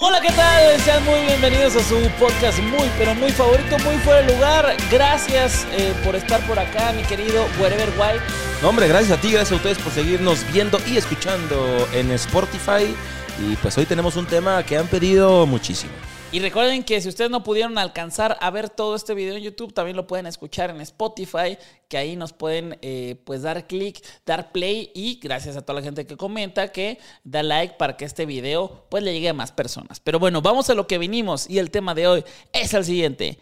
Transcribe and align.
Hola, 0.00 0.20
¿qué 0.20 0.32
tal? 0.32 0.80
Sean 0.80 1.04
muy 1.04 1.20
bienvenidos 1.20 1.76
a 1.76 1.84
su 1.84 1.94
podcast 2.18 2.58
muy, 2.58 2.90
pero 2.98 3.14
muy 3.14 3.30
favorito, 3.30 3.78
muy 3.84 3.94
fuera 3.98 4.22
de 4.22 4.34
lugar. 4.34 4.76
Gracias 4.90 5.64
eh, 5.70 5.94
por 6.04 6.16
estar 6.16 6.44
por 6.48 6.58
acá, 6.58 6.92
mi 6.92 7.04
querido 7.04 7.46
Wherever 7.60 7.90
Wild. 7.90 8.20
No, 8.60 8.70
hombre, 8.70 8.88
gracias 8.88 9.16
a 9.16 9.20
ti, 9.20 9.30
gracias 9.30 9.52
a 9.52 9.54
ustedes 9.54 9.78
por 9.78 9.92
seguirnos 9.92 10.44
viendo 10.52 10.80
y 10.88 10.96
escuchando 10.96 11.88
en 11.92 12.10
Spotify. 12.10 12.92
Y 13.38 13.54
pues 13.62 13.78
hoy 13.78 13.86
tenemos 13.86 14.16
un 14.16 14.26
tema 14.26 14.64
que 14.64 14.76
han 14.76 14.88
pedido 14.88 15.46
muchísimo. 15.46 15.92
Y 16.34 16.40
recuerden 16.40 16.82
que 16.82 17.00
si 17.00 17.08
ustedes 17.08 17.30
no 17.30 17.44
pudieron 17.44 17.78
alcanzar 17.78 18.36
a 18.40 18.50
ver 18.50 18.68
todo 18.68 18.96
este 18.96 19.14
video 19.14 19.36
en 19.36 19.42
YouTube, 19.44 19.72
también 19.72 19.96
lo 19.96 20.08
pueden 20.08 20.26
escuchar 20.26 20.70
en 20.70 20.80
Spotify, 20.80 21.56
que 21.86 21.96
ahí 21.96 22.16
nos 22.16 22.32
pueden 22.32 22.76
eh, 22.82 23.14
pues 23.24 23.42
dar 23.42 23.68
clic, 23.68 24.04
dar 24.26 24.50
play 24.50 24.90
y 24.96 25.20
gracias 25.22 25.56
a 25.56 25.62
toda 25.62 25.78
la 25.78 25.84
gente 25.84 26.08
que 26.08 26.16
comenta, 26.16 26.72
que 26.72 26.98
da 27.22 27.44
like 27.44 27.76
para 27.76 27.96
que 27.96 28.04
este 28.04 28.26
video 28.26 28.84
pues 28.88 29.04
le 29.04 29.12
llegue 29.12 29.28
a 29.28 29.32
más 29.32 29.52
personas. 29.52 30.00
Pero 30.00 30.18
bueno, 30.18 30.42
vamos 30.42 30.68
a 30.70 30.74
lo 30.74 30.88
que 30.88 30.98
vinimos 30.98 31.48
y 31.48 31.60
el 31.60 31.70
tema 31.70 31.94
de 31.94 32.08
hoy 32.08 32.24
es 32.52 32.74
el 32.74 32.84
siguiente. 32.84 33.38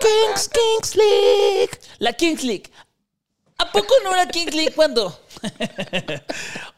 Kings, 0.00 0.48
Kings 0.48 0.96
League. 0.96 1.78
La 2.00 2.12
Kings 2.12 2.42
League. 2.42 2.72
¿A 3.58 3.70
poco 3.70 3.94
no 4.04 4.14
era 4.14 4.26
Kings 4.28 4.54
League 4.54 4.72
cuando? 4.74 5.18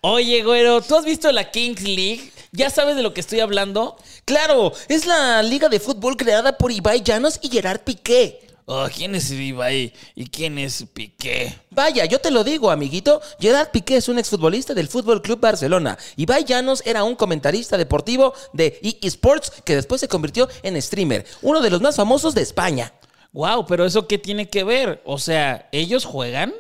Oye, 0.01 0.43
güero, 0.43 0.83
¿tú 0.83 0.97
has 0.97 1.05
visto 1.05 1.31
la 1.33 1.51
Kings 1.51 1.83
League? 1.83 2.31
¿Ya 2.53 2.71
sabes 2.71 2.95
de 2.97 3.03
lo 3.03 3.13
que 3.15 3.21
estoy 3.21 3.41
hablando? 3.41 3.97
Claro, 4.25 4.73
es 4.89 5.07
la 5.07 5.43
liga 5.43 5.69
de 5.69 5.81
fútbol 5.81 6.17
creada 6.17 6.57
por 6.57 6.71
Ibai 6.71 7.03
Llanos 7.03 7.39
y 7.43 7.49
Gerard 7.49 7.81
Piqué. 7.81 8.41
Oh, 8.67 8.87
¿quién 8.95 9.15
es 9.15 9.31
Ibai 9.31 9.93
y 10.15 10.27
quién 10.27 10.59
es 10.59 10.87
Piqué? 10.95 11.55
Vaya, 11.71 12.07
yo 12.07 12.19
te 12.19 12.31
lo 12.31 12.45
digo, 12.45 12.71
amiguito. 12.71 13.21
Gerard 13.39 13.71
Piqué 13.71 13.97
es 13.97 14.09
un 14.09 14.19
exfutbolista 14.19 14.73
del 14.73 14.89
Fútbol 14.89 15.21
Club 15.21 15.41
Barcelona. 15.41 15.99
Ibai 16.17 16.45
Llanos 16.45 16.83
era 16.87 17.05
un 17.05 17.15
comentarista 17.15 17.77
deportivo 17.77 18.33
de 18.55 18.79
eSports 19.03 19.51
que 19.65 19.77
después 19.77 20.01
se 20.01 20.09
convirtió 20.09 20.49
en 20.63 20.81
streamer, 20.81 21.27
uno 21.43 21.61
de 21.61 21.71
los 21.71 21.83
más 21.83 21.97
famosos 21.97 22.35
de 22.35 22.43
España. 22.43 22.93
Wow, 23.33 23.67
pero 23.67 23.85
eso 23.85 24.07
qué 24.07 24.17
tiene 24.17 24.49
que 24.49 24.65
ver? 24.65 25.03
O 25.05 25.19
sea, 25.19 25.69
¿ellos 25.73 26.05
juegan? 26.07 26.55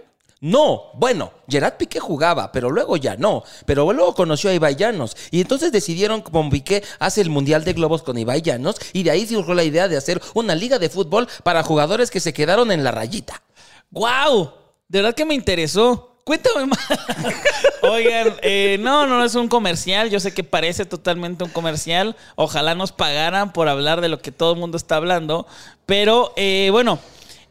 No, 0.45 0.91
bueno, 0.93 1.33
Gerard 1.49 1.79
Piqué 1.79 2.01
jugaba, 2.01 2.53
pero 2.53 2.69
luego 2.69 2.99
ya 2.99 3.17
no. 3.17 3.45
Pero 3.65 3.91
luego 3.95 4.15
conoció 4.15 4.51
a 4.51 4.53
Ibai 4.53 4.77
Llanos. 4.77 5.17
Y 5.31 5.41
entonces 5.41 5.73
decidieron, 5.73 6.21
como 6.21 6.51
Piqué 6.51 6.85
hace 6.99 7.23
el 7.23 7.31
Mundial 7.31 7.65
de 7.65 7.73
Globos 7.73 8.03
con 8.03 8.19
Ibai 8.19 8.43
Llanos, 8.43 8.77
y 8.93 9.05
de 9.05 9.11
ahí 9.11 9.27
surgió 9.27 9.55
la 9.55 9.65
idea 9.65 9.89
de 9.89 9.97
hacer 9.97 10.21
una 10.35 10.55
liga 10.55 10.79
de 10.79 10.91
fútbol 10.91 11.29
para 11.45 11.63
jugadores 11.63 12.11
que 12.11 12.21
se 12.21 12.35
quedaron 12.35 12.71
en 12.73 12.85
la 12.85 12.91
rayita. 12.91 13.43
¡Wow! 13.91 14.53
De 14.87 14.99
verdad 15.01 15.15
que 15.15 15.25
me 15.25 15.33
interesó. 15.33 16.21
Cuéntame 16.25 16.67
más. 16.67 16.89
Oigan, 17.83 18.35
eh, 18.43 18.77
no, 18.81 19.07
no 19.07 19.25
es 19.25 19.35
un 19.37 19.49
comercial. 19.49 20.11
Yo 20.11 20.21
sé 20.21 20.35
que 20.35 20.45
parece 20.45 20.85
totalmente 20.85 21.45
un 21.45 21.51
comercial. 21.51 22.17
Ojalá 22.37 22.75
nos 22.75 22.93
pagaran 22.93 23.55
por 23.55 23.69
hablar 23.69 24.03
de 24.03 24.11
lo 24.11 24.21
que 24.21 24.31
todo 24.31 24.53
el 24.53 24.61
mundo 24.61 24.77
está 24.77 24.97
hablando. 24.97 25.47
Pero 25.87 26.35
eh, 26.37 26.69
bueno, 26.71 26.99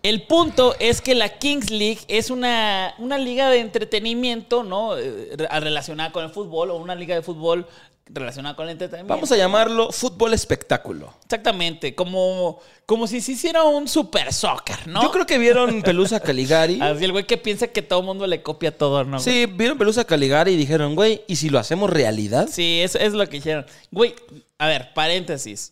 el 0.03 0.23
punto 0.23 0.75
es 0.79 1.01
que 1.01 1.15
la 1.15 1.29
Kings 1.29 1.71
League 1.71 1.99
es 2.09 2.29
una, 2.29 2.93
una 2.97 3.17
liga 3.17 3.49
de 3.49 3.59
entretenimiento, 3.59 4.61
¿no? 4.61 4.97
Eh, 4.97 5.35
relacionada 5.37 6.11
con 6.11 6.25
el 6.25 6.29
fútbol 6.29 6.71
o 6.71 6.75
una 6.75 6.93
liga 6.93 7.15
de 7.15 7.21
fútbol 7.21 7.65
relacionada 8.05 8.53
con 8.53 8.65
el 8.65 8.71
entretenimiento. 8.71 9.13
Vamos 9.13 9.31
a 9.31 9.37
llamarlo 9.37 9.93
fútbol 9.93 10.33
espectáculo. 10.33 11.13
Exactamente, 11.23 11.95
como, 11.95 12.59
como 12.85 13.07
si 13.07 13.21
se 13.21 13.31
hiciera 13.31 13.63
un 13.63 13.87
super 13.87 14.33
soccer, 14.33 14.87
¿no? 14.87 15.03
Yo 15.03 15.11
creo 15.11 15.25
que 15.25 15.37
vieron 15.37 15.81
Pelusa 15.83 16.19
Caligari. 16.19 16.81
Así 16.81 17.05
el 17.05 17.13
güey 17.13 17.25
que 17.25 17.37
piensa 17.37 17.67
que 17.67 17.81
todo 17.81 18.01
el 18.01 18.05
mundo 18.05 18.27
le 18.27 18.43
copia 18.43 18.77
todo, 18.77 19.05
¿no? 19.05 19.19
Sí, 19.19 19.45
vieron 19.45 19.77
Pelusa 19.77 20.03
Caligari 20.03 20.51
y 20.51 20.57
dijeron, 20.57 20.95
güey, 20.95 21.21
¿y 21.29 21.37
si 21.37 21.49
lo 21.49 21.59
hacemos 21.59 21.89
realidad? 21.89 22.49
Sí, 22.51 22.81
eso 22.81 22.99
es 22.99 23.13
lo 23.13 23.25
que 23.27 23.37
dijeron. 23.37 23.65
Güey, 23.89 24.13
a 24.57 24.67
ver, 24.67 24.93
paréntesis. 24.93 25.71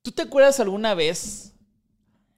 ¿Tú 0.00 0.10
te 0.10 0.22
acuerdas 0.22 0.58
alguna 0.58 0.94
vez 0.94 1.52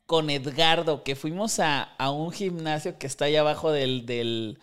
con 0.09 0.31
Edgardo 0.31 1.05
que 1.05 1.17
fuimos 1.17 1.61
a, 1.61 1.83
a 1.85 2.11
un 2.11 2.33
gimnasio 2.33 2.99
que 2.99 3.07
está 3.07 3.27
allá 3.27 3.43
abajo 3.43 3.71
del, 3.73 4.07
del, 4.07 4.59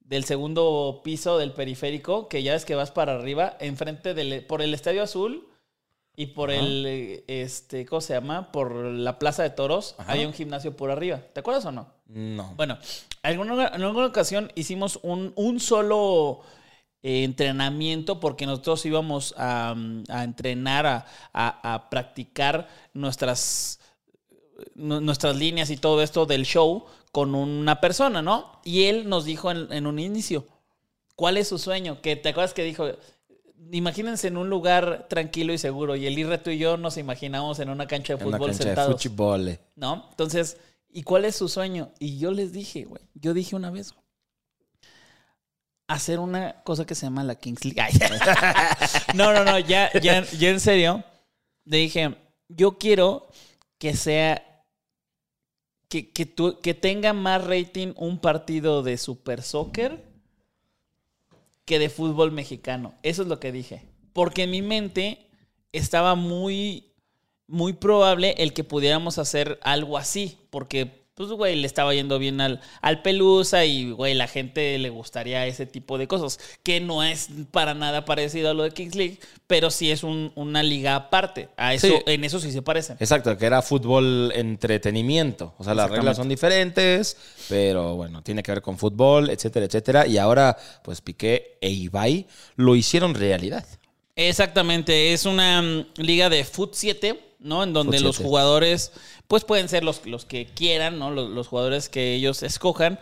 del 0.00 0.24
segundo 0.24 1.02
piso 1.04 1.38
del 1.38 1.52
periférico, 1.52 2.28
que 2.28 2.42
ya 2.42 2.52
ves 2.54 2.64
que 2.66 2.74
vas 2.74 2.90
para 2.90 3.14
arriba, 3.14 3.56
enfrente 3.60 4.14
del, 4.14 4.44
por 4.44 4.60
el 4.62 4.74
Estadio 4.74 5.02
Azul 5.04 5.48
y 6.16 6.26
por 6.26 6.50
el, 6.50 7.24
este, 7.28 7.86
¿cómo 7.86 8.00
se 8.02 8.14
llama? 8.14 8.52
Por 8.52 8.74
la 8.74 9.18
Plaza 9.18 9.44
de 9.44 9.50
Toros, 9.50 9.94
hay 10.06 10.24
un 10.26 10.34
gimnasio 10.34 10.76
por 10.76 10.90
arriba. 10.90 11.20
¿Te 11.32 11.40
acuerdas 11.40 11.64
o 11.66 11.72
no? 11.72 11.88
No. 12.06 12.52
Bueno, 12.56 12.78
alguna, 13.22 13.68
en 13.68 13.82
alguna 13.82 14.06
ocasión 14.06 14.52
hicimos 14.56 14.98
un, 15.02 15.32
un 15.36 15.60
solo 15.60 16.40
eh, 17.02 17.24
entrenamiento 17.24 18.20
porque 18.20 18.46
nosotros 18.46 18.84
íbamos 18.86 19.34
a, 19.38 19.74
a 20.08 20.24
entrenar, 20.24 20.86
a, 20.86 21.06
a- 21.32 21.74
a 21.74 21.90
practicar 21.90 22.68
nuestras, 22.94 23.80
nu- 23.80 23.81
nuestras 24.74 25.36
líneas 25.36 25.70
y 25.70 25.76
todo 25.76 26.02
esto 26.02 26.26
del 26.26 26.44
show 26.44 26.86
con 27.10 27.34
una 27.34 27.80
persona, 27.80 28.22
¿no? 28.22 28.60
Y 28.64 28.84
él 28.84 29.08
nos 29.08 29.24
dijo 29.24 29.50
en, 29.50 29.72
en 29.72 29.86
un 29.86 29.98
inicio, 29.98 30.46
¿cuál 31.16 31.36
es 31.36 31.48
su 31.48 31.58
sueño? 31.58 32.00
Que 32.00 32.16
te 32.16 32.30
acuerdas 32.30 32.54
que 32.54 32.64
dijo, 32.64 32.86
imagínense 33.70 34.28
en 34.28 34.36
un 34.36 34.50
lugar 34.50 35.06
tranquilo 35.08 35.52
y 35.52 35.58
seguro. 35.58 35.96
Y 35.96 36.06
el 36.06 36.18
Irre, 36.18 36.38
tú 36.38 36.50
y 36.50 36.58
yo 36.58 36.76
nos 36.76 36.96
imaginamos 36.96 37.58
en 37.58 37.70
una 37.70 37.86
cancha 37.86 38.14
de 38.14 38.22
En 38.22 38.28
una 38.28 38.36
fútbol 38.38 38.50
cancha 38.50 38.64
de 38.64 38.70
sentados. 38.70 39.02
fútbol. 39.02 39.58
¿No? 39.76 40.06
Entonces, 40.10 40.58
¿y 40.90 41.02
cuál 41.02 41.24
es 41.24 41.36
su 41.36 41.48
sueño? 41.48 41.92
Y 41.98 42.18
yo 42.18 42.32
les 42.32 42.52
dije, 42.52 42.84
güey, 42.84 43.02
yo 43.14 43.34
dije 43.34 43.56
una 43.56 43.70
vez, 43.70 43.94
hacer 45.86 46.18
una 46.18 46.62
cosa 46.62 46.86
que 46.86 46.94
se 46.94 47.06
llama 47.06 47.24
la 47.24 47.34
Kings 47.34 47.64
League. 47.64 47.80
Ay. 47.80 47.92
no, 49.14 49.32
no, 49.32 49.44
no, 49.44 49.58
ya, 49.58 49.90
ya, 50.00 50.24
ya 50.24 50.48
en 50.48 50.60
serio, 50.60 51.04
le 51.64 51.78
dije, 51.78 52.16
yo 52.48 52.78
quiero 52.78 53.28
que 53.82 53.96
sea, 53.96 54.64
que, 55.88 56.12
que, 56.12 56.24
tu- 56.24 56.60
que 56.60 56.72
tenga 56.72 57.12
más 57.12 57.44
rating 57.44 57.94
un 57.96 58.20
partido 58.20 58.84
de 58.84 58.96
Super 58.96 59.42
Soccer 59.42 60.04
que 61.64 61.80
de 61.80 61.88
fútbol 61.90 62.30
mexicano. 62.30 62.94
Eso 63.02 63.22
es 63.22 63.28
lo 63.28 63.40
que 63.40 63.50
dije. 63.50 63.82
Porque 64.12 64.44
en 64.44 64.52
mi 64.52 64.62
mente 64.62 65.26
estaba 65.72 66.14
muy, 66.14 66.92
muy 67.48 67.72
probable 67.72 68.36
el 68.38 68.52
que 68.52 68.62
pudiéramos 68.62 69.18
hacer 69.18 69.58
algo 69.62 69.98
así. 69.98 70.38
Porque, 70.50 71.01
pues, 71.14 71.28
güey, 71.30 71.56
le 71.56 71.66
estaba 71.66 71.92
yendo 71.94 72.18
bien 72.18 72.40
al, 72.40 72.60
al 72.80 73.02
Pelusa 73.02 73.64
y, 73.64 73.90
güey, 73.90 74.14
la 74.14 74.26
gente 74.28 74.78
le 74.78 74.88
gustaría 74.90 75.46
ese 75.46 75.66
tipo 75.66 75.98
de 75.98 76.08
cosas. 76.08 76.38
Que 76.62 76.80
no 76.80 77.02
es 77.02 77.28
para 77.50 77.74
nada 77.74 78.04
parecido 78.04 78.50
a 78.50 78.54
lo 78.54 78.62
de 78.62 78.70
Kings 78.70 78.94
League, 78.94 79.18
pero 79.46 79.70
sí 79.70 79.90
es 79.90 80.02
un- 80.04 80.32
una 80.34 80.62
liga 80.62 80.94
aparte. 80.96 81.50
A 81.56 81.74
eso, 81.74 81.86
Sí. 81.88 81.94
En 82.06 82.24
eso 82.24 82.40
sí 82.40 82.50
se 82.50 82.62
parecen. 82.62 82.96
Exacto, 82.98 83.36
que 83.36 83.44
era 83.46 83.60
fútbol 83.62 84.32
entretenimiento. 84.34 85.54
O 85.58 85.64
sea, 85.64 85.74
las 85.74 85.90
reglas 85.90 86.16
son 86.16 86.28
diferentes, 86.28 87.16
pero 87.48 87.94
bueno, 87.96 88.22
tiene 88.22 88.42
que 88.42 88.52
ver 88.52 88.62
con 88.62 88.78
fútbol, 88.78 89.28
etcétera, 89.30 89.66
etcétera. 89.66 90.06
Y 90.06 90.18
ahora, 90.18 90.56
pues 90.82 91.00
Piqué 91.02 91.58
e 91.60 91.68
Ibai 91.70 92.26
lo 92.56 92.74
hicieron 92.74 93.14
realidad. 93.14 93.66
Exactamente, 94.16 95.12
es 95.12 95.24
una 95.26 95.62
mm, 95.62 95.86
liga 95.96 96.28
de 96.28 96.44
Foot 96.44 96.74
7, 96.74 97.18
¿no? 97.40 97.62
En 97.64 97.72
donde 97.72 97.98
los 98.00 98.18
jugadores, 98.18 98.92
pues 99.32 99.44
pueden 99.44 99.70
ser 99.70 99.82
los, 99.82 100.04
los 100.04 100.26
que 100.26 100.44
quieran, 100.44 100.98
¿no? 100.98 101.10
Los, 101.10 101.30
los 101.30 101.48
jugadores 101.48 101.88
que 101.88 102.12
ellos 102.12 102.42
escojan. 102.42 102.98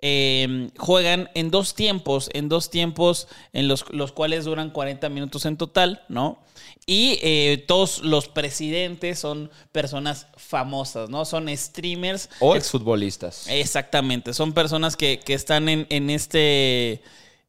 eh, 0.00 0.70
juegan 0.78 1.28
en 1.34 1.50
dos 1.50 1.74
tiempos, 1.74 2.30
en 2.34 2.48
dos 2.48 2.70
tiempos 2.70 3.26
en 3.52 3.66
los, 3.66 3.84
los 3.90 4.12
cuales 4.12 4.44
duran 4.44 4.70
40 4.70 5.08
minutos 5.08 5.44
en 5.44 5.56
total, 5.56 6.04
¿no? 6.08 6.38
Y 6.86 7.18
eh, 7.22 7.64
todos 7.66 7.98
los 8.04 8.28
presidentes 8.28 9.18
son 9.18 9.50
personas 9.72 10.28
famosas, 10.36 11.10
¿no? 11.10 11.24
Son 11.24 11.48
streamers. 11.56 12.30
O 12.38 12.54
exfutbolistas. 12.54 13.48
Exactamente, 13.48 14.34
son 14.34 14.52
personas 14.52 14.96
que, 14.96 15.18
que 15.18 15.34
están 15.34 15.68
en, 15.68 15.88
en 15.90 16.10
este 16.10 17.02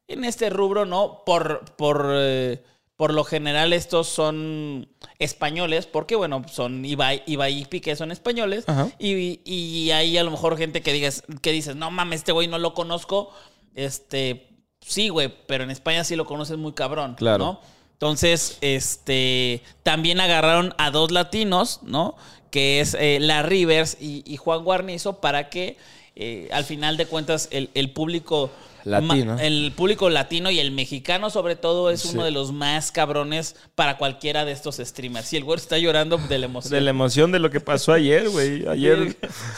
en 0.08 0.24
este 0.24 0.50
rubro, 0.50 0.86
¿no? 0.86 1.22
Por, 1.24 1.64
por, 1.76 2.08
eh, 2.12 2.64
por 2.96 3.12
lo 3.12 3.24
general 3.24 3.72
estos 3.72 4.08
son 4.08 4.88
españoles, 5.18 5.86
porque 5.86 6.14
bueno, 6.16 6.44
son 6.50 6.84
Ibai, 6.84 7.22
Ibai 7.26 7.62
y 7.62 7.64
Piqué 7.64 7.96
son 7.96 8.12
españoles, 8.12 8.64
y, 8.98 9.40
y 9.44 9.90
hay 9.90 10.16
a 10.16 10.22
lo 10.22 10.30
mejor 10.30 10.56
gente 10.56 10.80
que 10.82 10.92
digas, 10.92 11.24
que 11.42 11.50
dices, 11.52 11.74
no 11.76 11.90
mames, 11.90 12.20
este 12.20 12.32
güey 12.32 12.46
no 12.46 12.58
lo 12.58 12.72
conozco, 12.74 13.30
este, 13.74 14.48
sí, 14.80 15.08
güey, 15.08 15.32
pero 15.46 15.64
en 15.64 15.70
España 15.70 16.04
sí 16.04 16.14
lo 16.14 16.24
conoces 16.24 16.56
muy 16.56 16.72
cabrón, 16.72 17.14
Claro. 17.16 17.44
¿no? 17.44 17.60
Entonces, 17.92 18.58
este, 18.60 19.62
también 19.82 20.20
agarraron 20.20 20.74
a 20.78 20.90
dos 20.90 21.10
latinos, 21.10 21.80
¿no? 21.82 22.16
Que 22.50 22.80
es 22.80 22.94
eh, 22.94 23.18
La 23.20 23.42
Rivers 23.42 23.96
y, 24.00 24.22
y 24.26 24.36
Juan 24.36 24.62
Guarnizo 24.62 25.20
para 25.20 25.48
que 25.48 25.76
eh, 26.16 26.48
al 26.52 26.64
final 26.64 26.96
de 26.96 27.06
cuentas 27.06 27.48
el, 27.50 27.70
el 27.74 27.92
público 27.92 28.50
Latino. 28.84 29.38
el 29.40 29.72
público 29.76 30.10
latino 30.10 30.50
y 30.50 30.58
el 30.60 30.70
mexicano 30.72 31.30
sobre 31.30 31.56
todo 31.56 31.90
es 31.90 32.02
Sí. 32.02 32.10
uno 32.12 32.24
de 32.24 32.30
los 32.30 32.52
más 32.52 32.92
cabrones 32.92 33.56
para 33.74 33.96
cualquiera 33.98 34.44
de 34.44 34.52
estos 34.52 34.76
streamers. 34.76 35.32
Y 35.32 35.36
el 35.36 35.44
güey 35.44 35.56
está 35.58 35.78
llorando 35.78 36.18
de 36.18 36.38
la 36.38 36.46
emoción. 36.46 36.72
De 36.72 36.80
la 36.80 36.90
emoción 36.90 37.32
de 37.32 37.38
lo 37.38 37.50
que 37.50 37.60
pasó 37.60 37.92
ayer, 37.92 38.28
güey. 38.28 38.66
Ayer, 38.68 39.16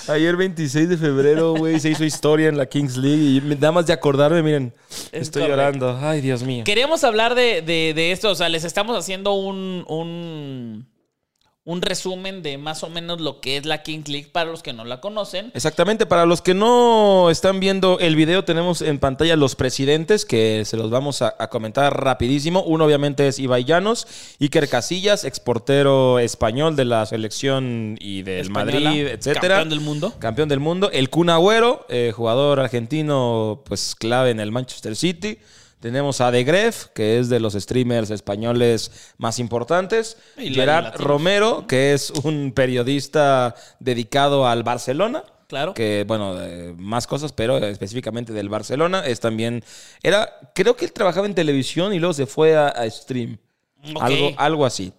ayer 0.09 0.37
26 0.37 0.89
de 0.89 0.97
febrero, 0.97 1.55
güey, 1.55 1.81
se 1.81 1.91
hizo 1.91 2.05
historia 2.05 2.49
en 2.49 2.57
la 2.57 2.67
Kings 2.67 2.97
League. 2.97 3.17
Y 3.39 3.41
nada 3.57 3.73
más 3.73 3.87
de 3.87 3.93
acordarme, 3.93 4.43
miren, 4.43 4.73
Es 5.13 5.23
estoy 5.23 5.43
correcto. 5.43 5.57
llorando. 5.87 5.99
Ay, 6.07 6.21
Dios 6.21 6.43
mío. 6.43 6.65
Queríamos 6.65 7.03
hablar 7.05 7.35
de, 7.35 7.63
de- 7.63 7.93
de 7.95 8.13
esto, 8.13 8.31
o 8.31 8.35
sea, 8.35 8.49
les 8.49 8.65
estamos 8.65 8.97
haciendo 8.97 9.33
un, 9.35 9.85
un, 9.89 10.87
un 11.67 11.83
resumen 11.83 12.45
de 12.45 12.59
más 12.59 12.85
o 12.85 12.89
menos 12.89 13.21
lo 13.21 13.41
que 13.41 13.57
es 13.57 13.67
la 13.67 13.83
Kings 13.83 14.09
League 14.09 14.29
para 14.31 14.49
los 14.49 14.63
que 14.63 14.73
no 14.73 14.85
la 14.85 15.01
conocen. 15.01 15.51
Exactamente, 15.53 16.07
para 16.07 16.25
los 16.25 16.41
que 16.41 16.55
no 16.55 17.29
están 17.29 17.59
viendo 17.59 17.99
el 17.99 18.15
video, 18.15 18.45
tenemos 18.45 18.83
en 18.83 19.01
pantalla 19.01 19.35
los 19.35 19.57
presidentes 19.57 20.25
que 20.25 20.63
se 20.65 20.77
los 20.77 20.91
vamos 20.91 21.23
a, 21.23 21.35
a 21.41 21.49
comentar 21.51 22.05
rapidísimo. 22.05 22.63
Uno 22.63 22.85
obviamente 22.85 23.27
es 23.27 23.41
Ibai 23.41 23.65
Llanos, 23.65 24.07
Iker 24.41 24.69
Casillas, 24.69 25.25
exportero 25.25 26.21
español 26.21 26.77
de 26.77 26.85
la 26.85 27.05
selección 27.05 27.97
y 28.01 28.23
del 28.23 28.43
Española, 28.47 28.81
Madrid, 28.91 29.07
etcétera. 29.09 29.57
campeón 29.57 29.69
del 29.71 29.81
mundo. 29.81 30.15
Campeón 30.21 30.49
del 30.49 30.61
mundo. 30.61 30.91
El 30.93 31.11
Kun 31.11 31.31
Agüero, 31.31 31.85
eh, 31.89 32.13
jugador 32.15 32.61
argentino, 32.61 33.63
pues 33.65 33.97
clave 33.97 34.31
en 34.31 34.39
el 34.39 34.53
Manchester 34.53 34.95
City. 34.95 35.39
Tenemos 35.81 36.21
a 36.21 36.31
De 36.31 36.43
Gref, 36.43 36.87
que 36.95 37.19
es 37.19 37.29
de 37.29 37.39
los 37.39 37.53
streamers 37.55 38.11
españoles 38.11 39.13
más 39.19 39.39
importantes. 39.39 40.17
Y 40.39 40.55
Gerard 40.55 40.85
latinos. 40.85 41.07
Romero, 41.07 41.67
que 41.67 41.93
es 41.93 42.11
un 42.11 42.53
periodista 42.53 43.55
dedicado 43.79 44.47
al 44.47 44.63
Barcelona. 44.63 45.25
Claro. 45.49 45.75
Que, 45.75 46.05
bueno, 46.09 46.43
eh, 46.43 46.75
más 46.77 47.07
cosas, 47.07 47.33
pero 47.33 47.59
específicamente 47.59 48.33
del 48.33 48.49
Barcelona. 48.49 49.07
Es 49.07 49.21
también. 49.21 49.63
Era. 50.03 50.33
Creo 50.55 50.77
que 50.77 50.87
él 50.87 50.93
trabajaba 50.93 51.27
en 51.27 51.35
televisión 51.35 51.95
y 51.95 51.99
luego 51.99 52.15
se 52.15 52.27
fue 52.27 52.57
a, 52.57 52.69
a 52.69 52.91
stream. 52.91 53.39
Algo, 54.01 54.31
algo 54.37 54.67
así. 54.67 54.93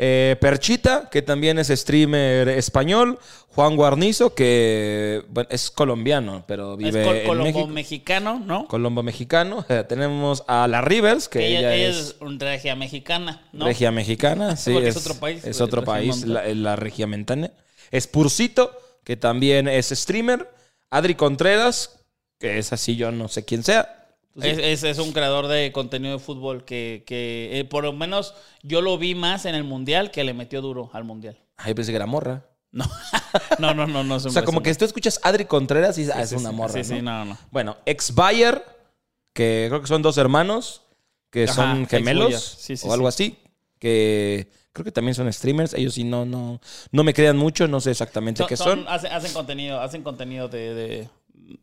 Eh, 0.00 0.36
Perchita, 0.40 1.08
que 1.10 1.22
también 1.22 1.58
es 1.58 1.68
streamer 1.68 2.48
español. 2.48 3.18
Juan 3.48 3.74
Guarnizo, 3.76 4.34
que 4.34 5.24
bueno, 5.30 5.48
es 5.50 5.70
colombiano, 5.70 6.44
pero 6.46 6.72
es 6.74 6.78
vive 6.78 7.04
col- 7.04 7.16
en 7.16 7.26
colombo 7.26 7.66
mexicano, 7.66 8.38
¿no? 8.44 8.68
Colombo 8.68 9.02
mexicano. 9.02 9.64
Eh, 9.68 9.84
tenemos 9.88 10.44
a 10.46 10.68
la 10.68 10.80
Rivers, 10.80 11.28
que 11.28 11.44
ella, 11.46 11.58
ella, 11.60 11.74
ella 11.74 11.88
es, 11.88 11.96
es 11.96 12.16
un 12.20 12.38
regia 12.38 12.76
mexicana, 12.76 13.42
¿no? 13.52 13.64
regia 13.66 13.90
mexicana. 13.90 14.56
Sí, 14.56 14.72
Porque 14.72 14.88
es 14.88 14.96
otro 14.96 15.14
país, 15.14 15.44
Es 15.44 15.60
otro 15.60 15.82
país, 15.84 16.24
la, 16.24 16.44
la 16.54 16.76
regiomontana. 16.76 17.50
Spursito, 17.92 18.70
que 19.04 19.16
también 19.16 19.66
es 19.68 19.88
streamer. 19.88 20.48
Adri 20.90 21.14
Contreras, 21.16 22.00
que 22.38 22.58
es 22.58 22.72
así, 22.72 22.96
yo 22.96 23.10
no 23.10 23.28
sé 23.28 23.44
quién 23.44 23.62
sea. 23.64 23.97
Es, 24.36 24.58
es- 24.58 24.82
es 24.84 24.98
un 24.98 25.12
creador 25.12 25.48
de 25.48 25.72
contenido 25.72 26.12
de 26.14 26.18
fútbol 26.20 26.64
que, 26.64 27.02
que, 27.06 27.50
eh, 27.58 27.64
por 27.64 27.84
lo 27.84 27.92
menos 27.92 28.34
yo 28.62 28.80
lo 28.80 28.96
vi 28.98 29.14
más 29.14 29.44
en 29.46 29.54
el 29.54 29.64
mundial 29.64 30.10
que 30.10 30.22
le 30.24 30.32
metió 30.34 30.60
duro 30.62 30.90
al 30.92 31.04
mundial. 31.04 31.38
Ay, 31.56 31.74
pensé 31.74 31.90
que 31.92 31.96
era 31.96 32.06
morra. 32.06 32.44
No, 32.70 32.84
no, 33.58 33.74
no, 33.74 33.86
no. 33.86 34.04
no 34.04 34.16
es 34.16 34.22
un- 34.24 34.28
O 34.28 34.32
sea, 34.32 34.40
es 34.42 34.46
como 34.46 34.62
que 34.62 34.72
tú 34.74 34.84
escuchas 34.84 35.18
Adri 35.24 35.44
Contreras 35.46 35.98
y 35.98 36.02
dices, 36.02 36.14
ah, 36.14 36.18
Sí, 36.18 36.22
es 36.24 36.30
sí, 36.30 36.36
una 36.46 36.52
morra. 36.52 36.72
Sí, 36.74 36.84
sí, 36.84 37.02
¿no? 37.02 37.24
no, 37.24 37.32
no. 37.32 37.38
Bueno, 37.50 37.76
ex 37.86 38.14
Bayer, 38.14 38.62
que 39.32 39.66
creo 39.68 39.80
que 39.80 39.88
son 39.88 40.02
dos 40.02 40.18
hermanos, 40.18 40.82
que 41.30 41.44
Ajá, 41.44 41.54
son 41.54 41.86
gemelos 41.86 42.26
Bayer. 42.26 42.40
Sí, 42.40 42.76
sí, 42.76 42.86
o 42.88 42.92
algo 42.92 43.10
sí. 43.10 43.24
así, 43.24 43.38
que 43.80 44.50
creo 44.72 44.84
que 44.84 44.92
también 44.92 45.14
son 45.14 45.32
streamers. 45.32 45.74
Ellos 45.74 45.94
sí 45.94 46.04
no, 46.04 46.24
no, 46.24 46.60
no 46.92 47.02
me 47.04 47.12
crean 47.14 47.36
mucho, 47.36 47.66
no 47.66 47.80
sé 47.80 47.90
exactamente 47.90 48.44
qué 48.46 48.56
son. 48.56 48.86
hacen, 48.88 49.10
hacen 49.12 49.32
contenido, 49.32 49.80
hacen 49.80 50.02
contenido 50.02 50.48
de, 50.48 50.74
de- 50.74 51.08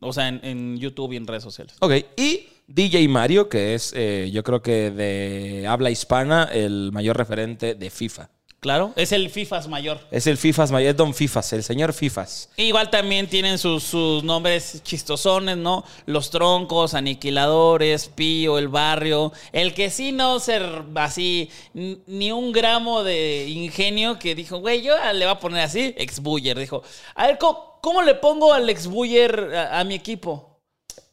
o 0.00 0.12
sea, 0.12 0.28
en, 0.28 0.40
en 0.42 0.78
YouTube 0.78 1.12
y 1.12 1.16
en 1.16 1.26
redes 1.26 1.42
sociales. 1.42 1.76
Ok, 1.80 1.92
y 2.16 2.46
DJ 2.66 3.06
Mario, 3.08 3.48
que 3.48 3.74
es 3.74 3.92
eh, 3.96 4.30
yo 4.32 4.42
creo 4.42 4.62
que 4.62 4.90
de 4.90 5.66
habla 5.68 5.90
hispana 5.90 6.44
el 6.44 6.90
mayor 6.92 7.16
referente 7.16 7.74
de 7.74 7.90
FIFA. 7.90 8.30
Claro, 8.60 8.92
es 8.96 9.12
el 9.12 9.30
FIFAs 9.30 9.68
mayor. 9.68 10.00
Es 10.10 10.26
el 10.26 10.38
FIFAs, 10.38 10.72
mayor, 10.72 10.90
es 10.90 10.96
Don 10.96 11.14
FIFAs, 11.14 11.52
el 11.52 11.62
señor 11.62 11.92
FIFAs. 11.92 12.48
Igual 12.56 12.90
también 12.90 13.28
tienen 13.28 13.58
sus, 13.58 13.84
sus 13.84 14.24
nombres 14.24 14.82
chistosones, 14.82 15.56
¿no? 15.56 15.84
Los 16.06 16.30
troncos, 16.30 16.94
aniquiladores, 16.94 18.08
Pío, 18.08 18.58
el 18.58 18.68
barrio. 18.68 19.32
El 19.52 19.74
que 19.74 19.90
sí 19.90 20.10
no 20.10 20.40
ser 20.40 20.84
así, 20.96 21.50
ni 21.74 22.32
un 22.32 22.50
gramo 22.50 23.04
de 23.04 23.46
ingenio 23.46 24.18
que 24.18 24.34
dijo, 24.34 24.58
güey, 24.58 24.82
yo 24.82 24.94
le 25.12 25.26
voy 25.26 25.34
a 25.34 25.38
poner 25.38 25.62
así, 25.62 25.94
ex 25.96 26.20
Buller. 26.20 26.58
Dijo, 26.58 26.82
a 27.14 27.26
ver, 27.26 27.38
¿cómo, 27.38 27.78
cómo 27.82 28.02
le 28.02 28.14
pongo 28.14 28.52
al 28.52 28.68
ex 28.70 28.86
Buller 28.86 29.54
a, 29.54 29.80
a 29.80 29.84
mi 29.84 29.94
equipo? 29.94 30.60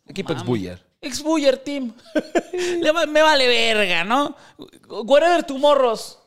Equipo 0.07 0.33
ex 0.33 0.43
Buller. 0.43 0.83
Ex 1.01 1.21
Buller 1.21 1.57
Team. 1.57 1.93
Me 3.09 3.21
vale 3.21 3.47
verga, 3.47 4.05
¿no? 4.05 4.35
Whatever 4.87 5.43
tomorrows. 5.43 6.19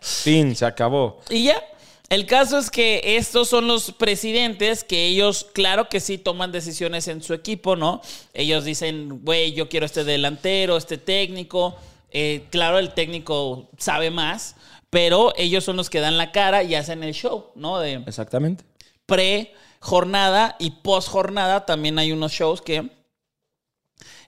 Fin, 0.00 0.54
se 0.56 0.64
acabó. 0.64 1.20
Y 1.30 1.44
ya. 1.44 1.62
El 2.08 2.24
caso 2.24 2.56
es 2.58 2.70
que 2.70 3.02
estos 3.16 3.50
son 3.50 3.66
los 3.68 3.92
presidentes 3.92 4.82
que 4.82 5.06
ellos, 5.06 5.46
claro 5.52 5.90
que 5.90 6.00
sí 6.00 6.16
toman 6.16 6.52
decisiones 6.52 7.06
en 7.06 7.22
su 7.22 7.34
equipo, 7.34 7.76
¿no? 7.76 8.00
Ellos 8.32 8.64
dicen, 8.64 9.20
güey, 9.22 9.52
yo 9.52 9.68
quiero 9.68 9.84
este 9.84 10.04
delantero, 10.04 10.78
este 10.78 10.96
técnico. 10.96 11.76
Eh, 12.10 12.46
claro, 12.50 12.78
el 12.78 12.94
técnico 12.94 13.68
sabe 13.76 14.10
más, 14.10 14.56
pero 14.88 15.34
ellos 15.36 15.64
son 15.64 15.76
los 15.76 15.90
que 15.90 16.00
dan 16.00 16.16
la 16.16 16.32
cara 16.32 16.62
y 16.62 16.74
hacen 16.74 17.02
el 17.02 17.12
show, 17.12 17.50
¿no? 17.54 17.78
De 17.78 18.02
Exactamente. 18.06 18.64
pre 19.04 19.52
jornada 19.80 20.56
y 20.58 20.70
post 20.70 21.08
jornada 21.08 21.66
también 21.66 21.98
hay 21.98 22.10
unos 22.10 22.32
shows 22.32 22.62
que 22.62 22.90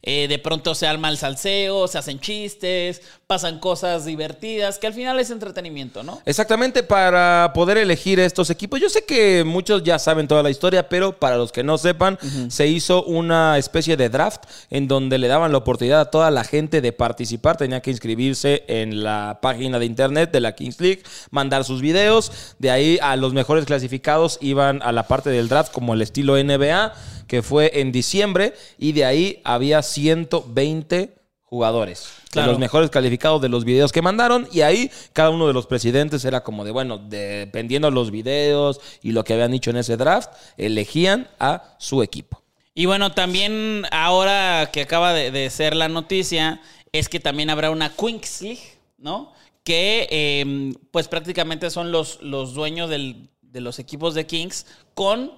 eh, 0.03 0.29
de 0.29 0.39
pronto 0.39 0.75
se 0.75 0.87
arma 0.87 1.09
el 1.09 1.19
salseo, 1.19 1.87
se 1.89 1.99
hacen 1.99 2.21
chistes, 2.21 3.03
pasan 3.31 3.61
cosas 3.61 4.05
divertidas, 4.05 4.81
que 4.81 4.89
al 4.89 4.93
final 4.93 5.21
es 5.21 5.31
entretenimiento, 5.31 6.03
¿no? 6.03 6.21
Exactamente, 6.27 6.83
para 6.83 7.53
poder 7.55 7.79
elegir 7.79 8.19
estos 8.19 8.51
equipos. 8.51 8.81
Yo 8.81 8.89
sé 8.89 9.05
que 9.05 9.45
muchos 9.45 9.85
ya 9.85 10.01
saben 10.01 10.27
toda 10.27 10.43
la 10.43 10.51
historia, 10.51 10.89
pero 10.89 11.17
para 11.17 11.37
los 11.37 11.53
que 11.53 11.63
no 11.63 11.79
sepan, 11.79 12.19
se 12.49 12.67
hizo 12.67 13.05
una 13.05 13.57
especie 13.57 13.97
de 13.97 14.09
draft 14.09 14.47
en 14.69 14.89
donde 14.89 15.17
le 15.19 15.29
daban 15.29 15.53
la 15.53 15.59
oportunidad 15.59 16.01
a 16.01 16.11
toda 16.11 16.33
la 16.33 16.43
gente 16.43 16.81
de 16.81 16.93
participar. 16.93 17.57
Tenía 17.57 17.81
que 17.81 17.93
inscribirse 17.93 18.65
en 18.67 19.05
la 19.05 19.39
página 19.41 19.79
de 19.79 19.87
internet 19.87 20.33
de 20.33 20.41
la 20.41 20.57
Kings 20.57 20.81
League, 20.81 21.05
mandar 21.31 21.63
sus 21.63 21.81
videos. 21.81 22.33
De 22.59 22.73
ahí 22.73 22.99
a 23.01 23.15
los 23.15 23.33
mejores 23.33 23.65
clasificados 23.65 24.39
iban 24.41 24.83
a 24.83 24.91
la 24.91 25.07
parte 25.07 25.31
del 25.31 25.49
draft 25.49 25.71
como 25.71 25.95
el 25.95 26.03
estilo 26.03 26.37
NBA, 26.37 26.95
que 27.29 27.43
fue 27.45 27.79
en 27.79 27.93
diciembre, 27.93 28.55
y 28.77 28.91
de 28.91 29.05
ahí 29.05 29.41
había 29.45 29.83
120 29.83 31.20
jugadores. 31.51 32.09
Claro. 32.31 32.47
De 32.47 32.53
los 32.53 32.59
mejores 32.61 32.89
calificados 32.91 33.43
de 33.43 33.49
los 33.49 33.65
videos 33.65 33.93
que 33.93 34.01
mandaron 34.01 34.49
y 34.53 34.63
ahí 34.63 34.91
cada 35.13 35.31
uno 35.31 35.47
de 35.49 35.53
los 35.53 35.67
presidentes 35.67 36.25
era 36.25 36.43
como 36.43 36.65
de, 36.65 36.71
bueno, 36.71 36.97
dependiendo 36.99 37.89
de 37.89 37.95
los 37.95 38.11
videos 38.11 38.81
y 39.03 39.11
lo 39.13 39.25
que 39.25 39.35
habían 39.35 39.51
dicho 39.51 39.71
en 39.71 39.77
ese 39.77 39.97
draft, 39.97 40.31
elegían 40.57 41.29
a 41.39 41.75
su 41.79 42.03
equipo. 42.03 42.41
Y 42.73 42.87
bueno, 42.87 43.13
también 43.13 43.83
ahora 43.91 44.71
que 44.73 44.83
acaba 44.83 45.13
de, 45.13 45.33
de 45.33 45.51
ser 45.51 45.75
la 45.75 45.89
noticia, 45.89 46.63
es 46.93 47.09
que 47.09 47.19
también 47.21 47.51
habrá 47.51 47.71
una 47.71 47.95
Queens 47.95 48.41
League, 48.43 48.79
¿no? 48.97 49.33
Que 49.65 50.07
eh, 50.11 50.73
pues 50.93 51.09
prácticamente 51.09 51.69
son 51.71 51.91
los, 51.93 52.23
los 52.23 52.55
dueños 52.55 52.89
del- 52.89 53.29
de 53.43 53.61
los 53.61 53.81
equipos 53.81 54.15
de 54.15 54.25
Kings 54.27 54.67
con 54.95 55.33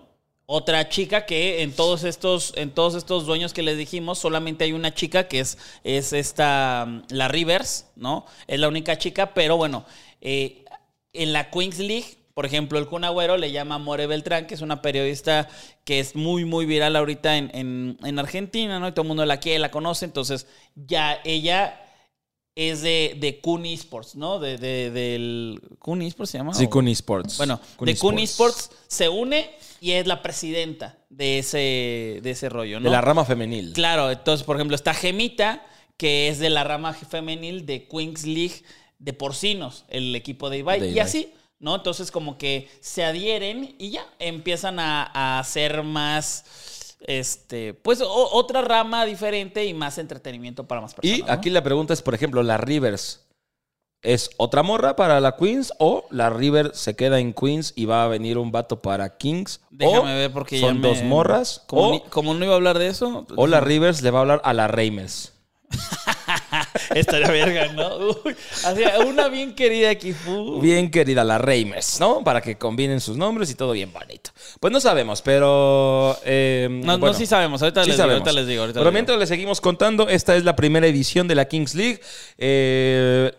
otra 0.52 0.88
chica 0.88 1.24
que 1.26 1.62
en 1.62 1.72
todos 1.74 2.04
estos, 2.04 2.52
en 2.56 2.70
todos 2.70 2.94
estos 2.94 3.26
dueños 3.26 3.52
que 3.52 3.62
les 3.62 3.78
dijimos, 3.78 4.18
solamente 4.18 4.64
hay 4.64 4.72
una 4.72 4.92
chica 4.94 5.28
que 5.28 5.40
es, 5.40 5.58
es 5.84 6.12
esta, 6.12 6.84
mm, 6.86 7.02
la 7.10 7.28
Rivers, 7.28 7.86
¿no? 7.96 8.26
Es 8.46 8.60
la 8.60 8.68
única 8.68 8.98
chica, 8.98 9.34
pero 9.34 9.56
bueno, 9.56 9.84
eh, 10.20 10.64
en 11.12 11.32
la 11.32 11.50
Queens 11.50 11.78
League, 11.78 12.16
por 12.34 12.46
ejemplo, 12.46 12.78
el 12.78 12.86
Kun 12.86 13.04
Agüero 13.04 13.36
le 13.36 13.52
llama 13.52 13.78
More 13.78 14.06
Beltrán, 14.06 14.46
que 14.46 14.54
es 14.54 14.62
una 14.62 14.80
periodista 14.80 15.48
que 15.84 16.00
es 16.00 16.16
muy, 16.16 16.44
muy 16.44 16.64
viral 16.64 16.96
ahorita 16.96 17.36
en, 17.36 17.50
en- 17.54 17.98
en 18.04 18.18
Argentina, 18.18 18.78
¿no? 18.78 18.88
Y 18.88 18.92
todo 18.92 19.02
el 19.02 19.08
mundo 19.08 19.26
la 19.26 19.38
quiere, 19.38 19.58
la 19.58 19.70
conoce. 19.70 20.06
Entonces, 20.06 20.46
ya 20.74 21.20
ella 21.24 21.78
es 22.54 22.82
de, 22.82 23.16
de 23.18 23.40
Kun 23.40 23.64
Esports, 23.64 24.14
¿no? 24.14 24.38
De, 24.38 24.58
de- 24.58 24.90
del. 24.90 25.60
¿Kun 25.78 26.02
Esports 26.02 26.30
se 26.32 26.38
llama? 26.38 26.52
Sí. 26.54 26.66
Kun 26.68 26.88
Esports. 26.88 27.36
Bueno, 27.38 27.58
Kun 27.76 27.86
de 27.86 27.96
Kun 27.96 28.18
Esports. 28.18 28.70
Se 28.88 29.08
une 29.08 29.50
y 29.80 29.92
es 29.92 30.06
la 30.06 30.22
presidenta 30.22 30.98
de 31.08 31.38
ese, 31.38 32.20
de 32.22 32.30
ese 32.30 32.48
rollo, 32.48 32.78
¿no? 32.80 32.84
De 32.84 32.90
la 32.90 33.00
rama 33.00 33.24
femenil. 33.24 33.72
Claro, 33.72 34.10
entonces, 34.10 34.44
por 34.44 34.56
ejemplo, 34.56 34.76
está 34.76 34.92
Gemita, 34.94 35.64
que 35.96 36.28
es 36.28 36.38
de 36.38 36.50
la 36.50 36.62
rama 36.64 36.92
femenil 36.94 37.64
de 37.66 37.88
Queens 37.88 38.24
League 38.26 38.62
de 38.98 39.12
Porcinos, 39.12 39.84
el 39.88 40.14
equipo 40.14 40.50
de 40.50 40.58
Ibai. 40.58 40.80
De 40.80 40.86
Y 40.88 40.90
Ibai. 40.92 41.00
así, 41.00 41.32
¿no? 41.58 41.74
Entonces, 41.76 42.10
como 42.10 42.38
que 42.38 42.68
se 42.80 43.02
adhieren 43.04 43.74
y 43.78 43.90
ya 43.92 44.06
empiezan 44.18 44.78
a, 44.78 45.04
a 45.12 45.38
hacer 45.40 45.82
más, 45.82 46.44
este, 47.06 47.74
pues, 47.74 48.00
o- 48.00 48.28
otra 48.32 48.62
rama 48.62 49.04
diferente 49.04 49.64
y 49.64 49.74
más 49.74 49.98
entretenimiento 49.98 50.66
para 50.66 50.80
más 50.80 50.94
personas. 50.94 51.18
Y 51.18 51.22
¿no? 51.22 51.32
aquí 51.32 51.50
la 51.50 51.62
pregunta 51.62 51.92
es, 51.92 52.02
por 52.02 52.14
ejemplo, 52.14 52.42
la 52.42 52.56
Rivers. 52.58 53.24
¿Es 54.04 54.30
otra 54.36 54.64
morra 54.64 54.96
para 54.96 55.20
la 55.20 55.36
Queens 55.36 55.72
o 55.78 56.06
la 56.10 56.28
River 56.28 56.72
se 56.74 56.96
queda 56.96 57.20
en 57.20 57.32
Queens 57.32 57.72
y 57.76 57.84
va 57.84 58.02
a 58.02 58.08
venir 58.08 58.36
un 58.36 58.50
vato 58.50 58.82
para 58.82 59.16
Kings? 59.16 59.60
Déjame 59.70 60.12
o 60.14 60.16
ver 60.16 60.32
porque 60.32 60.58
ya 60.60 60.66
son 60.68 60.80
me- 60.80 60.88
dos 60.88 61.02
morras. 61.04 61.62
Como, 61.68 61.82
o, 61.88 61.92
ni- 61.92 62.00
como 62.10 62.34
no 62.34 62.44
iba 62.44 62.52
a 62.54 62.56
hablar 62.56 62.78
de 62.80 62.88
eso, 62.88 63.24
o 63.36 63.46
la 63.46 63.60
Rivers 63.60 64.02
le 64.02 64.10
va 64.10 64.18
a 64.18 64.22
hablar 64.22 64.40
a 64.44 64.54
la 64.54 64.66
Reimers. 64.66 65.31
estaría 66.94 67.28
verga, 67.28 67.68
¿no? 67.72 67.96
Uy, 68.24 68.36
una 69.06 69.28
bien 69.28 69.54
querida 69.54 69.90
aquí. 69.90 70.14
Bien 70.60 70.90
querida 70.90 71.24
la 71.24 71.38
Reimers, 71.38 72.00
¿no? 72.00 72.22
Para 72.24 72.40
que 72.40 72.56
combinen 72.58 73.00
sus 73.00 73.16
nombres 73.16 73.50
y 73.50 73.54
todo 73.54 73.72
bien 73.72 73.92
bonito. 73.92 74.30
Pues 74.60 74.72
no 74.72 74.80
sabemos, 74.80 75.22
pero... 75.22 76.16
eh, 76.24 76.68
No, 76.70 76.98
no, 76.98 77.14
sí 77.14 77.26
sabemos. 77.26 77.62
Ahorita, 77.62 77.82
sí 77.84 77.90
les, 77.90 77.96
digo, 77.96 78.02
sabemos. 78.08 78.26
ahorita 78.26 78.40
les 78.40 78.46
digo. 78.48 78.60
ahorita 78.62 78.80
Pero 78.80 78.84
les 78.84 78.92
digo. 78.92 78.94
mientras 78.94 79.18
le 79.18 79.26
seguimos 79.26 79.60
contando, 79.60 80.08
esta 80.08 80.36
es 80.36 80.44
la 80.44 80.56
primera 80.56 80.86
edición 80.86 81.28
de 81.28 81.34
la 81.34 81.46
Kings 81.46 81.74
League. 81.74 82.00
Eh, 82.38 83.32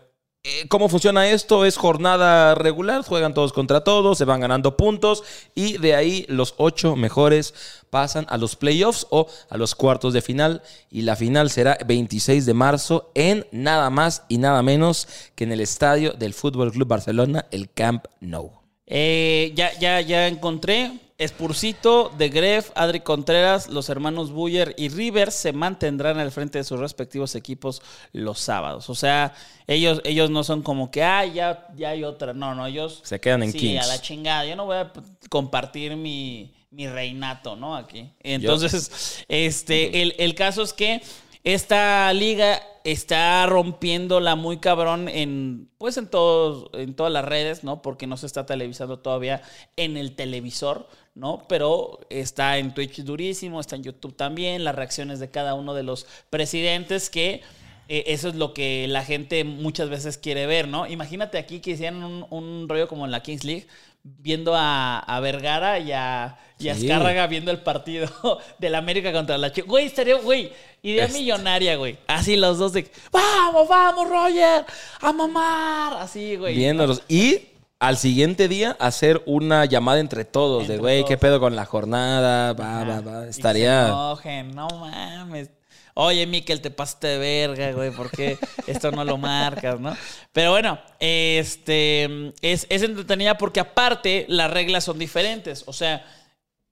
¿Cómo 0.67 0.89
funciona 0.89 1.29
esto? 1.29 1.63
Es 1.63 1.77
jornada 1.77 2.53
regular, 2.53 3.01
juegan 3.05 3.33
todos 3.33 3.53
contra 3.53 3.85
todos, 3.85 4.17
se 4.17 4.25
van 4.25 4.41
ganando 4.41 4.75
puntos 4.75 5.23
y 5.55 5.77
de 5.77 5.95
ahí 5.95 6.25
los 6.27 6.55
ocho 6.57 6.97
mejores 6.97 7.53
pasan 7.89 8.25
a 8.27 8.37
los 8.37 8.57
playoffs 8.57 9.07
o 9.09 9.27
a 9.49 9.55
los 9.55 9.73
cuartos 9.73 10.11
de 10.11 10.21
final 10.21 10.61
y 10.91 11.03
la 11.03 11.15
final 11.15 11.49
será 11.49 11.77
26 11.85 12.45
de 12.45 12.53
marzo 12.53 13.09
en 13.15 13.47
nada 13.53 13.89
más 13.89 14.23
y 14.27 14.37
nada 14.37 14.61
menos 14.63 15.07
que 15.35 15.45
en 15.45 15.53
el 15.53 15.61
estadio 15.61 16.11
del 16.11 16.33
Fútbol 16.33 16.73
Club 16.73 16.89
Barcelona, 16.89 17.45
el 17.51 17.71
Camp 17.71 18.07
Nou. 18.19 18.51
Eh, 18.85 19.53
ya, 19.55 19.71
ya, 19.79 20.01
ya 20.01 20.27
encontré. 20.27 20.91
Spursito, 21.19 22.11
De 22.17 22.29
Gref, 22.29 22.71
Adri 22.75 23.01
Contreras, 23.01 23.69
los 23.69 23.89
hermanos 23.89 24.31
Buller 24.31 24.73
y 24.77 24.89
Rivers 24.89 25.35
se 25.35 25.53
mantendrán 25.53 26.19
al 26.19 26.31
frente 26.31 26.57
de 26.57 26.63
sus 26.63 26.79
respectivos 26.79 27.35
equipos 27.35 27.81
los 28.11 28.39
sábados. 28.39 28.89
O 28.89 28.95
sea, 28.95 29.33
ellos, 29.67 30.01
ellos 30.03 30.29
no 30.29 30.43
son 30.43 30.61
como 30.61 30.91
que, 30.91 31.03
ah, 31.03 31.25
ya, 31.25 31.67
ya 31.75 31.89
hay 31.89 32.03
otra. 32.03 32.33
No, 32.33 32.55
no, 32.55 32.65
ellos 32.67 33.01
Se 33.03 33.19
quedan 33.19 33.43
en 33.43 33.51
sí, 33.51 33.59
Kings. 33.59 33.83
a 33.83 33.87
la 33.87 34.01
chingada. 34.01 34.45
Yo 34.45 34.55
no 34.55 34.65
voy 34.65 34.77
a 34.77 34.91
compartir 35.29 35.95
mi, 35.95 36.53
mi 36.71 36.87
reinato, 36.87 37.55
¿no? 37.55 37.75
Aquí. 37.75 38.09
Entonces, 38.21 39.23
este, 39.27 40.01
el, 40.01 40.15
el 40.17 40.35
caso 40.35 40.63
es 40.63 40.73
que 40.73 41.01
esta 41.43 42.11
liga 42.13 42.61
está 42.83 43.45
rompiéndola 43.45 44.35
muy 44.35 44.57
cabrón 44.57 45.07
en, 45.09 45.69
pues 45.77 45.97
en 45.97 46.07
todos, 46.07 46.69
en 46.73 46.95
todas 46.95 47.11
las 47.11 47.25
redes, 47.25 47.63
¿no? 47.63 47.81
Porque 47.81 48.07
no 48.07 48.17
se 48.17 48.25
está 48.25 48.45
televisando 48.45 48.99
todavía 48.99 49.41
en 49.75 49.97
el 49.97 50.15
televisor, 50.15 50.87
¿no? 51.15 51.45
Pero 51.47 51.99
está 52.09 52.57
en 52.57 52.73
Twitch 52.73 53.03
durísimo, 53.03 53.59
está 53.59 53.75
en 53.75 53.83
YouTube 53.83 54.15
también, 54.15 54.63
las 54.63 54.75
reacciones 54.75 55.19
de 55.19 55.29
cada 55.29 55.53
uno 55.53 55.73
de 55.73 55.83
los 55.83 56.07
presidentes 56.29 57.09
que 57.09 57.41
eh, 57.89 58.05
eso 58.07 58.29
es 58.29 58.35
lo 58.35 58.53
que 58.53 58.87
la 58.87 59.03
gente 59.03 59.43
muchas 59.43 59.89
veces 59.89 60.17
quiere 60.17 60.45
ver, 60.47 60.67
¿no? 60.67 60.87
Imagínate 60.87 61.37
aquí 61.37 61.59
que 61.59 61.71
hicieran 61.71 62.03
un, 62.03 62.25
un 62.29 62.67
rollo 62.69 62.87
como 62.87 63.05
en 63.05 63.11
la 63.11 63.21
Kings 63.21 63.43
League, 63.43 63.67
viendo 64.03 64.55
a, 64.55 64.99
a 64.99 65.19
Vergara 65.19 65.79
y 65.79 65.91
a, 65.91 66.37
y 66.59 66.69
a 66.69 66.75
Sí. 66.75 66.89
Azcárraga 66.89 67.27
viendo 67.27 67.51
el 67.51 67.59
partido 67.59 68.09
del 68.57 68.75
América 68.75 69.11
contra 69.11 69.37
la 69.37 69.51
Chivas. 69.51 69.69
Güey, 69.69 69.85
estaría, 69.85 70.15
güey, 70.15 70.51
idea 70.81 71.05
Este. 71.05 71.19
millonaria, 71.19 71.75
güey. 71.75 71.97
Así 72.07 72.35
los 72.37 72.57
dos 72.57 72.73
de, 72.73 72.89
vamos, 73.11 73.67
vamos, 73.67 74.09
Roger, 74.09 74.65
a 75.01 75.13
mamar. 75.13 75.93
Así, 76.01 76.37
güey. 76.37 76.55
Viéndolos. 76.55 77.03
Y 77.09 77.39
al 77.87 77.97
siguiente 77.97 78.47
día 78.47 78.75
hacer 78.79 79.21
una 79.25 79.65
llamada 79.65 79.99
entre 79.99 80.25
todos 80.25 80.67
de, 80.67 80.77
güey, 80.77 81.03
¿qué 81.05 81.17
pedo 81.17 81.39
con 81.39 81.55
la 81.55 81.65
jornada? 81.65 82.53
Va, 82.53 82.83
va, 82.83 83.01
va. 83.01 83.23
Y 83.23 83.27
que 83.27 83.33
se 83.33 83.39
Estaría... 83.39 83.87
enojen, 83.87 84.55
no 84.55 84.67
mames. 84.67 85.49
Oye, 85.95 86.25
Miquel, 86.25 86.59
te 86.61 86.71
pasaste 86.71 87.07
de 87.07 87.17
verga, 87.19 87.71
güey, 87.71 87.91
¿por 87.91 88.09
qué 88.09 88.37
esto 88.65 88.91
no 88.91 89.03
lo 89.05 89.17
marcas, 89.17 89.79
no? 89.79 89.95
Pero 90.31 90.51
bueno, 90.51 90.79
este 90.99 92.33
es, 92.41 92.65
es 92.69 92.81
entretenida 92.81 93.37
porque 93.37 93.59
aparte 93.59 94.25
las 94.27 94.49
reglas 94.49 94.83
son 94.85 94.97
diferentes. 94.97 95.63
O 95.67 95.73
sea, 95.73 96.03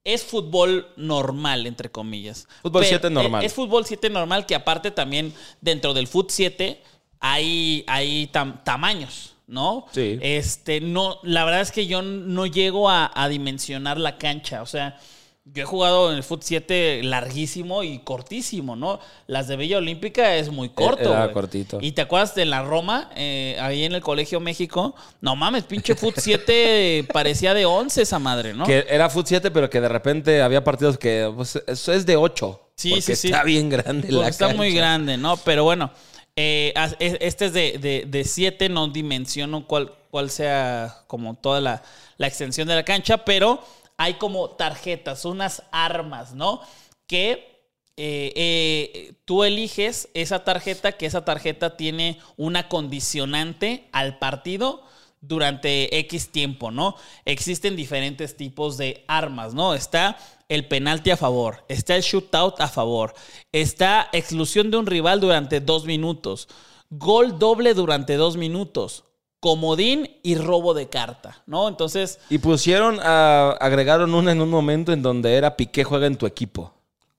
es 0.04 0.24
fútbol 0.24 0.88
normal, 0.96 1.66
entre 1.66 1.90
comillas. 1.90 2.48
Fútbol 2.62 2.82
Pero 2.82 2.98
7 2.98 3.10
normal. 3.10 3.44
Es, 3.44 3.52
es 3.52 3.54
fútbol 3.54 3.84
7 3.86 4.10
normal 4.10 4.44
que 4.46 4.56
aparte 4.56 4.90
también 4.90 5.32
dentro 5.60 5.94
del 5.94 6.08
fut 6.08 6.30
7 6.30 6.82
hay, 7.20 7.84
hay 7.86 8.26
tam- 8.32 8.64
tamaños, 8.64 9.34
¿no? 9.52 9.86
Sí. 9.92 10.18
Este, 10.20 10.80
no, 10.80 11.20
la 11.22 11.44
verdad 11.44 11.60
es 11.60 11.70
que 11.70 11.86
yo 11.86 12.02
no 12.02 12.46
llego 12.46 12.88
a, 12.88 13.12
a 13.14 13.28
dimensionar 13.28 13.98
la 13.98 14.18
cancha. 14.18 14.62
O 14.62 14.66
sea, 14.66 14.98
yo 15.44 15.64
he 15.64 15.66
jugado 15.66 16.10
en 16.12 16.18
el 16.18 16.22
Foot 16.22 16.42
7 16.42 17.02
larguísimo 17.02 17.82
y 17.82 17.98
cortísimo, 17.98 18.76
¿no? 18.76 19.00
Las 19.26 19.48
de 19.48 19.56
Villa 19.56 19.78
Olímpica 19.78 20.36
es 20.36 20.50
muy 20.50 20.68
corto. 20.68 21.12
Era 21.12 21.32
cortito. 21.32 21.78
Y 21.80 21.92
te 21.92 22.02
acuerdas 22.02 22.36
de 22.36 22.44
la 22.44 22.62
Roma, 22.62 23.10
eh, 23.16 23.56
ahí 23.60 23.82
en 23.82 23.92
el 23.92 24.02
Colegio 24.02 24.38
México. 24.38 24.94
No 25.20 25.34
mames, 25.34 25.64
pinche 25.64 25.96
Foot 25.96 26.14
7 26.18 27.08
parecía 27.12 27.54
de 27.54 27.66
11 27.66 28.02
esa 28.02 28.20
madre, 28.20 28.54
¿no? 28.54 28.64
Que 28.64 28.86
era 28.88 29.10
Foot 29.10 29.26
7, 29.26 29.50
pero 29.50 29.68
que 29.68 29.80
de 29.80 29.88
repente 29.88 30.40
había 30.40 30.62
partidos 30.62 30.96
que 30.96 31.30
pues, 31.34 31.60
eso 31.66 31.92
es 31.92 32.06
de 32.06 32.16
8. 32.16 32.60
Sí, 32.76 33.00
sí, 33.00 33.16
sí. 33.16 33.28
Está 33.28 33.42
bien 33.44 33.68
grande 33.68 34.08
Pues 34.08 34.20
la 34.20 34.28
está 34.28 34.54
muy 34.54 34.72
grande, 34.72 35.16
¿no? 35.16 35.36
Pero 35.38 35.64
bueno, 35.64 35.90
eh, 36.36 36.72
este 36.98 37.46
es 37.46 37.52
de, 37.52 37.78
de, 37.78 38.04
de 38.06 38.24
siete, 38.24 38.68
no 38.68 38.88
dimensiono 38.88 39.66
cuál, 39.66 39.92
cuál 40.10 40.30
sea 40.30 41.04
como 41.06 41.34
toda 41.34 41.60
la, 41.60 41.82
la 42.16 42.26
extensión 42.26 42.68
de 42.68 42.74
la 42.74 42.84
cancha, 42.84 43.24
pero 43.24 43.62
hay 43.96 44.14
como 44.14 44.50
tarjetas, 44.50 45.24
unas 45.24 45.62
armas, 45.70 46.34
¿no? 46.34 46.60
Que 47.06 47.52
eh, 47.96 48.32
eh, 48.34 49.14
tú 49.26 49.44
eliges 49.44 50.08
esa 50.14 50.44
tarjeta, 50.44 50.92
que 50.92 51.06
esa 51.06 51.24
tarjeta 51.24 51.76
tiene 51.76 52.18
una 52.36 52.68
condicionante 52.68 53.88
al 53.92 54.18
partido 54.18 54.82
durante 55.20 55.98
X 55.98 56.32
tiempo, 56.32 56.70
¿no? 56.70 56.96
Existen 57.24 57.76
diferentes 57.76 58.36
tipos 58.36 58.76
de 58.78 59.04
armas, 59.06 59.54
¿no? 59.54 59.74
Está 59.74 60.16
el 60.54 60.68
penalti 60.68 61.10
a 61.10 61.16
favor, 61.16 61.64
está 61.68 61.96
el 61.96 62.02
shootout 62.02 62.60
a 62.60 62.68
favor, 62.68 63.14
está 63.52 64.08
exclusión 64.12 64.70
de 64.70 64.76
un 64.76 64.86
rival 64.86 65.20
durante 65.20 65.60
dos 65.60 65.84
minutos, 65.86 66.48
gol 66.90 67.38
doble 67.38 67.74
durante 67.74 68.16
dos 68.16 68.36
minutos, 68.36 69.04
comodín 69.40 70.18
y 70.22 70.34
robo 70.36 70.74
de 70.74 70.88
carta, 70.88 71.42
¿no? 71.46 71.68
Entonces, 71.68 72.20
Y 72.28 72.38
pusieron, 72.38 73.00
a, 73.02 73.50
agregaron 73.60 74.14
una 74.14 74.32
en 74.32 74.40
un 74.40 74.50
momento 74.50 74.92
en 74.92 75.02
donde 75.02 75.34
era 75.34 75.56
Piqué 75.56 75.84
juega 75.84 76.06
en 76.06 76.16
tu 76.16 76.26
equipo. 76.26 76.72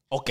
ok. 0.09 0.29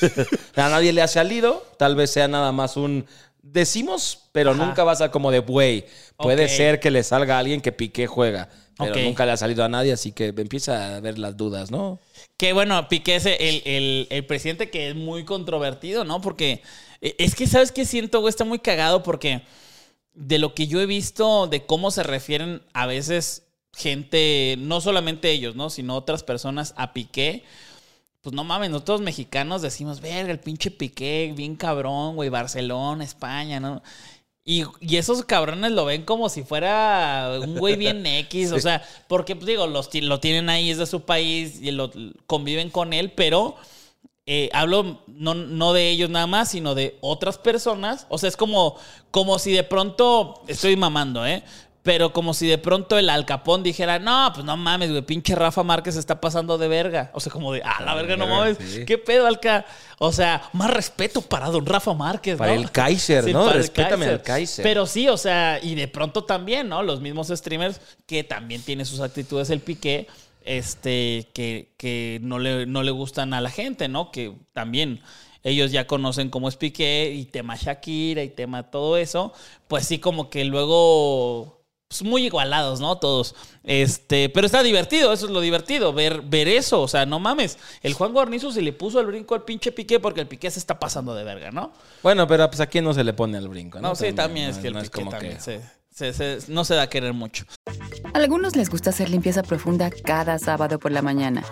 A 0.56 0.68
nadie 0.68 0.92
le 0.92 1.02
ha 1.02 1.08
salido, 1.08 1.64
tal 1.78 1.94
vez 1.96 2.10
sea 2.10 2.28
nada 2.28 2.50
más 2.50 2.76
un 2.76 3.06
decimos, 3.52 4.28
pero 4.32 4.50
Ajá. 4.52 4.64
nunca 4.66 4.84
vas 4.84 5.00
a 5.00 5.10
como 5.10 5.30
de 5.30 5.40
güey. 5.40 5.84
Puede 6.16 6.48
ser 6.48 6.80
que 6.80 6.90
le 6.90 7.02
salga 7.02 7.36
a 7.36 7.38
alguien 7.40 7.60
que 7.60 7.72
Piqué 7.72 8.06
juega, 8.06 8.48
pero 8.78 8.94
nunca 8.96 9.24
le 9.26 9.32
ha 9.32 9.36
salido 9.36 9.64
a 9.64 9.68
nadie, 9.68 9.92
así 9.92 10.12
que 10.12 10.26
empieza 10.36 10.96
a 10.96 11.00
ver 11.00 11.18
las 11.18 11.36
dudas, 11.36 11.70
¿no? 11.70 11.98
Que 12.36 12.52
bueno, 12.52 12.88
Piqué 12.88 13.16
es 13.16 13.26
el, 13.26 13.62
el- 13.64 14.06
el 14.10 14.26
presidente 14.26 14.70
que 14.70 14.88
es 14.90 14.94
muy 14.94 15.24
controvertido, 15.24 16.04
¿no? 16.04 16.20
Porque 16.20 16.62
eh, 17.00 17.14
es 17.18 17.34
que, 17.34 17.46
¿sabes 17.46 17.72
qué 17.72 17.84
siento, 17.84 18.20
güey? 18.20 18.30
Está 18.30 18.44
muy 18.44 18.58
cagado 18.58 19.02
porque 19.02 19.42
de 20.14 20.38
lo 20.38 20.54
que 20.54 20.66
yo 20.66 20.80
he 20.80 20.86
visto, 20.86 21.46
de 21.46 21.64
cómo 21.66 21.90
se 21.90 22.02
refieren 22.02 22.62
a 22.72 22.86
veces 22.86 23.44
gente, 23.76 24.56
no 24.58 24.80
solamente 24.80 25.30
ellos, 25.30 25.54
¿no? 25.54 25.70
Sino 25.70 25.94
otras 25.96 26.22
personas 26.24 26.74
a 26.76 26.92
Piqué. 26.92 27.44
Pues 28.28 28.36
no 28.36 28.44
mames, 28.44 28.68
nosotros 28.68 29.00
mexicanos 29.00 29.62
decimos, 29.62 30.02
verga, 30.02 30.30
el 30.30 30.38
pinche 30.38 30.70
Piqué, 30.70 31.32
bien 31.34 31.56
cabrón, 31.56 32.14
güey, 32.14 32.28
Barcelona, 32.28 33.02
España, 33.02 33.58
¿no? 33.58 33.82
Y, 34.44 34.64
y 34.80 34.96
esos 34.98 35.24
cabrones 35.24 35.72
lo 35.72 35.86
ven 35.86 36.04
como 36.04 36.28
si 36.28 36.42
fuera 36.42 37.38
un 37.42 37.56
güey 37.58 37.76
bien 37.76 38.04
X, 38.28 38.52
o 38.52 38.60
sea, 38.60 38.82
porque 39.08 39.34
pues, 39.34 39.46
digo, 39.46 39.66
los, 39.66 39.88
lo 39.94 40.20
tienen 40.20 40.50
ahí, 40.50 40.68
es 40.68 40.76
de 40.76 40.84
su 40.84 41.06
país 41.06 41.58
y 41.62 41.70
lo 41.70 41.90
conviven 42.26 42.68
con 42.68 42.92
él, 42.92 43.12
pero 43.12 43.56
eh, 44.26 44.50
hablo 44.52 45.00
no, 45.06 45.32
no 45.32 45.72
de 45.72 45.88
ellos 45.88 46.10
nada 46.10 46.26
más, 46.26 46.50
sino 46.50 46.74
de 46.74 46.98
otras 47.00 47.38
personas. 47.38 48.06
O 48.10 48.18
sea, 48.18 48.28
es 48.28 48.36
como, 48.36 48.76
como 49.10 49.38
si 49.38 49.52
de 49.52 49.64
pronto, 49.64 50.42
estoy 50.48 50.76
mamando, 50.76 51.24
¿eh? 51.24 51.42
Pero 51.82 52.12
como 52.12 52.34
si 52.34 52.46
de 52.46 52.58
pronto 52.58 52.98
el 52.98 53.08
alcapón 53.08 53.62
dijera, 53.62 53.98
no, 53.98 54.30
pues 54.34 54.44
no 54.44 54.56
mames, 54.56 54.90
güey, 54.90 55.02
pinche 55.02 55.34
Rafa 55.34 55.62
Márquez 55.62 55.96
está 55.96 56.20
pasando 56.20 56.58
de 56.58 56.68
verga. 56.68 57.10
O 57.14 57.20
sea, 57.20 57.32
como 57.32 57.52
de, 57.52 57.62
ah, 57.64 57.82
la 57.82 57.94
verga, 57.94 58.16
no 58.16 58.26
mames. 58.26 58.58
sí. 58.58 58.84
¿Qué 58.84 58.98
pedo, 58.98 59.26
Alca? 59.26 59.64
O 59.98 60.12
sea, 60.12 60.42
más 60.52 60.70
respeto 60.70 61.22
para 61.22 61.46
don 61.46 61.64
Rafa 61.64 61.94
Márquez, 61.94 62.36
Para 62.36 62.54
¿no? 62.54 62.60
el 62.60 62.70
Kaiser, 62.70 63.26
¿no? 63.32 63.44
para 63.44 63.52
el 63.52 63.62
Respétame 63.62 64.06
al 64.06 64.22
Kaiser. 64.22 64.62
Pero 64.62 64.86
sí, 64.86 65.08
o 65.08 65.16
sea, 65.16 65.60
y 65.62 65.74
de 65.76 65.88
pronto 65.88 66.24
también, 66.24 66.68
¿no? 66.68 66.82
Los 66.82 67.00
mismos 67.00 67.28
streamers 67.28 67.80
que 68.06 68.24
también 68.24 68.62
tienen 68.62 68.84
sus 68.84 69.00
actitudes 69.00 69.48
el 69.50 69.60
piqué, 69.60 70.08
este, 70.44 71.28
que, 71.32 71.72
que 71.76 72.18
no, 72.22 72.38
le, 72.38 72.66
no 72.66 72.82
le 72.82 72.90
gustan 72.90 73.34
a 73.34 73.40
la 73.40 73.50
gente, 73.50 73.88
¿no? 73.88 74.10
Que 74.10 74.34
también 74.52 75.00
ellos 75.42 75.70
ya 75.70 75.86
conocen 75.86 76.30
cómo 76.30 76.48
es 76.48 76.56
Piqué 76.56 77.12
y 77.14 77.24
tema 77.24 77.56
Shakira 77.56 78.22
y 78.22 78.28
tema 78.28 78.70
todo 78.70 78.96
eso, 78.96 79.32
pues 79.68 79.86
sí 79.86 79.98
como 79.98 80.30
que 80.30 80.44
luego 80.44 81.57
pues 81.88 82.02
muy 82.02 82.26
igualados, 82.26 82.80
¿no? 82.80 82.98
Todos. 82.98 83.34
Este, 83.64 84.28
pero 84.28 84.44
está 84.46 84.62
divertido, 84.62 85.12
eso 85.12 85.24
es 85.26 85.32
lo 85.32 85.40
divertido, 85.40 85.92
ver, 85.94 86.20
ver 86.20 86.46
eso, 86.46 86.82
o 86.82 86.88
sea, 86.88 87.06
no 87.06 87.18
mames. 87.18 87.58
El 87.82 87.94
Juan 87.94 88.12
Guarnizo 88.12 88.52
se 88.52 88.60
le 88.60 88.74
puso 88.74 89.00
el 89.00 89.06
brinco 89.06 89.34
al 89.34 89.42
pinche 89.44 89.72
Piqué 89.72 89.98
porque 89.98 90.20
el 90.20 90.26
Piqué 90.28 90.50
se 90.50 90.58
está 90.58 90.78
pasando 90.78 91.14
de 91.14 91.24
verga, 91.24 91.50
¿no? 91.50 91.72
Bueno, 92.02 92.26
pero 92.26 92.46
pues 92.48 92.60
aquí 92.60 92.80
no 92.82 92.92
se 92.92 93.04
le 93.04 93.14
pone 93.14 93.38
el 93.38 93.48
brinco, 93.48 93.80
¿no? 93.80 93.88
No, 93.88 93.94
sí, 93.94 94.12
también 94.12 94.50
es 94.50 94.56
no- 94.56 94.62
que 94.62 94.68
el 94.68 94.74
no 94.74 94.80
Piqué 94.82 94.90
como 94.92 95.10
también 95.10 95.34
que- 95.36 95.40
se, 95.40 95.60
se- 96.12 96.12
se- 96.40 96.52
no 96.52 96.64
se 96.66 96.74
da 96.74 96.82
a 96.82 96.86
querer 96.90 97.14
mucho. 97.14 97.44
A 98.12 98.18
algunos 98.18 98.54
les 98.54 98.68
gusta 98.68 98.90
hacer 98.90 99.08
limpieza 99.08 99.42
profunda 99.42 99.90
cada 99.90 100.38
sábado 100.38 100.78
por 100.78 100.92
la 100.92 101.00
mañana. 101.00 101.42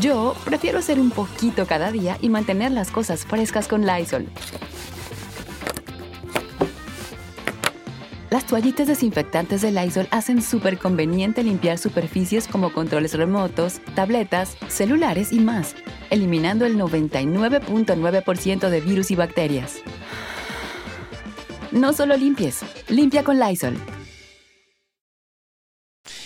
Yo 0.00 0.34
prefiero 0.44 0.78
hacer 0.78 1.00
un 1.00 1.10
poquito 1.10 1.66
cada 1.66 1.90
día 1.90 2.18
y 2.20 2.28
mantener 2.28 2.72
las 2.72 2.90
cosas 2.90 3.24
frescas 3.24 3.66
con 3.68 3.86
Lysol. 3.86 4.26
Las 8.32 8.46
toallitas 8.46 8.86
desinfectantes 8.86 9.60
de 9.60 9.70
Lysol 9.72 10.08
hacen 10.10 10.40
súper 10.40 10.78
conveniente 10.78 11.42
limpiar 11.42 11.76
superficies 11.76 12.48
como 12.48 12.72
controles 12.72 13.12
remotos, 13.12 13.82
tabletas, 13.94 14.56
celulares 14.68 15.32
y 15.32 15.38
más, 15.38 15.74
eliminando 16.08 16.64
el 16.64 16.78
99.9% 16.78 18.70
de 18.70 18.80
virus 18.80 19.10
y 19.10 19.16
bacterias. 19.16 19.80
No 21.72 21.92
solo 21.92 22.16
limpies, 22.16 22.60
limpia 22.88 23.22
con 23.22 23.38
Lysol. 23.38 23.76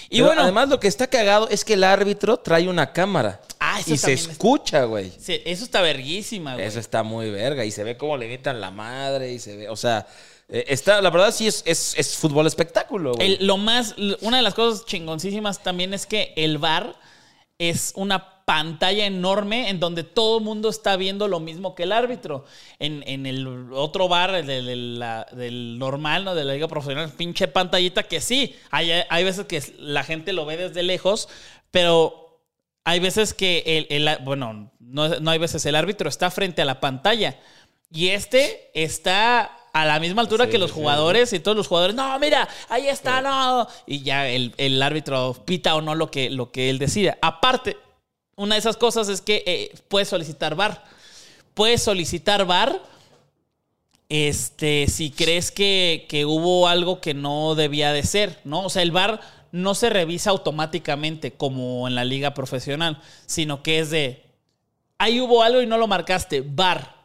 Y 0.08 0.18
Pero 0.18 0.26
bueno, 0.26 0.42
además 0.42 0.68
lo 0.68 0.78
que 0.78 0.86
está 0.86 1.08
cagado 1.08 1.48
es 1.48 1.64
que 1.64 1.72
el 1.72 1.82
árbitro 1.82 2.36
trae 2.36 2.68
una 2.68 2.92
cámara. 2.92 3.40
Ah, 3.58 3.80
eso 3.80 3.94
y 3.94 3.96
se 3.96 4.12
escucha, 4.12 4.84
güey. 4.84 5.10
sí, 5.18 5.42
eso 5.44 5.64
está 5.64 5.80
verguísima, 5.80 6.54
güey. 6.54 6.66
Eso 6.66 6.78
está 6.78 7.02
muy 7.02 7.32
verga. 7.32 7.64
Y 7.64 7.72
se 7.72 7.82
ve 7.82 7.96
cómo 7.96 8.16
le 8.16 8.28
gritan 8.28 8.60
la 8.60 8.70
madre. 8.70 9.32
Y 9.32 9.40
se 9.40 9.56
ve, 9.56 9.68
o 9.68 9.74
sea, 9.74 10.06
está, 10.48 11.00
la 11.02 11.10
verdad 11.10 11.32
sí 11.32 11.46
es, 11.46 11.62
es, 11.66 11.94
es 11.98 12.16
fútbol 12.16 12.46
espectáculo, 12.46 13.12
lo 13.40 13.56
más, 13.56 13.94
una 14.20 14.36
de 14.36 14.42
las 14.42 14.54
cosas 14.54 14.84
chingoncísimas 14.86 15.62
también 15.62 15.92
es 15.94 16.06
que 16.06 16.32
el 16.36 16.58
bar 16.58 16.94
es 17.58 17.92
una 17.96 18.44
pantalla 18.44 19.06
enorme 19.06 19.70
en 19.70 19.80
donde 19.80 20.04
todo 20.04 20.38
el 20.38 20.44
mundo 20.44 20.68
está 20.68 20.96
viendo 20.96 21.26
lo 21.26 21.40
mismo 21.40 21.74
que 21.74 21.82
el 21.82 21.90
árbitro. 21.90 22.44
En, 22.78 23.02
en 23.08 23.26
el 23.26 23.72
otro 23.72 24.06
bar, 24.06 24.32
el 24.36 24.46
del, 24.46 25.78
normal, 25.78 26.24
¿no? 26.24 26.34
De 26.36 26.44
la 26.44 26.52
liga 26.52 26.68
profesional, 26.68 27.10
pinche 27.10 27.48
pantallita 27.48 28.04
que 28.04 28.20
sí, 28.20 28.54
hay, 28.70 28.92
hay 29.08 29.24
veces 29.24 29.46
que 29.46 29.60
la 29.80 30.04
gente 30.04 30.32
lo 30.32 30.46
ve 30.46 30.56
desde 30.58 30.84
lejos, 30.84 31.28
pero 31.72 32.40
hay 32.84 33.00
veces 33.00 33.34
que 33.34 33.88
el- 33.90 34.18
bueno, 34.22 34.70
no, 34.78 35.08
no 35.08 35.30
hay 35.32 35.38
veces, 35.38 35.66
el 35.66 35.74
árbitro 35.74 36.08
está 36.08 36.30
frente 36.30 36.62
a 36.62 36.66
la 36.66 36.78
pantalla 36.78 37.40
y 37.90 38.08
este 38.10 38.70
está 38.74 39.55
a 39.80 39.84
la 39.84 40.00
misma 40.00 40.22
altura 40.22 40.46
Sí, 40.46 40.52
que 40.52 40.58
los 40.58 40.70
sí, 40.70 40.76
jugadores 40.76 41.32
y 41.32 41.40
todos 41.40 41.56
los 41.56 41.68
jugadores, 41.68 41.94
no, 41.94 42.18
mira, 42.18 42.48
ahí 42.68 42.88
está, 42.88 43.20
no. 43.20 43.66
Y 43.86 44.02
ya 44.02 44.28
el, 44.28 44.54
el 44.56 44.82
árbitro 44.82 45.34
pita 45.44 45.74
o 45.74 45.82
no 45.82 45.94
lo 45.94 46.10
que, 46.10 46.30
lo 46.30 46.50
que 46.50 46.70
él 46.70 46.78
decide. 46.78 47.16
Aparte, 47.20 47.76
una 48.36 48.54
de 48.54 48.60
esas 48.60 48.76
cosas 48.76 49.08
es 49.08 49.20
que 49.20 49.42
eh, 49.46 49.74
puedes 49.88 50.08
solicitar 50.08 50.54
VAR. 50.54 50.82
Puedes 51.54 51.82
solicitar 51.82 52.44
VAR 52.46 52.82
este, 54.08 54.86
si 54.88 55.10
crees 55.10 55.50
que, 55.50 56.06
que 56.08 56.24
hubo 56.24 56.68
algo 56.68 57.00
que 57.00 57.14
no 57.14 57.54
debía 57.54 57.92
de 57.92 58.02
ser, 58.04 58.40
¿no? 58.44 58.62
O 58.64 58.70
sea, 58.70 58.82
el 58.82 58.92
VAR 58.92 59.20
no 59.52 59.74
se 59.74 59.90
revisa 59.90 60.30
automáticamente 60.30 61.32
como 61.32 61.88
en 61.88 61.94
la 61.94 62.04
liga 62.04 62.34
profesional, 62.34 63.00
sino 63.26 63.62
que 63.62 63.80
es 63.80 63.90
de, 63.90 64.22
ahí 64.98 65.20
hubo 65.20 65.42
algo 65.42 65.60
y 65.60 65.66
no 65.66 65.78
lo 65.78 65.86
marcaste, 65.86 66.42
VAR, 66.42 66.95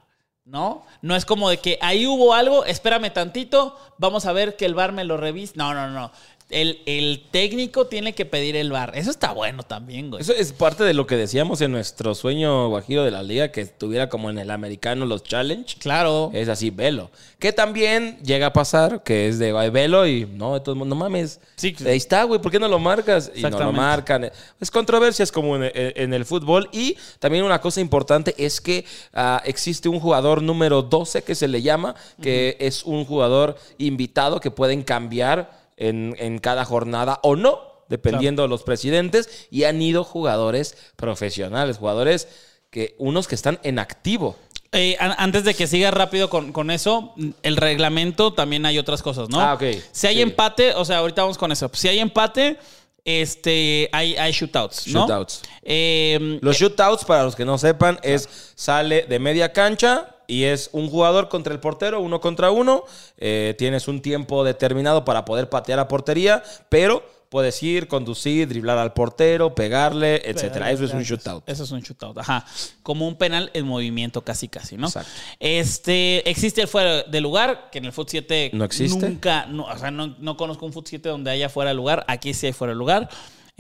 ¿no? 0.52 0.84
No 1.02 1.16
es 1.16 1.24
como 1.24 1.50
de 1.50 1.60
que 1.60 1.80
ahí 1.82 2.06
hubo 2.06 2.34
algo, 2.34 2.66
espérame 2.66 3.10
tantito, 3.14 3.78
vamos 3.98 4.26
a 4.26 4.34
ver 4.34 4.58
que 4.58 4.66
el 4.66 4.76
VAR 4.76 4.92
me 4.92 5.06
lo 5.06 5.16
revise. 5.16 5.54
No, 5.56 5.74
no, 5.74 5.90
no. 5.90 6.12
El, 6.52 6.82
el 6.86 7.24
técnico 7.32 7.88
tiene 7.88 8.14
que 8.14 8.26
pedir 8.26 8.56
el 8.56 8.72
VAR. 8.72 8.92
Eso 8.98 9.10
está 9.10 9.32
bueno 9.32 9.64
también, 9.64 10.10
güey. 10.10 10.22
Eso 10.22 10.34
es 10.34 10.52
parte 10.54 10.84
de 10.84 10.94
lo 10.94 11.08
que 11.08 11.16
decíamos 11.16 11.62
en 11.62 11.72
nuestro 11.72 12.14
sueño 12.14 12.68
guajiro 12.70 13.04
de 13.04 13.12
la 13.12 13.24
liga, 13.24 13.52
que 13.52 13.62
estuviera 13.62 14.10
como 14.10 14.30
en 14.30 14.38
el 14.38 14.52
americano 14.52 15.06
los 15.06 15.24
challenge. 15.24 15.78
Claro. 15.80 16.30
Es 16.34 16.50
así, 16.50 16.70
velo. 16.70 17.10
Que 17.40 17.54
también 17.54 18.20
llega 18.24 18.48
a 18.48 18.54
pasar 18.54 19.02
que 19.04 19.28
es 19.30 19.40
de 19.40 19.58
ay, 19.58 19.70
velo 19.70 20.06
y 20.06 20.26
no, 20.26 20.54
de 20.54 20.60
todo 20.60 20.74
el 20.74 20.80
mundo, 20.80 20.94
no 20.96 21.00
mames. 21.00 21.40
Sí. 21.56 21.76
Ahí 21.86 21.98
está, 21.98 22.24
güey, 22.26 22.42
¿por 22.42 22.52
qué 22.52 22.60
no 22.60 22.68
lo 22.68 22.80
marcas? 22.80 23.32
Y 23.34 23.42
no 23.42 23.50
lo 23.58 23.72
marcan. 23.72 24.30
Es 24.60 24.70
controversias 24.70 25.32
como 25.32 25.56
en, 25.56 25.64
en- 25.64 25.94
en 25.96 26.14
el 26.14 26.26
fútbol. 26.26 26.70
Y 26.72 26.98
también 27.20 27.44
una 27.46 27.62
cosa 27.62 27.80
importante 27.82 28.36
es 28.38 28.60
que 28.62 28.86
ah, 29.14 29.42
existe 29.46 29.88
un 29.90 30.00
jugador 30.00 30.42
número 30.42 30.82
12 30.82 31.24
que 31.24 31.34
se 31.36 31.48
le 31.48 31.62
llama, 31.62 31.96
que 32.22 32.58
es 32.60 32.84
un 32.84 33.06
jugador 33.06 33.56
invitado 33.78 34.40
que 34.40 34.52
pueden 34.52 34.84
cambiar 34.84 35.61
en, 35.88 36.16
en 36.20 36.40
cada 36.40 36.64
jornada 36.66 37.20
o 37.24 37.36
no, 37.36 37.60
dependiendo 37.90 38.42
de 38.44 38.48
los 38.48 38.64
presidentes. 38.64 39.48
Y 39.52 39.64
han 39.66 39.82
ido 39.82 40.04
jugadores 40.04 40.78
profesionales, 40.96 41.78
jugadores 41.78 42.28
que 42.70 42.96
unos 43.00 43.28
que 43.28 43.36
están 43.36 43.60
en 43.64 43.80
activo. 43.80 44.38
Eh, 44.74 44.96
an- 45.02 45.16
antes 45.18 45.44
de 45.44 45.54
que 45.54 45.68
siga 45.68 45.92
rápido 45.92 46.30
con, 46.30 46.54
con 46.54 46.72
eso, 46.72 47.14
el 47.44 47.58
reglamento 47.58 48.32
también 48.34 48.66
hay 48.66 48.78
otras 48.80 49.02
cosas, 49.04 49.28
¿no? 49.28 49.42
Ah, 49.42 49.56
ok. 49.56 49.64
Si 49.92 50.08
hay 50.08 50.16
Sí. 50.16 50.22
empate, 50.22 50.74
o 50.76 50.86
sea, 50.86 51.00
ahorita 51.00 51.24
vamos 51.24 51.38
con 51.38 51.52
eso. 51.52 51.70
Si 51.74 51.90
hay 51.90 52.00
empate, 52.00 52.58
este, 53.04 53.90
hay, 53.92 54.16
hay 54.16 54.32
shootouts, 54.32 54.88
¿no? 54.88 55.02
Shootouts. 55.02 55.42
Eh, 55.64 56.40
Los 56.42 56.58
shootouts, 56.58 57.04
para 57.04 57.24
los 57.24 57.36
que 57.36 57.44
no 57.44 57.58
sepan, 57.58 58.00
es 58.04 58.30
sale 58.56 59.04
de 59.04 59.20
media 59.20 59.52
cancha 59.52 60.16
y 60.32 60.46
es 60.46 60.70
un 60.72 60.90
jugador 60.90 61.28
contra 61.28 61.54
el 61.54 61.60
portero, 61.60 62.00
uno 62.00 62.22
contra 62.22 62.52
uno. 62.52 62.86
Eh, 63.18 63.54
tienes 63.58 63.90
un 63.90 64.02
tiempo 64.02 64.46
determinado 64.46 65.04
para 65.04 65.26
poder 65.26 65.50
patear 65.50 65.80
a 65.80 65.90
portería, 65.90 66.42
pero 66.70 67.04
puedes 67.28 67.62
ir, 67.62 67.90
conducir, 67.90 68.48
driblar 68.48 68.78
al 68.78 68.94
portero, 68.94 69.54
pegarle, 69.54 70.22
etcétera. 70.24 70.72
Eso 70.72 70.86
es 70.86 70.94
un 70.94 71.04
shootout. 71.04 71.44
Eso 71.50 71.66
es 71.66 71.72
un 71.72 71.82
shootout, 71.82 72.18
ajá. 72.20 72.46
Como 72.82 73.10
un 73.10 73.18
penal 73.18 73.52
en 73.54 73.68
movimiento 73.68 74.22
casi 74.22 74.48
casi, 74.48 74.78
¿no? 74.78 74.88
Exacto. 74.88 75.12
Este, 75.42 76.30
existe 76.30 76.62
el 76.62 76.70
fuera 76.70 77.04
de 77.04 77.20
lugar, 77.20 77.70
que 77.70 77.80
en 77.80 77.86
el 77.86 77.92
Foot 77.92 78.08
7 78.10 78.52
¿No 78.54 78.64
existe? 78.64 79.10
nunca, 79.10 79.48
no, 79.48 79.66
o 79.66 79.78
sea, 79.78 79.92
no, 79.92 80.16
no 80.18 80.38
conozco 80.38 80.66
un 80.66 80.72
Foot 80.72 80.88
7 80.88 81.10
donde 81.10 81.30
haya 81.30 81.50
fuera 81.50 81.72
de 81.72 81.76
lugar, 81.76 82.06
aquí 82.08 82.34
sí 82.34 82.46
hay 82.48 82.54
fuera 82.54 82.72
de 82.72 82.78
lugar. 82.78 83.10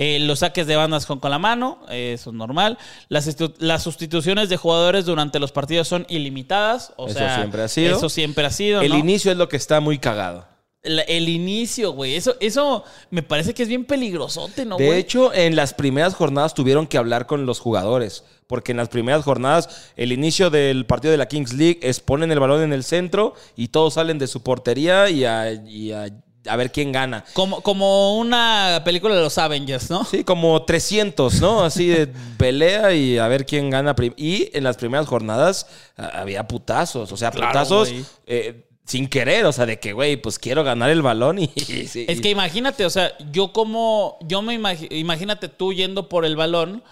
Eh, 0.04 0.20
los 0.20 0.40
saques 0.40 0.66
de 0.66 0.76
bandas 0.76 1.06
con, 1.06 1.20
con 1.20 1.30
la 1.32 1.38
mano, 1.40 1.80
eh, 1.90 2.14
eso 2.16 2.32
es 2.32 2.36
normal. 2.36 2.78
Las, 3.08 3.36
las 3.60 3.84
sustituciones 3.84 4.50
de 4.50 4.58
jugadores 4.58 5.06
durante 5.06 5.38
los 5.40 5.52
partidos 5.52 5.88
son 5.88 6.06
ilimitadas. 6.10 6.94
O 6.98 7.08
Eso 7.08 7.20
sea, 7.20 7.36
siempre 7.38 7.62
ha 7.62 7.68
sido. 7.68 7.98
Eso 7.98 8.10
siempre 8.10 8.46
ha 8.46 8.50
sido. 8.50 8.82
El 8.82 8.94
¿no? 8.94 8.98
inicio 8.98 9.32
es 9.32 9.38
lo 9.38 9.48
que 9.48 9.58
está 9.58 9.80
muy 9.80 10.00
cagado. 10.00 10.48
La- 10.84 11.04
el 11.04 11.30
inicio, 11.30 11.92
güey. 11.92 12.16
Eso, 12.16 12.36
eso 12.40 12.84
me 13.12 13.22
parece 13.22 13.54
que 13.54 13.62
es 13.62 13.70
bien 13.70 13.86
peligrosote, 13.86 14.66
¿no, 14.66 14.78
De 14.78 14.88
güey? 14.88 15.00
hecho, 15.00 15.32
en 15.32 15.56
las 15.56 15.76
primeras 15.76 16.16
jornadas 16.16 16.56
tuvieron 16.56 16.88
que 16.88 16.98
hablar 16.98 17.28
con 17.28 17.46
los 17.46 17.60
jugadores. 17.60 18.24
Porque 18.48 18.72
en 18.72 18.78
las 18.78 18.90
primeras 18.90 19.24
jornadas, 19.24 19.92
el 19.96 20.12
inicio 20.12 20.50
del 20.50 20.88
partido 20.88 21.12
de 21.12 21.18
la 21.20 21.28
Kings 21.28 21.54
League 21.54 21.80
es 21.84 22.00
ponen 22.00 22.32
el 22.32 22.40
balón 22.40 22.64
en 22.64 22.74
el 22.74 22.84
centro 22.84 23.36
y 23.56 23.68
todos 23.68 23.94
salen 23.94 24.18
de 24.18 24.26
su 24.26 24.42
portería 24.42 25.10
y 25.12 25.24
a, 25.26 25.52
y 25.54 25.92
a- 25.92 26.10
a 26.48 26.56
ver 26.56 26.72
quién 26.72 26.92
gana. 26.92 27.24
Como, 27.34 27.62
como 27.62 28.18
una 28.18 28.82
película 28.84 29.16
de 29.16 29.22
los 29.22 29.38
Avengers, 29.38 29.90
¿no? 29.90 30.04
Sí, 30.04 30.24
como 30.24 30.64
300, 30.64 31.40
¿no? 31.42 31.64
Así 31.64 31.88
de 31.88 32.08
pelea 32.38 32.94
y 32.94 33.18
a 33.18 33.28
ver 33.28 33.46
quién 33.46 33.70
gana. 33.70 33.96
Y 34.18 34.50
en 34.56 34.64
las 34.64 34.78
primeras 34.78 35.08
jornadas 35.08 35.68
había 35.96 36.48
putazos. 36.48 37.12
O 37.12 37.18
sea, 37.18 37.32
Claro, 37.32 37.52
putazos 37.52 37.94
eh, 38.26 38.68
sin 38.86 39.08
querer. 39.08 39.46
O 39.46 39.52
sea, 39.52 39.66
de 39.66 39.80
que, 39.80 39.94
güey, 39.94 40.18
pues 40.18 40.40
quiero 40.40 40.64
ganar 40.64 40.90
el 40.90 41.02
balón 41.02 41.40
y... 41.40 41.48
sí, 41.88 42.06
Es 42.08 42.22
que 42.22 42.30
imagínate, 42.30 42.86
o 42.86 42.90
sea, 42.90 43.16
yo 43.32 43.54
como, 43.54 44.18
yo 44.22 44.42
me 44.42 44.56
imagínate 44.90 45.48
tú 45.48 45.74
yendo 45.74 46.10
por 46.10 46.26
el 46.26 46.36
balón, 46.36 46.84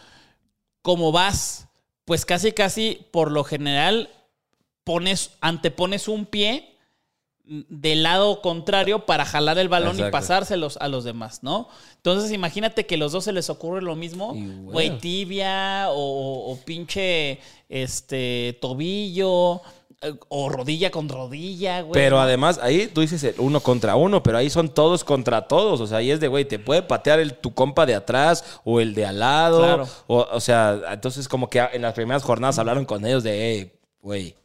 como 0.82 1.12
vas, 1.12 1.68
pues 2.06 2.26
casi, 2.26 2.52
casi, 2.52 3.08
por 3.12 3.32
lo 3.32 3.44
general, 3.44 4.10
pones, 4.84 5.32
antepones 5.42 6.08
un 6.08 6.26
pie 6.26 6.79
del 7.50 8.04
lado 8.04 8.42
contrario 8.42 9.06
para 9.08 9.26
jalar 9.26 9.58
el 9.58 9.70
balón 9.70 10.00
y 10.00 10.04
pasárselos 10.12 10.78
a 10.78 10.88
los 10.88 11.04
demás, 11.04 11.42
¿no? 11.42 11.68
Entonces 11.96 12.32
imagínate 12.32 12.86
que 12.86 12.96
los 12.96 13.12
dos 13.12 13.24
se 13.24 13.34
les 13.34 13.50
ocurre 13.50 13.82
lo 13.82 13.96
mismo, 13.96 14.36
güey. 14.66 15.00
tibia 15.00 15.90
o, 15.90 16.52
o 16.52 16.58
pinche 16.64 17.40
este 17.68 18.58
tobillo 18.62 19.62
eh, 20.02 20.14
o 20.30 20.48
rodilla 20.48 20.92
con 20.92 21.10
rodilla, 21.10 21.82
güey. 21.82 21.94
Pero 21.94 22.22
además, 22.22 22.58
ahí 22.62 22.88
tú 22.88 23.02
dices 23.02 23.22
el 23.24 23.36
uno 23.40 23.60
contra 23.60 23.98
uno, 23.98 24.24
pero 24.24 24.38
ahí 24.38 24.50
son 24.50 24.70
todos 24.70 25.04
contra 25.04 25.48
todos. 25.48 25.82
O 25.82 25.88
sea, 25.88 25.98
ahí 25.98 26.12
es 26.12 26.22
de, 26.22 26.30
güey, 26.30 26.46
te 26.46 26.58
puede 26.58 26.84
patear 26.84 27.20
el, 27.20 27.34
tu 27.34 27.54
compa 27.54 27.86
de 27.86 27.96
atrás 27.96 28.62
o 28.64 28.80
el 28.80 28.94
de 28.94 29.06
al 29.06 29.20
lado. 29.20 29.60
Claro. 29.60 29.88
O, 30.08 30.26
o 30.32 30.40
sea, 30.40 30.80
entonces 30.92 31.28
como 31.28 31.50
que 31.50 31.60
en 31.74 31.82
las 31.82 31.94
primeras 31.94 32.24
jornadas 32.24 32.60
hablaron 32.60 32.86
con 32.86 33.06
ellos 33.06 33.24
de, 33.24 33.42
hey, 33.42 33.74
güey. 34.02 34.36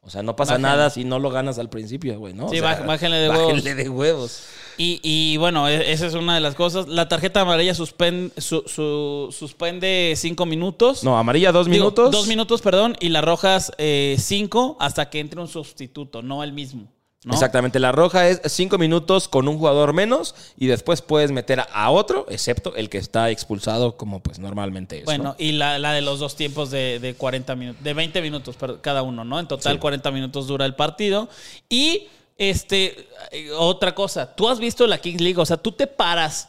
O 0.00 0.10
sea, 0.10 0.22
no 0.22 0.36
pasa 0.36 0.56
nada 0.58 0.88
si 0.90 1.04
no 1.04 1.18
lo 1.18 1.28
ganas 1.28 1.58
al 1.58 1.68
principio, 1.68 2.18
güey, 2.18 2.32
¿no? 2.32 2.46
O 2.46 2.48
Sí, 2.48 2.58
sea, 2.60 2.80
baj- 2.82 2.86
bájenle 2.86 3.16
de 3.18 3.28
huevos. 3.28 3.46
bájenle 3.52 3.74
de 3.74 3.88
huevos. 3.90 4.42
Y, 4.78 5.00
y, 5.02 5.36
bueno, 5.38 5.68
e- 5.68 5.92
esa 5.92 6.06
es 6.06 6.14
una 6.14 6.34
de 6.36 6.40
las 6.40 6.54
cosas. 6.54 6.86
La 6.88 7.08
tarjeta 7.08 7.40
amarilla 7.42 7.74
suspen- 7.74 8.32
su- 8.38 8.62
su- 8.66 9.34
suspende 9.36 10.14
cinco 10.16 10.46
minutos. 10.46 11.02
No, 11.04 11.18
amarilla 11.18 11.52
dos 11.52 11.66
Digo, 11.66 11.76
minutos. 11.86 12.10
Dos 12.12 12.26
minutos, 12.28 12.62
perdón. 12.62 12.96
Y 13.00 13.08
las 13.10 13.24
rojas 13.24 13.72
eh, 13.76 14.16
cinco 14.18 14.76
hasta 14.80 15.10
que 15.10 15.18
entre 15.20 15.40
un 15.40 15.48
sustituto, 15.48 16.22
no 16.22 16.42
el 16.44 16.52
mismo. 16.52 16.86
¿No? 17.24 17.32
Exactamente, 17.34 17.78
la 17.80 17.90
roja 17.92 18.28
es 18.28 18.40
cinco 18.46 18.78
minutos 18.78 19.26
con 19.28 19.48
un 19.48 19.58
jugador 19.58 19.92
menos 19.92 20.34
y 20.56 20.66
después 20.68 21.02
puedes 21.02 21.30
meter 21.32 21.60
a- 21.72 21.90
otro, 21.90 22.26
excepto 22.28 22.76
el 22.76 22.88
que 22.88 22.98
está 22.98 23.30
expulsado 23.30 23.96
como 23.96 24.20
pues 24.20 24.38
normalmente 24.38 24.98
es. 25.00 25.04
Bueno, 25.04 25.24
¿no? 25.24 25.36
y 25.38 25.52
la, 25.52 25.78
la 25.78 25.92
de 25.92 26.00
los 26.02 26.20
dos 26.20 26.36
tiempos 26.36 26.70
de, 26.70 26.98
de 27.00 27.14
40 27.14 27.56
minutos, 27.56 27.82
de 27.82 27.92
20 27.94 28.22
minutos 28.22 28.56
cada 28.80 29.02
uno, 29.02 29.24
¿no? 29.24 29.40
En 29.40 29.48
total 29.48 29.74
Sí. 29.74 29.78
40 29.80 30.10
minutos 30.12 30.46
dura 30.46 30.64
el 30.64 30.74
partido. 30.76 31.28
Y 31.68 32.06
este, 32.36 33.08
eh, 33.32 33.50
otra 33.56 33.94
cosa, 33.94 34.34
tú 34.34 34.48
has 34.48 34.60
visto 34.60 34.86
la 34.86 34.98
Kings 34.98 35.20
League, 35.20 35.40
o 35.40 35.44
sea, 35.46 35.56
tú 35.56 35.72
te 35.72 35.86
paras 35.88 36.48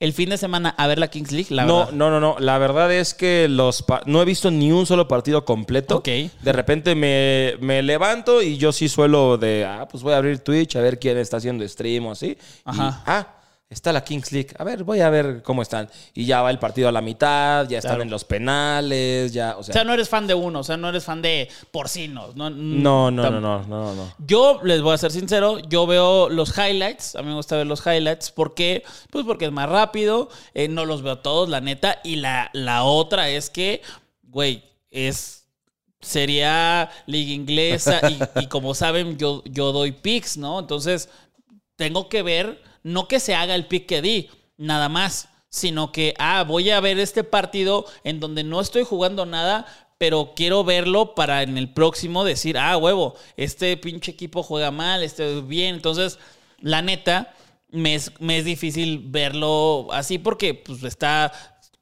el 0.00 0.12
fin 0.14 0.30
de 0.30 0.38
semana 0.38 0.70
a 0.78 0.86
ver 0.86 0.98
la 0.98 1.08
Kings 1.08 1.30
League, 1.30 1.48
la 1.54 1.64
no, 1.66 1.78
verdad. 1.80 1.92
no, 1.92 2.10
no, 2.10 2.20
no. 2.20 2.36
La 2.40 2.56
verdad 2.58 2.90
es 2.92 3.12
que 3.14 3.46
los 3.48 3.82
pa- 3.82 4.02
no 4.06 4.22
he 4.22 4.24
visto 4.24 4.50
ni 4.50 4.72
un 4.72 4.86
solo 4.86 5.06
partido 5.06 5.44
completo. 5.44 5.96
Ok. 5.98 6.08
De 6.08 6.52
repente 6.52 6.94
me, 6.94 7.54
me 7.60 7.82
levanto 7.82 8.40
y 8.42 8.56
yo 8.56 8.72
sí 8.72 8.88
suelo 8.88 9.36
de, 9.36 9.66
ah, 9.68 9.86
pues 9.90 10.02
voy 10.02 10.14
a 10.14 10.16
abrir 10.16 10.38
Twitch 10.38 10.76
a 10.76 10.80
ver 10.80 10.98
quién 10.98 11.18
está 11.18 11.36
haciendo 11.36 11.68
stream 11.68 12.06
o 12.06 12.12
así. 12.12 12.28
Y, 12.28 12.36
Ajá. 12.64 13.02
ah, 13.06 13.26
está 13.70 13.92
la 13.92 14.02
Kings 14.04 14.32
League. 14.32 14.48
A 14.58 14.64
ver, 14.64 14.82
voy 14.84 15.00
a 15.00 15.08
ver 15.10 15.42
cómo 15.42 15.62
están. 15.62 15.88
Y 16.12 16.24
ya 16.26 16.42
va 16.42 16.50
el 16.50 16.58
partido 16.58 16.88
a 16.88 16.92
la 16.92 17.00
mitad, 17.00 17.68
ya 17.68 17.78
están 17.78 17.92
Claro. 17.92 18.02
en 18.02 18.10
los 18.10 18.24
penales, 18.24 19.32
ya, 19.32 19.56
o 19.56 19.60
O 19.60 19.62
sea. 19.62 19.84
no 19.84 19.94
eres 19.94 20.08
fan 20.08 20.26
de 20.26 20.34
uno, 20.34 20.58
o 20.58 20.64
sea, 20.64 20.76
no 20.76 20.88
eres 20.88 21.04
fan 21.04 21.22
de 21.22 21.48
porcinos. 21.70 22.34
No, 22.36 22.50
no, 22.50 23.10
no, 23.10 23.22
tam- 23.24 23.30
no, 23.32 23.40
no, 23.40 23.62
no, 23.66 23.94
no. 23.94 24.14
Yo 24.18 24.60
les 24.64 24.82
voy 24.82 24.92
a 24.94 24.98
ser 24.98 25.12
sincero, 25.12 25.60
yo 25.60 25.86
veo 25.86 26.28
los 26.28 26.52
highlights, 26.58 27.14
a 27.16 27.22
mí 27.22 27.28
me 27.28 27.34
gusta 27.34 27.56
ver 27.56 27.66
los 27.66 27.80
highlights, 27.86 28.30
¿por 28.32 28.54
qué? 28.54 28.82
Pues 29.10 29.24
porque 29.24 29.46
es 29.46 29.52
más 29.52 29.68
rápido, 29.68 30.28
eh, 30.52 30.68
no 30.68 30.84
los 30.84 31.02
veo 31.02 31.18
todos, 31.18 31.48
la 31.48 31.60
neta, 31.60 32.00
y 32.04 32.16
la, 32.16 32.50
la 32.52 32.82
otra 32.82 33.28
es 33.30 33.50
que, 33.50 33.82
güey, 34.24 34.64
es 34.90 35.46
sería 36.00 36.90
liga 37.06 37.32
inglesa 37.32 38.00
y, 38.08 38.18
y 38.42 38.46
como 38.48 38.74
saben 38.74 39.18
yo, 39.18 39.42
yo 39.44 39.70
doy 39.72 39.92
picks, 39.92 40.38
¿no? 40.38 40.58
Entonces 40.58 41.08
tengo 41.76 42.08
que 42.08 42.22
ver, 42.22 42.60
no 42.82 43.08
que 43.08 43.20
se 43.20 43.34
haga 43.34 43.54
el 43.54 43.66
pick 43.66 43.86
que 43.86 44.02
di, 44.02 44.30
nada 44.56 44.88
más, 44.88 45.28
sino 45.48 45.92
que, 45.92 46.14
ah, 46.18 46.44
voy 46.46 46.70
a 46.70 46.80
ver 46.80 46.98
este 46.98 47.24
partido 47.24 47.84
en 48.04 48.20
donde 48.20 48.44
no 48.44 48.60
estoy 48.60 48.84
jugando 48.84 49.26
nada, 49.26 49.66
pero 49.98 50.32
quiero 50.34 50.64
verlo 50.64 51.14
para 51.14 51.42
en 51.42 51.58
el 51.58 51.72
próximo 51.72 52.24
decir, 52.24 52.56
ah, 52.56 52.76
huevo, 52.76 53.16
este 53.36 53.76
pinche 53.76 54.12
equipo 54.12 54.42
juega 54.42 54.70
mal, 54.70 55.02
este 55.02 55.40
bien. 55.42 55.74
Entonces, 55.74 56.18
la 56.60 56.80
neta, 56.80 57.34
me 57.70 57.94
es, 57.94 58.12
me 58.18 58.38
es 58.38 58.44
difícil 58.44 59.02
verlo 59.04 59.88
así 59.92 60.18
porque 60.18 60.54
pues 60.54 60.82
está 60.84 61.32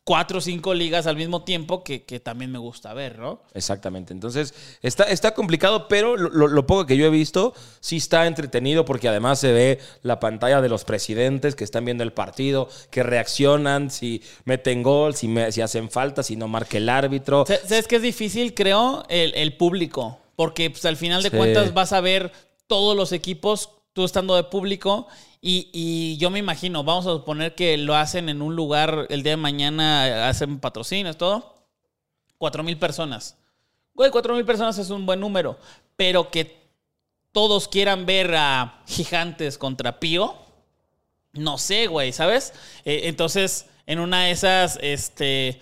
cuatro 0.09 0.39
o 0.39 0.41
cinco 0.41 0.73
ligas 0.73 1.07
al 1.07 1.17
mismo 1.17 1.45
tiempo 1.45 1.85
que, 1.85 2.05
que 2.05 2.19
también 2.19 2.51
me 2.51 2.57
gusta 2.59 2.95
ver, 2.95 3.19
¿no? 3.19 3.43
Exactamente. 3.53 4.15
Entonces, 4.15 4.55
está, 4.81 5.05
está 5.05 5.35
complicado, 5.35 5.87
pero 5.87 6.17
lo, 6.17 6.49
lo- 6.49 6.67
poco 6.67 6.87
que 6.87 6.97
yo 6.97 7.05
he 7.05 7.11
visto 7.11 7.53
sí 7.81 7.99
está 7.99 8.27
entretenido 8.27 8.87
porque 8.87 9.07
además 9.07 9.39
se 9.39 9.53
ve 9.53 9.79
la 10.01 10.19
pantalla 10.19 10.63
de 10.63 10.71
los 10.71 10.85
presidentes 10.85 11.55
que 11.55 11.63
están 11.65 11.85
viendo 11.85 12.05
el 12.05 12.15
partido, 12.15 12.71
que 12.91 13.03
reaccionan, 13.03 13.91
si 13.91 14.23
meten 14.47 14.83
gol, 14.83 15.15
si, 15.15 15.29
me- 15.29 15.53
si 15.53 15.61
hacen 15.61 15.91
falta, 15.91 16.23
si 16.23 16.37
no 16.37 16.49
marca 16.49 16.79
el 16.79 16.89
árbitro. 16.89 17.45
Sa- 17.47 17.59
¿Sabes 17.69 17.87
qué 17.87 17.97
es 17.97 18.03
difícil? 18.03 18.55
Creo 18.55 19.05
el, 19.11 19.35
el 19.35 19.59
público. 19.59 20.21
Porque 20.37 20.71
pues, 20.71 20.87
al 20.87 20.97
final 20.97 21.23
de 21.23 21.29
Sí. 21.29 21.37
cuentas 21.37 21.75
vas 21.75 21.93
a 21.93 22.01
ver 22.01 22.33
todos 22.67 22.97
los 22.97 23.13
equipos, 23.13 23.69
tú 23.93 24.07
estando 24.07 24.37
de 24.37 24.45
público. 24.45 25.07
Y, 25.41 26.17
yo 26.19 26.31
me 26.31 26.41
imagino, 26.41 26.83
vamos 26.83 27.07
a 27.07 27.11
suponer 27.11 27.55
que 27.55 27.77
lo 27.77 27.95
hacen 27.95 28.29
en 28.29 28.43
un 28.43 28.57
lugar 28.57 29.07
el 29.09 29.23
día 29.23 29.33
de 29.33 29.37
mañana, 29.37 30.29
hacen 30.29 30.59
patrocinios, 30.59 31.17
todo. 31.17 31.55
Cuatro 32.39 32.63
mil 32.63 32.79
personas. 32.79 33.37
Güey, 33.95 34.11
cuatro 34.11 34.35
mil 34.35 34.45
personas 34.45 34.79
es 34.79 34.91
un 34.91 35.07
buen 35.07 35.21
número. 35.21 35.59
Pero 35.97 36.31
que 36.31 36.59
todos 37.33 37.69
quieran 37.69 38.07
ver 38.07 38.35
a 38.35 38.83
Gigantes 38.87 39.59
contra 39.59 40.01
Pío. 40.01 40.37
No 41.33 41.59
sé, 41.59 41.87
güey, 41.87 42.13
¿sabes? 42.13 42.53
Eh, 42.85 43.03
entonces, 43.05 43.67
en 43.87 44.01
una 44.01 44.25
de 44.25 44.33
esas, 44.33 44.79
este 44.83 45.61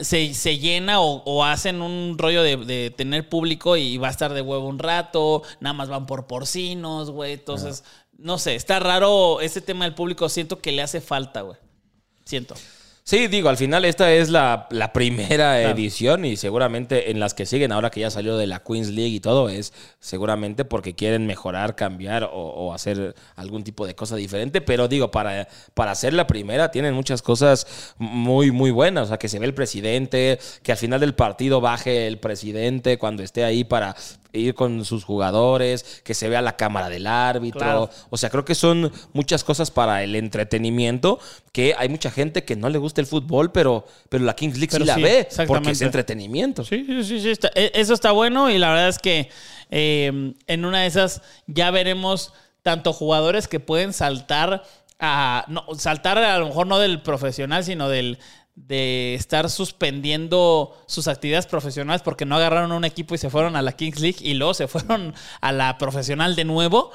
se, 0.00 0.34
se 0.34 0.58
llena 0.58 1.00
o, 1.00 1.44
hacen 1.44 1.80
un 1.82 2.18
rollo 2.18 2.42
de, 2.42 2.56
de 2.56 2.90
tener 2.90 3.28
público 3.28 3.76
y 3.76 3.96
va 3.96 4.08
a 4.08 4.10
estar 4.10 4.32
de 4.34 4.42
huevo 4.42 4.68
un 4.68 4.78
rato, 4.78 5.42
nada 5.60 5.72
más 5.72 5.88
van 5.88 6.06
por 6.06 6.26
porcinos, 6.26 7.10
güey. 7.10 7.32
Entonces, 7.32 7.84
no 8.20 8.38
sé, 8.38 8.54
está 8.54 8.78
raro 8.78 9.40
ese 9.40 9.60
tema 9.60 9.84
del 9.84 9.94
público. 9.94 10.28
Siento 10.28 10.60
que 10.60 10.72
le 10.72 10.82
hace 10.82 11.00
falta, 11.00 11.40
güey. 11.42 11.58
Siento. 12.24 12.54
Sí, 13.02 13.26
digo, 13.26 13.48
al 13.48 13.56
final 13.56 13.84
esta 13.86 14.12
es 14.12 14.28
la, 14.28 14.68
la 14.70 14.92
primera 14.92 15.58
Claro. 15.58 15.70
edición 15.70 16.24
y 16.26 16.36
seguramente 16.36 17.10
en 17.10 17.18
las 17.18 17.34
que 17.34 17.44
siguen, 17.44 17.72
ahora 17.72 17.90
que 17.90 17.98
ya 17.98 18.10
salió 18.10 18.36
de 18.36 18.46
la 18.46 18.62
Queens 18.62 18.90
League 18.90 19.14
y 19.16 19.20
todo, 19.20 19.48
es 19.48 19.72
seguramente 19.98 20.64
porque 20.64 20.94
quieren 20.94 21.26
mejorar, 21.26 21.74
cambiar 21.74 22.24
o, 22.24 22.28
o 22.30 22.72
hacer 22.74 23.16
algún 23.34 23.64
tipo 23.64 23.84
de 23.86 23.96
cosa 23.96 24.14
diferente. 24.14 24.60
Pero 24.60 24.86
digo, 24.86 25.10
para, 25.10 25.48
para 25.74 25.90
hacer 25.90 26.12
la 26.12 26.26
primera 26.28 26.70
tienen 26.70 26.94
muchas 26.94 27.20
cosas 27.22 27.94
muy, 27.98 28.52
muy 28.52 28.70
buenas. 28.70 29.04
O 29.04 29.08
sea, 29.08 29.18
que 29.18 29.28
se 29.28 29.40
ve 29.40 29.46
el 29.46 29.54
presidente, 29.54 30.38
que 30.62 30.70
al 30.70 30.78
final 30.78 31.00
del 31.00 31.14
partido 31.14 31.60
baje 31.60 32.06
el 32.06 32.18
presidente 32.20 32.96
cuando 32.98 33.24
esté 33.24 33.42
ahí 33.42 33.64
para 33.64 33.96
ir 34.32 34.54
con 34.54 34.84
sus 34.84 35.04
jugadores, 35.04 36.00
que 36.04 36.14
se 36.14 36.28
vea 36.28 36.42
la 36.42 36.56
cámara 36.56 36.88
del 36.88 37.06
árbitro. 37.06 37.60
Claro. 37.60 37.90
O 38.10 38.16
sea, 38.16 38.30
creo 38.30 38.44
que 38.44 38.54
son 38.54 38.92
muchas 39.12 39.44
cosas 39.44 39.70
para 39.70 40.02
el 40.02 40.14
entretenimiento, 40.16 41.18
que 41.52 41.74
hay 41.76 41.88
mucha 41.88 42.10
gente 42.10 42.44
que 42.44 42.56
no 42.56 42.68
le 42.68 42.78
gusta 42.78 43.00
el 43.00 43.06
fútbol, 43.06 43.52
pero, 43.52 43.86
pero 44.08 44.24
la 44.24 44.34
Kings 44.34 44.58
League 44.58 44.70
Pero 44.70 44.84
sí 44.84 44.88
la 44.88 44.94
sí, 44.96 45.02
ve, 45.02 45.28
porque 45.46 45.70
es 45.70 45.82
entretenimiento. 45.82 46.64
Sí, 46.64 46.84
sí, 46.86 47.04
sí, 47.04 47.20
sí, 47.20 47.30
está- 47.30 47.50
e- 47.54 47.72
eso 47.74 47.94
está 47.94 48.12
bueno 48.12 48.50
y 48.50 48.58
la 48.58 48.68
verdad 48.70 48.88
es 48.88 48.98
que 48.98 49.28
eh, 49.70 50.34
en 50.46 50.64
una 50.64 50.80
de 50.82 50.86
esas 50.86 51.22
ya 51.46 51.70
veremos 51.70 52.32
tanto 52.62 52.92
jugadores 52.92 53.48
que 53.48 53.60
pueden 53.60 53.92
saltar 53.92 54.62
a 54.98 55.44
no 55.48 55.64
saltar 55.78 56.18
a 56.18 56.38
lo 56.38 56.48
mejor 56.48 56.66
no 56.66 56.78
del 56.78 57.00
profesional 57.00 57.64
sino 57.64 57.88
del 57.88 58.18
de 58.66 59.14
estar 59.14 59.48
suspendiendo 59.50 60.76
sus 60.86 61.08
actividades 61.08 61.46
profesionales 61.46 62.02
porque 62.02 62.24
no 62.24 62.36
agarraron 62.36 62.72
un 62.72 62.84
equipo 62.84 63.14
y 63.14 63.18
se 63.18 63.30
fueron 63.30 63.56
a 63.56 63.62
la 63.62 63.72
Kings 63.72 64.00
League 64.00 64.18
y 64.20 64.34
luego 64.34 64.54
se 64.54 64.68
fueron 64.68 65.14
a 65.40 65.52
la 65.52 65.78
profesional 65.78 66.36
de 66.36 66.44
nuevo. 66.44 66.90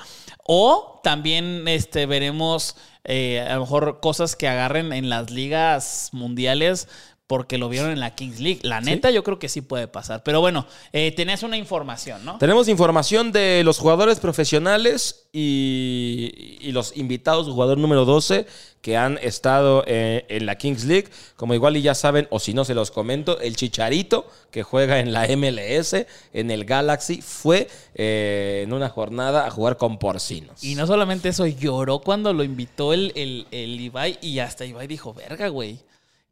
O 0.46 1.02
también 1.04 1.68
este 1.68 2.06
veremos 2.06 2.76
eh, 3.04 3.42
a 3.42 3.56
lo 3.56 3.62
mejor 3.62 4.00
cosas 4.00 4.36
que 4.36 4.48
agarren 4.48 4.94
en 4.94 5.10
las 5.10 5.32
ligas 5.32 6.10
mundiales 6.12 6.88
porque 7.28 7.58
lo 7.58 7.70
vieron 7.70 7.92
en 7.92 8.00
la 8.00 8.14
Kings 8.14 8.40
League. 8.40 8.60
La 8.62 8.82
neta, 8.82 9.10
yo 9.10 9.24
creo 9.24 9.40
que 9.40 9.50
sí 9.50 9.62
puede 9.62 9.88
pasar. 9.88 10.24
Pero 10.24 10.42
bueno, 10.42 10.68
eh, 10.94 11.12
tenías 11.12 11.42
una 11.42 11.58
información, 11.58 12.24
¿no? 12.24 12.38
Tenemos 12.38 12.68
información 12.68 13.32
de 13.32 13.64
los 13.64 13.80
jugadores 13.80 14.20
profesionales 14.20 15.28
y, 15.34 16.58
y 16.62 16.72
los 16.72 16.96
invitados, 16.96 17.48
jugador 17.48 17.80
número 17.80 18.06
12, 18.06 18.46
que 18.82 18.96
han 18.96 19.18
estado 19.24 19.84
eh, 19.88 20.26
en 20.30 20.46
la 20.46 20.60
Kings 20.60 20.84
League. 20.84 21.10
Como 21.36 21.56
igual 21.56 21.76
y 21.78 21.82
ya 21.82 21.96
saben, 21.96 22.28
o 22.30 22.40
si 22.40 22.54
no 22.54 22.64
se 22.64 22.76
los 22.76 22.92
comento, 22.92 23.40
el 23.40 23.56
Chicharito, 23.56 24.28
que 24.52 24.62
juega 24.62 25.00
en 25.00 25.12
la 25.12 25.28
MLS, 25.36 26.06
en 26.32 26.52
el 26.52 26.66
Galaxy, 26.66 27.24
fue 27.24 27.68
eh, 27.96 28.62
en 28.64 28.72
una 28.72 28.90
jornada 28.90 29.48
a 29.48 29.50
jugar 29.50 29.78
con 29.78 29.98
porcinos. 29.98 30.64
Y 30.64 30.76
no 30.76 30.86
solamente 30.86 31.30
eso, 31.30 31.48
lloró 31.48 32.02
cuando 32.02 32.32
lo 32.34 32.44
invitó 32.44 32.94
el, 32.94 33.12
el, 33.16 33.48
el 33.50 33.82
Ibai 33.82 34.20
y 34.22 34.38
hasta 34.38 34.66
Ibai 34.66 34.86
dijo, 34.86 35.12
verga, 35.16 35.48
güey. 35.48 35.80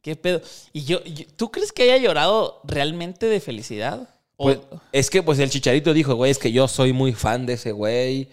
¿Qué 0.04 0.18
pedo? 0.18 0.42
Y 0.74 0.84
yo, 0.84 1.00
¿tú 1.38 1.50
crees 1.50 1.72
que 1.72 1.84
haya 1.84 1.98
llorado 1.98 2.60
realmente 2.66 3.26
de 3.28 3.40
felicidad? 3.40 4.10
Pues, 4.36 4.60
es 4.92 5.10
que 5.10 5.24
pues 5.24 5.40
el 5.40 5.50
Chicharito 5.50 5.94
dijo, 5.94 6.16
güey, 6.16 6.30
es 6.30 6.38
que 6.38 6.52
yo 6.52 6.68
soy 6.68 6.92
muy 6.92 7.14
fan 7.14 7.46
de 7.46 7.54
ese 7.54 7.72
güey. 7.72 8.28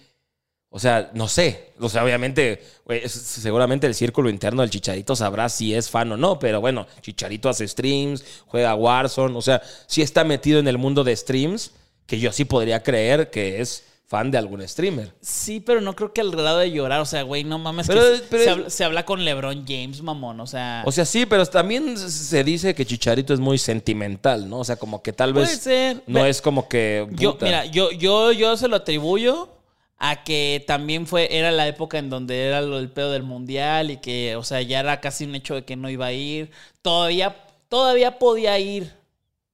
O 0.68 0.80
sea, 0.80 1.12
no 1.14 1.28
sé. 1.28 1.72
O 1.78 1.88
sea, 1.88 2.02
obviamente, 2.02 2.61
güey, 2.85 3.09
seguramente 3.09 3.87
el 3.87 3.94
círculo 3.94 4.30
interno 4.30 4.62
del 4.62 4.70
Chicharito 4.70 5.14
sabrá 5.14 5.48
si 5.48 5.72
es 5.72 5.88
fan 5.88 6.11
o 6.11 6.16
no. 6.16 6.40
Pero 6.40 6.61
bueno, 6.61 6.88
Chicharito 7.02 7.48
hace 7.48 7.68
streams, 7.68 8.24
juega 8.48 8.74
Warzone. 8.74 9.38
O 9.38 9.42
sea, 9.42 9.62
sí 9.87 10.02
está 10.02 10.24
metido 10.24 10.59
en 10.59 10.66
el 10.66 10.76
mundo 10.76 11.04
de 11.04 11.14
streams, 11.14 11.70
que 12.04 12.18
yo 12.18 12.33
sí 12.33 12.44
podría 12.46 12.83
creer 12.83 13.30
que 13.30 13.61
es 13.61 13.85
fan 14.11 14.29
de 14.33 14.38
algún 14.38 14.66
streamer. 14.66 15.14
Sí, 15.20 15.61
pero 15.61 15.81
no 15.81 15.94
creo 15.94 16.12
que 16.12 16.20
al 16.20 16.33
grado 16.33 16.59
de 16.59 16.73
llorar. 16.73 17.01
O 17.01 17.05
sea, 17.05 17.23
güey, 17.23 17.44
no 17.44 17.61
mames. 17.61 17.87
Pero- 17.87 18.01
que 18.01 18.16
se- 18.16 18.23
pero 18.25 18.42
se, 18.42 18.51
es- 18.51 18.53
habla, 18.57 18.70
se 18.70 18.85
habla 18.85 19.05
con 19.07 19.25
LeBron 19.25 19.64
James, 19.64 20.03
mamón. 20.03 20.40
O 20.40 20.49
sea, 20.49 20.83
O 20.85 20.90
sea, 20.90 21.05
sí, 21.05 21.27
pero 21.27 21.46
también 21.46 21.96
se 21.96 22.42
dice 22.42 22.75
que 22.75 22.85
Chicharito 22.85 23.33
es 23.33 23.38
muy 23.38 23.57
sentimental, 23.57 24.49
¿no? 24.51 24.59
O 24.59 24.64
sea, 24.64 24.75
como 24.75 25.01
que 25.01 25.12
tal 25.12 25.33
puede 25.33 25.46
vez 25.46 25.61
ser. 25.61 26.03
no 26.09 26.27
es 26.27 26.42
como 26.42 26.68
que... 26.68 27.07
Yo, 27.12 27.38
mira, 27.40 27.66
yo, 27.66 27.92
yo, 27.92 28.33
yo 28.33 28.57
se 28.57 28.66
lo 28.66 28.75
atribuyo 28.77 29.49
a 29.96 30.25
que 30.25 30.64
también 30.66 31.07
fue, 31.07 31.37
era 31.38 31.53
la 31.53 31.68
época 31.68 31.99
en 31.99 32.11
donde 32.11 32.46
era 32.49 32.62
lo 32.62 32.79
del 32.79 32.90
pedo 32.90 33.12
del 33.12 33.23
mundial 33.23 33.92
y 33.92 33.99
que, 33.99 34.35
o 34.35 34.42
sea, 34.42 34.61
ya 34.61 34.81
era 34.81 35.01
casi 35.01 35.25
un 35.25 35.37
hecho 35.37 35.55
de 35.55 35.64
que 35.64 35.77
no 35.77 35.88
iba 35.88 36.07
a 36.07 36.12
ir. 36.12 36.51
Todavía, 36.83 37.37
todavía 37.68 38.18
podía 38.18 38.59
ir, 38.59 38.92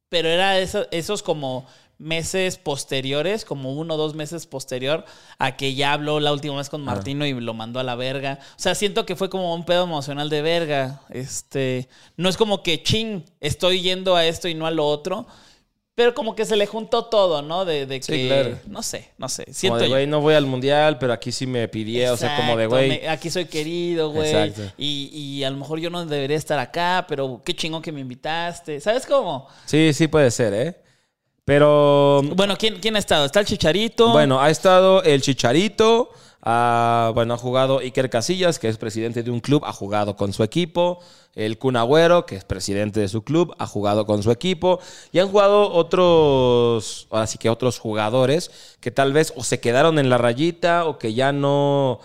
pero 0.08 0.28
era 0.28 0.58
eso- 0.60 0.86
esos 0.92 1.22
como 1.22 1.66
meses 1.98 2.58
posteriores, 2.58 3.44
como 3.44 3.72
uno 3.72 3.94
o 3.94 3.96
dos 3.96 4.14
meses 4.14 4.46
posterior 4.46 5.04
a 5.38 5.56
que 5.56 5.74
ya 5.74 5.92
habló 5.92 6.20
la 6.20 6.32
última 6.32 6.56
vez 6.56 6.68
con 6.68 6.82
Martino 6.84 7.24
y 7.26 7.32
lo 7.32 7.54
mandó 7.54 7.80
a 7.80 7.84
la 7.84 7.94
verga. 7.94 8.38
O 8.50 8.58
sea, 8.60 8.74
siento 8.74 9.06
que 9.06 9.16
fue 9.16 9.30
como 9.30 9.54
un 9.54 9.64
pedo 9.64 9.84
emocional 9.84 10.28
de 10.28 10.42
verga. 10.42 11.00
Este, 11.10 11.88
no 12.16 12.28
es 12.28 12.36
como 12.36 12.62
que 12.62 12.82
ching, 12.82 13.24
estoy 13.40 13.80
yendo 13.80 14.14
a 14.16 14.26
esto 14.26 14.48
y 14.48 14.54
no 14.54 14.66
a 14.66 14.70
lo 14.70 14.86
otro. 14.86 15.26
Pero 15.94 16.12
como 16.12 16.36
que 16.36 16.44
se 16.44 16.56
le 16.56 16.66
juntó 16.66 17.06
todo, 17.06 17.40
¿no? 17.40 17.64
De, 17.64 17.86
de 17.86 18.02
Sí, 18.02 18.12
que. 18.12 18.26
claro. 18.26 18.58
No 18.66 18.82
sé, 18.82 19.12
no 19.16 19.30
sé. 19.30 19.44
Como 19.44 19.54
Siento 19.54 19.78
de, 19.78 19.84
yo. 19.86 19.94
güey, 19.94 20.06
no 20.06 20.20
voy 20.20 20.34
al 20.34 20.44
mundial, 20.44 20.98
pero 20.98 21.14
aquí 21.14 21.32
sí 21.32 21.46
me 21.46 21.66
pidió. 21.68 22.12
O 22.12 22.16
sea, 22.18 22.36
como 22.36 22.54
de, 22.54 22.64
Exacto, 22.64 22.86
güey... 22.86 23.06
aquí 23.06 23.30
soy 23.30 23.46
querido, 23.46 24.10
güey. 24.10 24.28
Exacto. 24.30 24.74
Y, 24.76 25.08
y 25.14 25.42
a 25.44 25.48
lo 25.48 25.56
mejor 25.56 25.80
yo 25.80 25.88
no 25.88 26.04
debería 26.04 26.36
estar 26.36 26.58
acá, 26.58 27.06
pero 27.08 27.40
qué 27.42 27.56
chingón 27.56 27.80
que 27.80 27.92
me 27.92 28.00
invitaste. 28.02 28.78
¿Sabes 28.78 29.06
cómo? 29.06 29.48
Sí, 29.64 29.94
sí 29.94 30.06
puede 30.06 30.30
ser, 30.30 30.52
¿eh? 30.52 30.76
Pero... 31.46 32.22
Bueno, 32.34 32.56
¿quién, 32.58 32.80
quién 32.80 32.96
ha 32.96 32.98
estado? 32.98 33.24
Está 33.24 33.38
el 33.38 33.46
Chicharito. 33.46 34.10
Bueno, 34.10 34.40
ha 34.40 34.50
estado 34.50 35.04
el 35.04 35.22
Chicharito, 35.22 36.10
ha, 36.42 37.12
bueno, 37.14 37.34
ha 37.34 37.38
jugado 37.38 37.78
Iker 37.78 38.10
Casillas, 38.10 38.58
que 38.58 38.68
es 38.68 38.76
presidente 38.78 39.22
de 39.22 39.30
un 39.30 39.38
club, 39.38 39.62
ha 39.64 39.72
jugado 39.72 40.16
con 40.16 40.32
su 40.32 40.42
equipo. 40.42 40.98
El 41.36 41.56
Kun 41.56 41.76
Agüero, 41.76 42.26
que 42.26 42.34
es 42.34 42.44
presidente 42.44 42.98
de 42.98 43.06
su 43.06 43.22
club, 43.22 43.54
ha 43.60 43.66
jugado 43.68 44.06
con 44.06 44.24
su 44.24 44.32
equipo. 44.32 44.80
Y 45.12 45.20
han 45.20 45.28
jugado 45.28 45.70
otros, 45.72 47.06
ahora 47.10 47.28
sí 47.28 47.38
que 47.38 47.48
otros 47.48 47.78
jugadores 47.78 48.50
que 48.80 48.90
tal 48.90 49.12
vez 49.12 49.32
o 49.36 49.44
se 49.44 49.60
quedaron 49.60 50.00
en 50.00 50.10
la 50.10 50.18
rayita 50.18 50.84
o 50.86 50.98
que 50.98 51.14
ya 51.14 51.30
no 51.30 52.00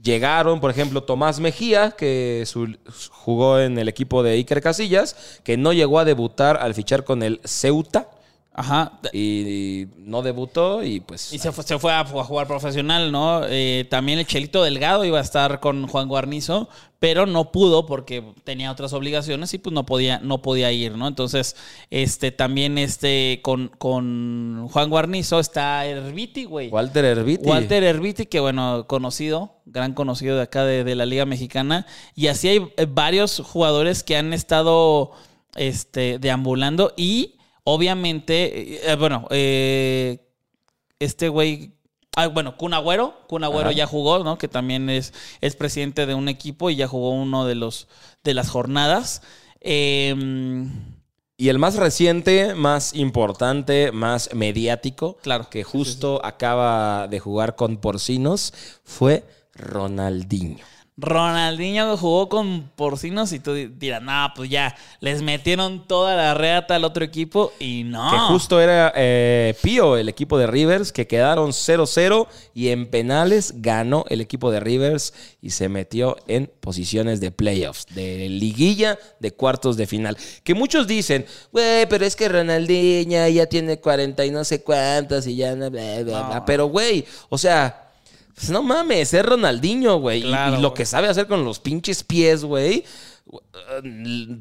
llegaron. 0.00 0.60
Por 0.60 0.70
ejemplo, 0.70 1.02
Tomás 1.02 1.40
Mejía, 1.40 1.90
que 1.90 2.44
su- 2.46 2.76
jugó 3.10 3.58
en 3.58 3.78
el 3.78 3.88
equipo 3.88 4.22
de 4.22 4.32
Iker 4.34 4.62
Casillas, 4.62 5.40
que 5.42 5.56
no 5.56 5.72
llegó 5.72 5.98
a 5.98 6.04
debutar 6.04 6.56
al 6.58 6.74
fichar 6.74 7.02
con 7.02 7.24
el 7.24 7.40
Ceuta. 7.44 8.08
Ajá. 8.52 8.98
Y, 9.12 9.86
no 9.98 10.22
debutó 10.22 10.82
y 10.82 11.00
pues... 11.00 11.32
Y 11.32 11.38
se 11.38 11.52
fue, 11.52 11.62
se 11.64 11.78
fue 11.78 11.92
a, 11.92 12.00
a 12.00 12.04
jugar 12.04 12.48
profesional, 12.48 13.12
¿no? 13.12 13.42
Eh, 13.46 13.86
también 13.88 14.18
el 14.18 14.26
Chelito 14.26 14.64
Delgado 14.64 15.04
iba 15.04 15.18
a 15.18 15.22
estar 15.22 15.60
con 15.60 15.86
Juan 15.86 16.08
Guarnizo, 16.08 16.68
pero 16.98 17.26
no 17.26 17.52
pudo 17.52 17.86
porque 17.86 18.24
tenía 18.42 18.72
otras 18.72 18.92
obligaciones 18.92 19.54
y 19.54 19.58
pues 19.58 19.72
no 19.72 19.86
podía, 19.86 20.18
no 20.18 20.42
podía 20.42 20.72
ir, 20.72 20.96
¿no? 20.96 21.06
Entonces, 21.06 21.54
este, 21.90 22.32
también 22.32 22.76
este, 22.76 23.40
con, 23.42 23.68
con 23.78 24.68
Juan 24.68 24.90
Guarnizo 24.90 25.38
está 25.38 25.86
Herbiti, 25.86 26.44
güey. 26.44 26.70
Walter 26.70 27.04
Herbiti. 27.04 27.48
Walter 27.48 27.84
Herbiti, 27.84 28.26
que 28.26 28.40
bueno, 28.40 28.84
conocido, 28.88 29.60
gran 29.64 29.94
conocido 29.94 30.36
de 30.36 30.42
acá 30.42 30.64
de, 30.64 30.82
de 30.82 30.94
la 30.96 31.06
Liga 31.06 31.24
Mexicana. 31.24 31.86
Y 32.16 32.26
así 32.26 32.48
hay 32.48 32.68
eh, 32.76 32.86
varios 32.88 33.40
jugadores 33.40 34.02
que 34.02 34.16
han 34.16 34.32
estado 34.32 35.12
este, 35.54 36.18
deambulando 36.18 36.92
y 36.96 37.36
obviamente, 37.74 38.74
eh, 38.74 38.80
eh, 38.84 38.96
bueno, 38.96 39.26
eh, 39.30 40.18
este 40.98 41.28
güey, 41.28 41.72
ah, 42.16 42.26
bueno, 42.28 42.56
Kun 42.56 42.74
Agüero, 42.74 43.14
Kun 43.28 43.44
Agüero 43.44 43.68
Ajá. 43.70 43.76
ya 43.76 43.86
jugó, 43.86 44.22
¿no? 44.24 44.38
Que 44.38 44.48
también 44.48 44.90
es, 44.90 45.12
es 45.40 45.56
presidente 45.56 46.06
de 46.06 46.14
un 46.14 46.28
equipo 46.28 46.70
y 46.70 46.76
ya 46.76 46.86
jugó 46.88 47.10
uno 47.10 47.46
de 47.46 47.54
los 47.54 47.88
de 48.24 48.34
las 48.34 48.50
jornadas. 48.50 49.22
Eh, 49.60 50.14
Y 51.36 51.48
el 51.48 51.58
más 51.58 51.76
reciente, 51.76 52.54
más 52.54 52.94
importante, 52.94 53.92
más 53.92 54.28
mediático, 54.34 55.16
Claro. 55.22 55.48
que 55.48 55.64
justo 55.64 56.20
acaba 56.22 57.08
de 57.08 57.18
jugar 57.18 57.56
con 57.56 57.78
Porcinos, 57.78 58.52
fue 58.84 59.24
Ronaldinho. 59.54 60.64
Ronaldinho 61.00 61.96
jugó 61.96 62.28
con 62.28 62.70
porcinos 62.76 63.32
y 63.32 63.40
tú 63.40 63.54
di- 63.54 63.66
dirás, 63.68 64.02
no, 64.02 64.28
pues 64.36 64.50
ya, 64.50 64.76
les 65.00 65.22
metieron 65.22 65.86
toda 65.86 66.14
la 66.14 66.34
reata 66.34 66.74
al 66.76 66.84
otro 66.84 67.04
equipo 67.04 67.52
y 67.58 67.84
no. 67.84 68.10
Que 68.10 68.18
justo 68.32 68.60
era 68.60 68.92
eh, 68.94 69.54
Pío, 69.62 69.96
el 69.96 70.08
equipo 70.08 70.38
de 70.38 70.46
Rivers, 70.46 70.92
que 70.92 71.06
quedaron 71.06 71.50
0-0 71.50 72.26
y 72.54 72.68
en 72.68 72.86
penales 72.90 73.54
ganó 73.56 74.04
el 74.08 74.20
equipo 74.20 74.50
de 74.50 74.60
Rivers 74.60 75.14
y 75.40 75.50
se 75.50 75.68
metió 75.68 76.16
en 76.26 76.50
posiciones 76.60 77.20
de 77.20 77.30
playoffs, 77.30 77.86
de 77.94 78.28
liguilla, 78.28 78.98
de 79.18 79.32
cuartos 79.32 79.76
de 79.76 79.86
final. 79.86 80.16
Que 80.44 80.54
muchos 80.54 80.86
dicen, 80.86 81.24
güey, 81.52 81.86
pero 81.88 82.04
es 82.04 82.14
que 82.14 82.28
Ronaldinho 82.28 83.26
ya 83.28 83.46
tiene 83.46 83.80
40 83.80 84.24
y 84.26 84.30
no 84.30 84.44
sé 84.44 84.62
cuántas 84.62 85.26
y 85.26 85.36
ya... 85.36 85.56
no, 85.56 85.70
bla, 85.70 86.02
bla, 86.02 86.22
bla". 86.22 86.34
No. 86.36 86.44
Pero, 86.44 86.66
güey, 86.66 87.04
o 87.28 87.38
sea... 87.38 87.86
Pues 88.40 88.50
no 88.50 88.62
mames, 88.62 89.12
es 89.14 89.24
Ronaldinho, 89.24 89.98
güey. 89.98 90.20
Y- 90.20 90.28
Claro, 90.28 90.58
y, 90.58 90.62
lo 90.62 90.72
que 90.74 90.86
sabe 90.86 91.08
hacer 91.08 91.26
con 91.26 91.44
los 91.44 91.58
pinches 91.60 92.02
pies, 92.04 92.44
güey, 92.44 92.84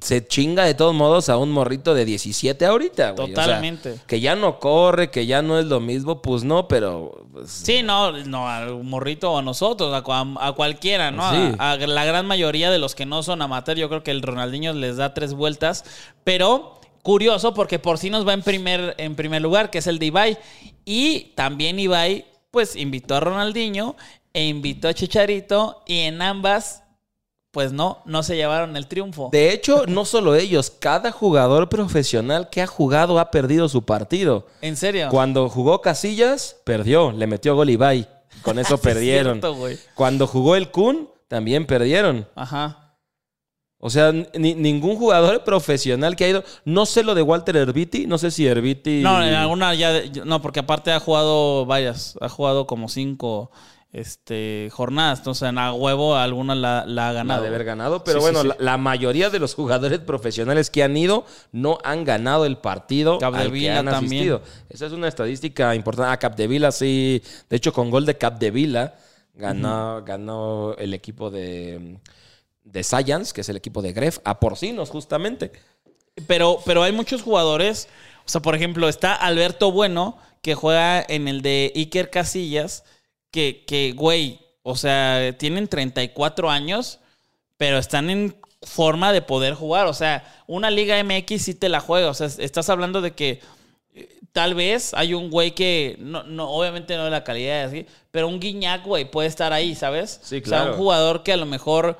se 0.01 0.25
chinga 0.27 0.63
de 0.63 0.73
todos 0.73 0.93
modos 0.95 1.29
a 1.29 1.37
un 1.37 1.51
morrito 1.51 1.93
de 1.93 2.05
17 2.05 2.65
ahorita, 2.65 3.11
güey. 3.11 3.31
O 3.31 3.35
sea, 3.35 3.45
Totalmente. 3.45 3.95
que 4.07 4.19
ya 4.19 4.35
no 4.35 4.59
corre, 4.59 5.11
que 5.11 5.25
ya 5.25 5.41
no 5.41 5.59
es 5.59 5.65
lo 5.65 5.79
mismo, 5.79 6.21
pues 6.21 6.43
no, 6.43 6.67
pero... 6.67 7.25
pues, 7.31 7.51
Sí, 7.51 7.83
no, 7.83 8.11
no, 8.11 8.47
al 8.49 8.83
morrito 8.83 9.31
o 9.33 9.37
a 9.37 9.41
nosotros, 9.41 9.93
a, 9.93 10.25
a 10.47 10.51
cualquiera, 10.53 11.11
¿no? 11.11 11.29
Sí. 11.31 11.55
A, 11.59 11.71
a 11.73 11.77
la 11.77 12.05
gran 12.05 12.25
mayoría 12.25 12.71
de 12.71 12.79
los 12.79 12.95
que 12.95 13.05
no 13.05 13.21
son 13.23 13.41
amateur, 13.41 13.77
yo 13.77 13.89
creo 13.89 14.03
que 14.03 14.11
el 14.11 14.21
Ronaldinho 14.21 14.73
les 14.73 14.97
da 14.97 15.13
tres 15.13 15.33
vueltas, 15.33 15.83
pero 16.23 16.79
curioso 17.03 17.53
porque 17.53 17.79
por 17.79 17.97
sí 17.97 18.09
nos 18.09 18.27
va 18.27 18.33
en 18.33 18.41
primer, 18.43 18.95
en 18.97 19.15
primer 19.15 19.41
lugar, 19.41 19.69
que 19.69 19.79
es 19.79 19.87
el 19.87 19.99
de 19.99 20.07
Ibai, 20.07 20.37
y 20.85 21.31
también 21.35 21.79
Ibai, 21.79 22.25
pues 22.51 22.75
invitó 22.75 23.15
a 23.15 23.19
Ronaldinho 23.19 23.95
e 24.33 24.45
invitó 24.45 24.87
a 24.87 24.93
Chicharito, 24.93 25.83
y 25.87 25.99
en 26.01 26.21
ambas, 26.21 26.83
pues 27.51 27.71
no, 27.71 28.01
no 28.05 28.21
se 28.21 28.35
llevaron 28.35 28.77
el 28.77 28.87
triunfo. 28.87 29.29
De 29.31 29.51
hecho, 29.51 29.85
no 29.87 30.05
solo 30.05 30.35
ellos, 30.35 30.69
cada 30.69 31.11
jugador 31.11 31.67
profesional 31.69 32.49
que 32.49 32.61
ha 32.61 32.67
jugado 32.67 33.19
ha 33.19 33.31
perdido 33.31 33.67
su 33.69 33.83
partido. 33.85 34.45
¿En 34.61 34.77
serio? 34.77 35.09
Cuando 35.09 35.49
jugó 35.49 35.81
Casillas, 35.81 36.57
perdió, 36.63 37.11
le 37.11 37.25
metió 37.27 37.55
gol 37.55 37.69
Ibai. 37.71 38.07
Con 38.43 38.59
eso 38.59 38.75
es 38.75 38.81
perdieron. 38.81 39.41
cierto. 39.41 39.57
Cuando 39.95 40.27
jugó 40.27 40.55
el 40.55 40.69
Kun, 40.69 41.09
también 41.27 41.65
perdieron. 41.65 42.27
Ajá. 42.35 42.88
O 43.81 43.89
sea, 43.89 44.11
ni- 44.11 44.55
ningún 44.55 44.97
jugador 44.97 45.43
profesional 45.45 46.15
que 46.17 46.25
ha 46.25 46.29
ido. 46.29 46.43
No 46.65 46.85
sé 46.85 47.01
lo 47.03 47.15
de 47.15 47.21
Walter 47.21 47.55
Herbiti, 47.55 48.07
no 48.07 48.17
sé 48.17 48.29
si 48.29 48.45
Herbiti. 48.45 49.01
No, 49.01 49.23
en 49.23 49.33
alguna 49.33 49.73
ya. 49.73 49.93
de- 49.93 50.21
No, 50.25 50.41
porque 50.41 50.59
aparte 50.59 50.91
ha 50.91 50.99
jugado 50.99 51.65
varias. 51.65 52.17
Ha 52.19 52.27
jugado 52.29 52.67
como 52.67 52.89
cinco 52.89 53.51
este, 53.91 54.69
jornadas. 54.71 55.19
Entonces, 55.19 55.49
en 55.49 55.57
a 55.57 55.73
huevo 55.73 56.15
alguna 56.15 56.55
la, 56.55 56.85
la 56.85 57.09
ha 57.09 57.13
la 57.13 57.13
ganado. 57.13 57.41
de 57.41 57.47
haber 57.47 57.63
ganado, 57.63 58.03
pero 58.03 58.19
Sí, 58.19 58.23
bueno, 58.25 58.41
sí. 58.43 58.47
La, 58.49 58.55
la 58.59 58.77
mayoría 58.77 59.29
de 59.29 59.39
los 59.39 59.55
jugadores 59.55 59.99
profesionales 59.99 60.69
que 60.69 60.83
han 60.83 60.95
ido 60.95 61.25
no 61.51 61.79
han 61.83 62.03
ganado 62.03 62.45
el 62.45 62.57
partido 62.57 63.13
al 63.13 63.19
que 63.19 63.25
Capdevila 63.25 63.79
han 63.79 63.85
también. 63.85 64.13
asistido. 64.33 64.41
Esa 64.69 64.85
es 64.87 64.91
una 64.91 65.07
estadística 65.07 65.73
importante. 65.73 66.11
Ah, 66.11 66.17
Capdevila 66.17 66.71
sí, 66.71 67.21
de 67.49 67.55
hecho 67.55 67.73
con 67.73 67.89
gol 67.89 68.05
de 68.05 68.17
Capdevila 68.17 68.95
ganó, 69.33 70.03
ganó 70.05 70.75
el 70.77 70.93
equipo 70.93 71.31
de, 71.31 71.97
de 72.71 72.83
Science, 72.83 73.33
que 73.33 73.41
es 73.41 73.49
el 73.49 73.57
equipo 73.57 73.81
de 73.81 73.93
Gref, 73.93 74.19
a 74.23 74.39
Porcinos 74.39 74.89
justamente. 74.89 75.51
Pero, 76.27 76.59
pero 76.65 76.83
hay 76.83 76.91
muchos 76.91 77.21
jugadores. 77.21 77.87
O 78.25 78.29
sea, 78.29 78.41
por 78.41 78.55
ejemplo, 78.55 78.89
está 78.89 79.13
Alberto 79.13 79.71
Bueno, 79.71 80.17
que 80.41 80.55
juega 80.55 81.03
en 81.07 81.27
el 81.27 81.41
de 81.41 81.71
Iker 81.75 82.09
Casillas. 82.09 82.83
Que, 83.31 83.63
que, 83.65 83.93
güey, 83.93 84.39
o 84.63 84.75
sea, 84.75 85.35
tienen 85.37 85.67
34 85.67 86.49
años, 86.49 86.99
pero 87.57 87.77
están 87.77 88.09
en 88.09 88.35
forma 88.61 89.13
de 89.13 89.21
poder 89.21 89.53
jugar. 89.53 89.87
O 89.87 89.93
sea, 89.93 90.43
una 90.47 90.69
Liga 90.69 91.01
MX 91.03 91.41
sí 91.41 91.53
te 91.53 91.69
la 91.69 91.79
juega. 91.79 92.09
O 92.09 92.13
sea, 92.13 92.27
estás 92.27 92.69
hablando 92.69 93.01
de 93.01 93.11
que 93.11 93.39
eh, 93.93 94.19
tal 94.31 94.55
vez 94.55 94.93
hay 94.93 95.13
un 95.13 95.29
güey 95.29 95.51
que, 95.51 95.95
no, 95.99 96.23
no, 96.23 96.49
obviamente 96.49 96.95
no 96.97 97.05
de 97.05 97.11
la 97.11 97.23
calidad 97.23 97.65
así, 97.65 97.85
pero 98.11 98.27
un 98.27 98.39
Guiñac, 98.39 98.83
güey, 98.85 99.09
puede 99.09 99.27
estar 99.27 99.53
ahí, 99.53 99.75
¿sabes? 99.75 100.19
Sí, 100.23 100.37
O 100.37 100.39
sea, 100.39 100.59
claro. 100.59 100.71
un 100.71 100.77
jugador 100.77 101.23
que 101.23 101.33
a 101.33 101.37
lo 101.37 101.45
mejor 101.45 101.97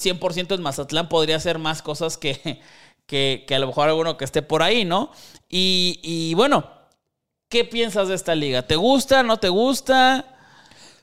100% 0.00 0.54
en 0.54 0.62
Mazatlán 0.62 1.08
podría 1.08 1.36
hacer 1.36 1.58
más 1.58 1.82
cosas 1.82 2.16
que, 2.16 2.60
que, 3.06 3.44
que 3.46 3.54
a 3.54 3.58
lo 3.58 3.66
mejor 3.66 3.88
alguno 3.88 4.16
que 4.16 4.24
esté 4.24 4.42
por 4.42 4.62
ahí, 4.62 4.84
¿no? 4.84 5.10
Y, 5.48 6.00
y 6.02 6.34
bueno, 6.34 6.70
¿qué 7.48 7.64
piensas 7.64 8.08
de 8.08 8.14
esta 8.14 8.34
liga? 8.34 8.62
¿Te 8.62 8.76
gusta? 8.76 9.22
¿No 9.22 9.38
te 9.38 9.48
gusta? 9.48 10.26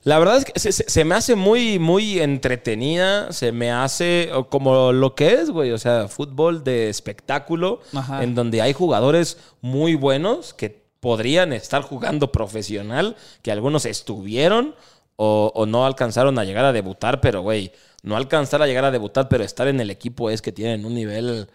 La 0.03 0.17
verdad 0.17 0.37
es 0.37 0.45
que 0.45 0.71
se, 0.71 1.05
me 1.05 1.15
hace 1.15 1.35
muy, 1.35 1.77
muy 1.77 2.19
entretenida. 2.19 3.33
Se 3.33 3.51
me 3.51 3.71
hace 3.71 4.31
como 4.49 4.93
lo 4.93 5.13
que 5.13 5.33
es, 5.33 5.49
güey. 5.49 5.71
O 5.71 5.77
sea, 5.77 6.07
fútbol 6.07 6.63
de 6.63 6.89
espectáculo. 6.89 7.81
Ajá. 7.93 8.23
En 8.23 8.33
donde 8.33 8.61
hay 8.61 8.73
jugadores 8.73 9.37
muy 9.61 9.95
buenos 9.95 10.53
que 10.53 10.81
podrían 10.99 11.53
estar 11.53 11.81
jugando 11.81 12.31
profesional, 12.31 13.17
que 13.41 13.51
algunos 13.51 13.85
estuvieron 13.85 14.73
o, 15.15 15.51
o 15.53 15.65
no 15.65 15.85
alcanzaron 15.85 16.39
a 16.39 16.45
llegar 16.45 16.65
a 16.65 16.73
debutar, 16.73 17.19
pero 17.21 17.41
güey, 17.41 17.71
no 18.03 18.15
alcanzar 18.15 18.61
a 18.61 18.67
llegar 18.67 18.85
a 18.85 18.91
debutar, 18.91 19.29
pero 19.29 19.43
estar 19.43 19.67
en 19.67 19.79
el 19.79 19.89
equipo 19.91 20.29
es 20.29 20.41
que 20.41 20.51
tienen 20.51 20.85
un 20.85 20.93
nivel 20.93 21.49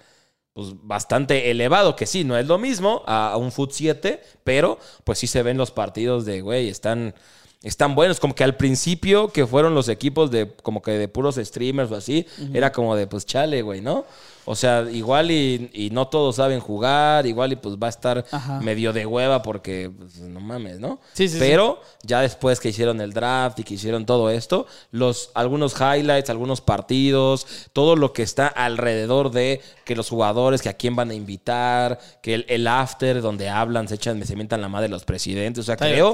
pues, 0.52 0.68
bastante 0.82 1.50
elevado, 1.50 1.96
que 1.96 2.06
sí, 2.06 2.24
no 2.24 2.36
es 2.36 2.46
lo 2.46 2.58
mismo 2.58 3.02
a, 3.06 3.32
a 3.32 3.36
un 3.36 3.52
Foot 3.52 3.72
7, 3.72 4.22
pero 4.44 4.78
pues 5.04 5.18
sí 5.18 5.26
se 5.26 5.42
ven 5.42 5.56
los 5.56 5.70
partidos 5.70 6.24
de, 6.24 6.40
güey, 6.40 6.68
están, 6.68 7.14
están 7.62 7.94
buenos. 7.94 8.20
Como 8.20 8.34
que 8.34 8.44
al 8.44 8.56
principio, 8.56 9.28
que 9.28 9.46
fueron 9.46 9.74
los 9.74 9.88
equipos 9.88 10.30
de 10.30 10.52
como 10.62 10.82
que 10.82 10.92
de 10.92 11.08
puros 11.08 11.36
streamers 11.36 11.90
o 11.90 11.96
así, 11.96 12.26
era 12.52 12.70
como 12.72 12.94
de, 12.94 13.06
pues 13.06 13.26
chale, 13.26 13.62
güey, 13.62 13.80
¿no? 13.80 14.04
O 14.46 14.54
sea, 14.54 14.86
igual 14.90 15.30
y, 15.30 15.70
y 15.72 15.90
no 15.90 16.08
todos 16.08 16.36
saben 16.36 16.60
jugar, 16.60 17.26
igual 17.26 17.52
y 17.52 17.56
pues 17.56 17.76
va 17.76 17.86
a 17.86 17.90
estar 17.90 18.24
Ajá. 18.30 18.60
medio 18.60 18.92
de 18.92 19.06
hueva 19.06 19.42
porque, 19.42 19.90
pues, 19.96 20.16
no 20.18 20.40
mames, 20.40 20.78
¿no? 20.80 21.00
Sí, 21.14 21.28
sí, 21.28 21.34
sí. 21.34 21.38
Pero 21.40 21.80
ya 22.02 22.20
después 22.20 22.60
que 22.60 22.68
hicieron 22.68 23.00
el 23.00 23.12
draft 23.12 23.58
y 23.60 23.64
que 23.64 23.74
hicieron 23.74 24.04
todo 24.06 24.28
esto, 24.30 24.66
los, 24.90 25.30
algunos 25.34 25.74
highlights, 25.80 26.28
algunos 26.30 26.60
partidos, 26.60 27.46
todo 27.72 27.96
lo 27.96 28.12
que 28.12 28.22
está 28.22 28.46
alrededor 28.46 29.30
de 29.30 29.60
que 29.84 29.96
los 29.96 30.08
jugadores, 30.10 30.60
que 30.62 30.68
a 30.68 30.74
quién 30.74 30.94
van 30.96 31.10
a 31.10 31.14
invitar, 31.14 31.98
que 32.22 32.34
el, 32.34 32.44
el 32.48 32.66
after 32.66 33.22
donde 33.22 33.48
hablan, 33.48 33.88
se 33.88 33.94
echan, 33.94 34.24
se 34.26 34.36
mientan 34.36 34.60
la 34.60 34.68
madre 34.68 34.88
los 34.88 35.04
presidentes. 35.04 35.60
O 35.62 35.64
sea, 35.64 35.74
Está 35.74 35.86
creo, 35.86 36.12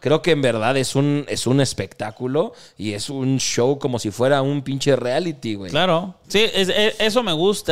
creo 0.00 0.22
que 0.22 0.30
en 0.30 0.42
verdad 0.42 0.76
es 0.76 0.94
un, 0.94 1.24
es 1.28 1.46
un 1.46 1.60
espectáculo 1.60 2.52
y 2.78 2.92
es 2.92 3.10
un 3.10 3.38
show 3.38 3.78
como 3.78 3.98
si 3.98 4.10
fuera 4.10 4.40
un 4.42 4.62
pinche 4.62 4.94
reality, 4.96 5.54
güey. 5.56 5.70
Claro. 5.70 6.14
Sí, 6.28 6.40
es- 6.54 6.68
es- 6.68 6.94
eso 7.00 7.22
me 7.22 7.32
gusta. 7.32 7.71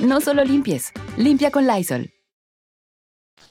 No 0.00 0.20
solo 0.20 0.44
limpies, 0.44 0.92
limpia 1.16 1.50
con 1.50 1.66
Lysol. 1.66 2.12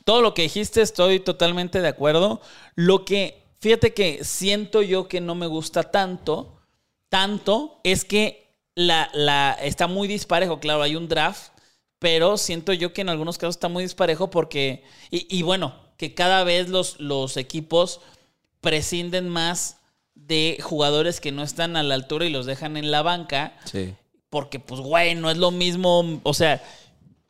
Todo 0.03 0.21
lo 0.21 0.33
que 0.33 0.43
dijiste 0.43 0.81
estoy 0.81 1.19
totalmente 1.19 1.81
de 1.81 1.87
acuerdo. 1.87 2.41
Lo 2.75 3.05
que, 3.05 3.43
fíjate 3.59 3.93
que 3.93 4.23
siento 4.23 4.81
yo 4.81 5.07
que 5.07 5.21
no 5.21 5.33
me 5.33 5.47
gusta 5.47 5.83
tanto, 5.83 6.61
tanto, 7.09 7.79
es 7.83 8.05
que 8.05 8.55
la, 8.75 9.09
la, 9.13 9.53
está 9.53 9.87
muy 9.87 10.07
disparejo. 10.07 10.59
Claro, 10.59 10.83
hay 10.83 10.95
un 10.95 11.07
draft, 11.07 11.51
pero 11.97 12.37
siento 12.37 12.73
yo 12.73 12.93
que 12.93 13.01
en 13.01 13.09
algunos 13.09 13.37
casos 13.37 13.55
está 13.55 13.67
muy 13.67 13.83
disparejo 13.83 14.29
porque, 14.29 14.83
y, 15.09 15.25
y 15.35 15.41
bueno, 15.41 15.75
que 15.97 16.13
cada 16.13 16.43
vez 16.43 16.69
los, 16.69 16.99
los 16.99 17.37
equipos 17.37 18.01
prescinden 18.61 19.29
más 19.29 19.77
de 20.13 20.59
jugadores 20.61 21.19
que 21.19 21.31
no 21.31 21.41
están 21.41 21.75
a 21.75 21.83
la 21.83 21.95
altura 21.95 22.25
y 22.25 22.29
los 22.29 22.45
dejan 22.45 22.77
en 22.77 22.91
la 22.91 23.01
banca. 23.01 23.57
Sí. 23.65 23.95
Porque, 24.35 24.59
pues, 24.59 24.81
güey, 24.81 25.15
no 25.15 25.31
es 25.31 25.37
lo 25.37 25.49
mismo. 25.49 26.19
O 26.23 26.33
sea, 26.33 26.61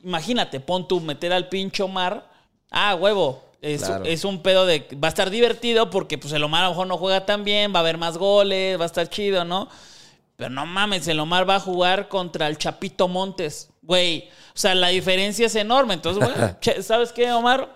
imagínate, 0.03 0.59
pon 0.59 0.87
tú 0.87 0.99
meter 0.99 1.31
al 1.33 1.49
pinche 1.49 1.83
Omar. 1.83 2.27
Ah, 2.71 2.95
huevo. 2.95 3.43
Es, 3.61 3.83
Claro. 3.83 4.05
es 4.05 4.25
un 4.25 4.41
pedo 4.41 4.65
de. 4.65 4.87
Va 4.95 5.07
a 5.07 5.09
estar 5.09 5.29
divertido 5.29 5.91
porque, 5.91 6.17
pues, 6.17 6.33
el 6.33 6.43
Omar 6.43 6.63
a 6.63 6.65
lo 6.65 6.71
mejor 6.71 6.87
no 6.87 6.97
juega 6.97 7.23
tan 7.23 7.43
bien, 7.43 7.71
va 7.71 7.77
a 7.77 7.81
haber 7.81 7.99
más 7.99 8.17
goles, 8.17 8.79
va 8.79 8.85
a 8.85 8.87
estar 8.87 9.07
chido, 9.07 9.45
¿no? 9.45 9.69
Pero 10.35 10.49
no 10.49 10.65
mames, 10.65 11.07
el 11.07 11.19
Omar 11.19 11.47
va 11.47 11.57
a 11.57 11.59
jugar 11.59 12.07
contra 12.07 12.47
el 12.47 12.57
Chapito 12.57 13.07
Montes. 13.07 13.69
Güey, 13.83 14.27
o 14.55 14.57
sea, 14.57 14.73
la 14.73 14.87
diferencia 14.87 15.45
es 15.45 15.55
enorme. 15.55 15.93
Entonces, 15.93 16.27
bueno, 16.27 16.57
¿sabes 16.81 17.11
qué, 17.11 17.31
Omar? 17.31 17.71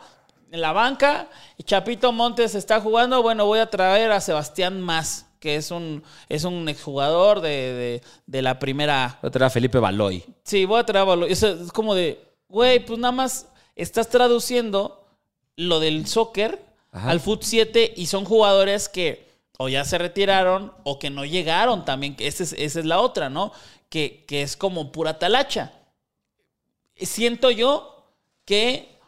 En 0.52 0.62
la 0.62 0.72
banca, 0.72 1.30
Chapito 1.64 2.12
Montes 2.12 2.56
está 2.56 2.82
jugando. 2.82 3.22
Bueno, 3.22 3.46
voy 3.46 3.60
a 3.60 3.70
traer 3.70 4.12
a 4.12 4.22
Sebastián 4.22 4.82
Más, 4.82 5.28
que 5.40 5.56
es 5.56 5.72
un, 5.72 6.04
es 6.28 6.44
un 6.44 6.68
exjugador 6.70 7.42
de, 7.42 7.50
de, 7.50 8.02
de 8.28 8.42
la 8.42 8.60
primera 8.60 9.06
A. 9.06 9.20
Otra 9.22 9.46
era 9.46 9.50
Felipe 9.50 9.80
Baloy. 9.80 10.24
Sí, 10.44 10.66
voy 10.66 10.80
a 10.80 10.86
traer 10.86 11.04
a 11.08 11.10
Balo- 11.10 11.28
Es, 11.28 11.44
es 11.44 11.72
como 11.72 11.96
de, 11.96 12.22
güey, 12.48 12.86
pues 12.86 13.00
nada 13.00 13.12
más 13.12 13.48
estás 13.76 14.10
traduciendo 14.10 15.06
lo 15.56 15.80
del 15.80 16.06
soccer 16.08 16.64
Ajá. 16.92 17.10
al 17.12 17.20
Foot 17.20 17.44
7 17.44 17.94
y 17.96 18.06
son 18.08 18.26
jugadores 18.26 18.90
que 18.90 19.28
o 19.58 19.68
ya 19.70 19.84
se 19.84 19.98
retiraron 19.98 20.72
o 20.84 21.00
que 21.00 21.10
no 21.10 21.26
llegaron 21.26 21.84
también. 21.86 22.16
Esa 22.20 22.44
es, 22.44 22.54
esa 22.54 22.80
es 22.80 22.86
la 22.86 23.00
otra, 23.02 23.30
¿no? 23.30 23.52
Que, 23.90 24.24
que 24.28 24.42
es 24.42 24.56
como 24.56 24.92
pura 24.92 25.20
talacha. 25.20 25.74
Siento 26.96 27.50
yo 27.52 28.06
que 28.46 28.99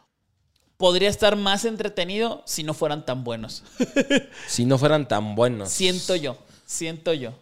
podría 0.82 1.08
estar 1.10 1.36
más 1.36 1.64
entretenido 1.64 2.42
si 2.44 2.64
no 2.64 2.74
fueran 2.74 3.06
tan 3.06 3.22
buenos. 3.22 3.62
Si 4.48 4.64
no 4.64 4.78
fueran 4.78 5.06
tan 5.06 5.36
buenos. 5.36 5.68
Siento 5.68 6.16
yo, 6.16 6.36
siento 6.66 7.12
yo. 7.12 7.34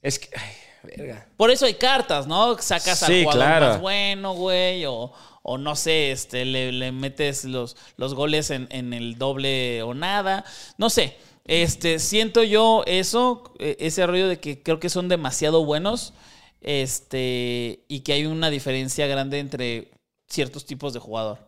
Es 0.00 0.20
que. 0.20 0.28
Ay, 0.38 0.52
verga. 0.84 1.26
Por 1.36 1.50
eso 1.50 1.66
hay 1.66 1.74
cartas, 1.74 2.28
¿no? 2.28 2.56
Sacas 2.58 3.02
al 3.02 3.08
Sí, 3.08 3.24
jugador 3.24 3.42
claro. 3.42 3.66
más 3.66 3.80
bueno, 3.80 4.34
güey, 4.34 4.84
o, 4.86 5.12
o 5.42 5.58
no 5.58 5.74
sé, 5.74 6.12
este, 6.12 6.44
le, 6.44 6.70
le 6.70 6.92
metes 6.92 7.44
los, 7.44 7.76
los 7.96 8.14
goles 8.14 8.50
en, 8.50 8.68
en 8.70 8.92
el 8.92 9.18
doble 9.18 9.82
o 9.82 9.92
nada. 9.94 10.44
No 10.78 10.88
sé. 10.88 11.16
Este, 11.46 11.98
siento 11.98 12.44
yo 12.44 12.84
eso, 12.86 13.54
eh, 13.58 13.76
ese 13.80 14.06
rollo 14.06 14.28
de 14.28 14.38
que 14.38 14.62
creo 14.62 14.78
que 14.78 14.88
son 14.88 15.08
demasiado 15.08 15.64
buenos. 15.64 16.12
Este, 16.60 17.84
y 17.88 18.00
que 18.00 18.12
hay 18.12 18.26
una 18.26 18.50
diferencia 18.50 19.08
grande 19.08 19.40
entre 19.40 19.90
ciertos 20.28 20.64
tipos 20.64 20.92
de 20.92 21.00
jugador. 21.00 21.45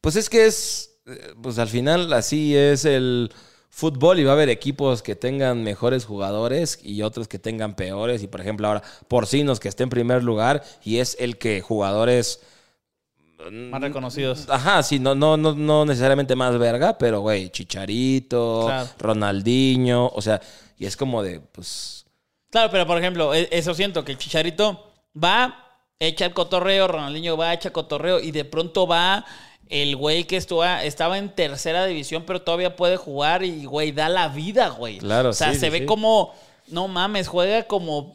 Pues 0.00 0.16
es 0.16 0.28
que 0.30 0.46
es. 0.46 0.98
eh, 1.06 1.34
Pues 1.42 1.58
al 1.58 1.68
final 1.68 2.12
así 2.12 2.56
es 2.56 2.84
el 2.84 3.32
fútbol 3.70 4.18
y 4.18 4.24
va 4.24 4.30
a 4.30 4.34
haber 4.34 4.48
equipos 4.48 5.02
que 5.02 5.14
tengan 5.16 5.62
mejores 5.62 6.06
jugadores 6.06 6.78
y 6.82 7.02
otros 7.02 7.28
que 7.28 7.38
tengan 7.38 7.74
peores. 7.76 8.22
Y 8.22 8.26
por 8.28 8.40
ejemplo, 8.40 8.68
ahora 8.68 8.82
Porcinos 9.08 9.60
que 9.60 9.68
esté 9.68 9.82
en 9.82 9.90
primer 9.90 10.22
lugar 10.24 10.62
y 10.84 10.98
es 10.98 11.16
el 11.20 11.36
que 11.38 11.60
jugadores. 11.60 12.40
Más 13.50 13.80
reconocidos. 13.82 14.46
Ajá, 14.48 14.82
sí, 14.82 14.98
no, 14.98 15.14
no, 15.14 15.36
no, 15.36 15.54
no 15.54 15.84
necesariamente 15.84 16.34
más 16.34 16.58
verga, 16.58 16.96
pero 16.98 17.20
güey, 17.20 17.50
Chicharito, 17.50 18.62
Claro. 18.66 18.88
Ronaldinho, 18.98 20.08
o 20.08 20.22
sea, 20.22 20.40
y 20.78 20.86
es 20.86 20.96
como 20.96 21.22
de, 21.22 21.40
pues. 21.40 22.06
Claro, 22.50 22.70
pero 22.72 22.86
por 22.86 22.96
ejemplo, 22.98 23.34
e- 23.34 23.48
eso 23.52 23.74
siento 23.74 24.04
que 24.04 24.12
el 24.12 24.18
Chicharito 24.18 24.90
va, 25.22 25.64
echa 26.00 26.24
el 26.24 26.32
cotorreo, 26.32 26.88
Ronaldinho 26.88 27.36
va, 27.36 27.52
echa 27.52 27.70
cotorreo 27.70 28.20
y 28.20 28.30
de 28.30 28.46
pronto 28.46 28.86
va 28.86 29.24
el 29.68 29.96
güey 29.96 30.24
que 30.24 30.36
estuvo, 30.36 30.64
estaba 30.64 31.18
en 31.18 31.28
tercera 31.34 31.84
división, 31.86 32.24
pero 32.26 32.42
todavía 32.42 32.76
puede 32.76 32.96
jugar 32.96 33.42
y, 33.44 33.64
güey, 33.64 33.92
da 33.92 34.08
la 34.08 34.28
vida, 34.28 34.68
güey. 34.68 34.98
Claro, 34.98 35.30
O 35.30 35.32
sea, 35.32 35.52
sí, 35.52 35.58
se 35.60 35.66
sí, 35.66 35.70
ve 35.72 35.78
sí. 35.80 35.86
como, 35.86 36.32
no 36.68 36.88
mames, 36.88 37.28
juega 37.28 37.64
como, 37.64 38.14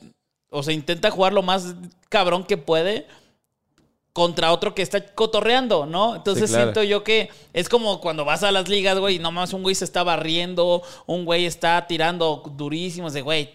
o 0.49 0.63
sea, 0.63 0.73
intenta 0.73 1.11
jugar 1.11 1.33
lo 1.33 1.41
más 1.41 1.75
cabrón 2.09 2.43
que 2.45 2.57
puede 2.57 3.05
contra 4.13 4.51
otro 4.51 4.75
que 4.75 4.81
está 4.81 5.05
cotorreando, 5.13 5.85
¿no? 5.85 6.15
Entonces 6.17 6.49
Sí, 6.49 6.53
claro. 6.55 6.65
siento 6.73 6.83
yo 6.83 7.03
que 7.03 7.29
es 7.53 7.69
como 7.69 8.01
cuando 8.01 8.25
vas 8.25 8.43
a 8.43 8.51
las 8.51 8.67
ligas, 8.67 8.97
güey, 8.99 9.15
y 9.15 9.19
nomás 9.19 9.53
un 9.53 9.63
güey 9.63 9.73
se 9.75 9.85
está 9.85 10.03
barriendo, 10.03 10.83
un 11.05 11.23
güey 11.23 11.45
está 11.45 11.87
tirando 11.87 12.43
durísimo, 12.55 13.09
de, 13.09 13.21
güey, 13.21 13.51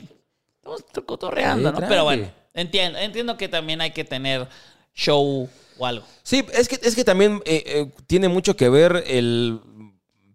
estamos 0.56 0.82
cotorreando, 1.04 1.68
Sí, 1.68 1.72
¿no? 1.72 1.78
tranqui. 1.78 1.88
Pero 1.90 2.04
bueno, 2.04 2.30
entiendo, 2.54 2.98
entiendo 2.98 3.36
que 3.36 3.48
también 3.48 3.82
hay 3.82 3.90
que 3.90 4.04
tener 4.04 4.48
show 4.94 5.46
Sí, 6.22 6.44
es 6.52 6.68
que, 6.68 6.78
es 6.82 6.94
que 6.94 7.04
también 7.04 7.42
eh, 7.44 7.62
eh, 7.66 7.90
tiene 8.06 8.28
mucho 8.28 8.56
que 8.56 8.68
ver 8.68 9.04
el 9.06 9.60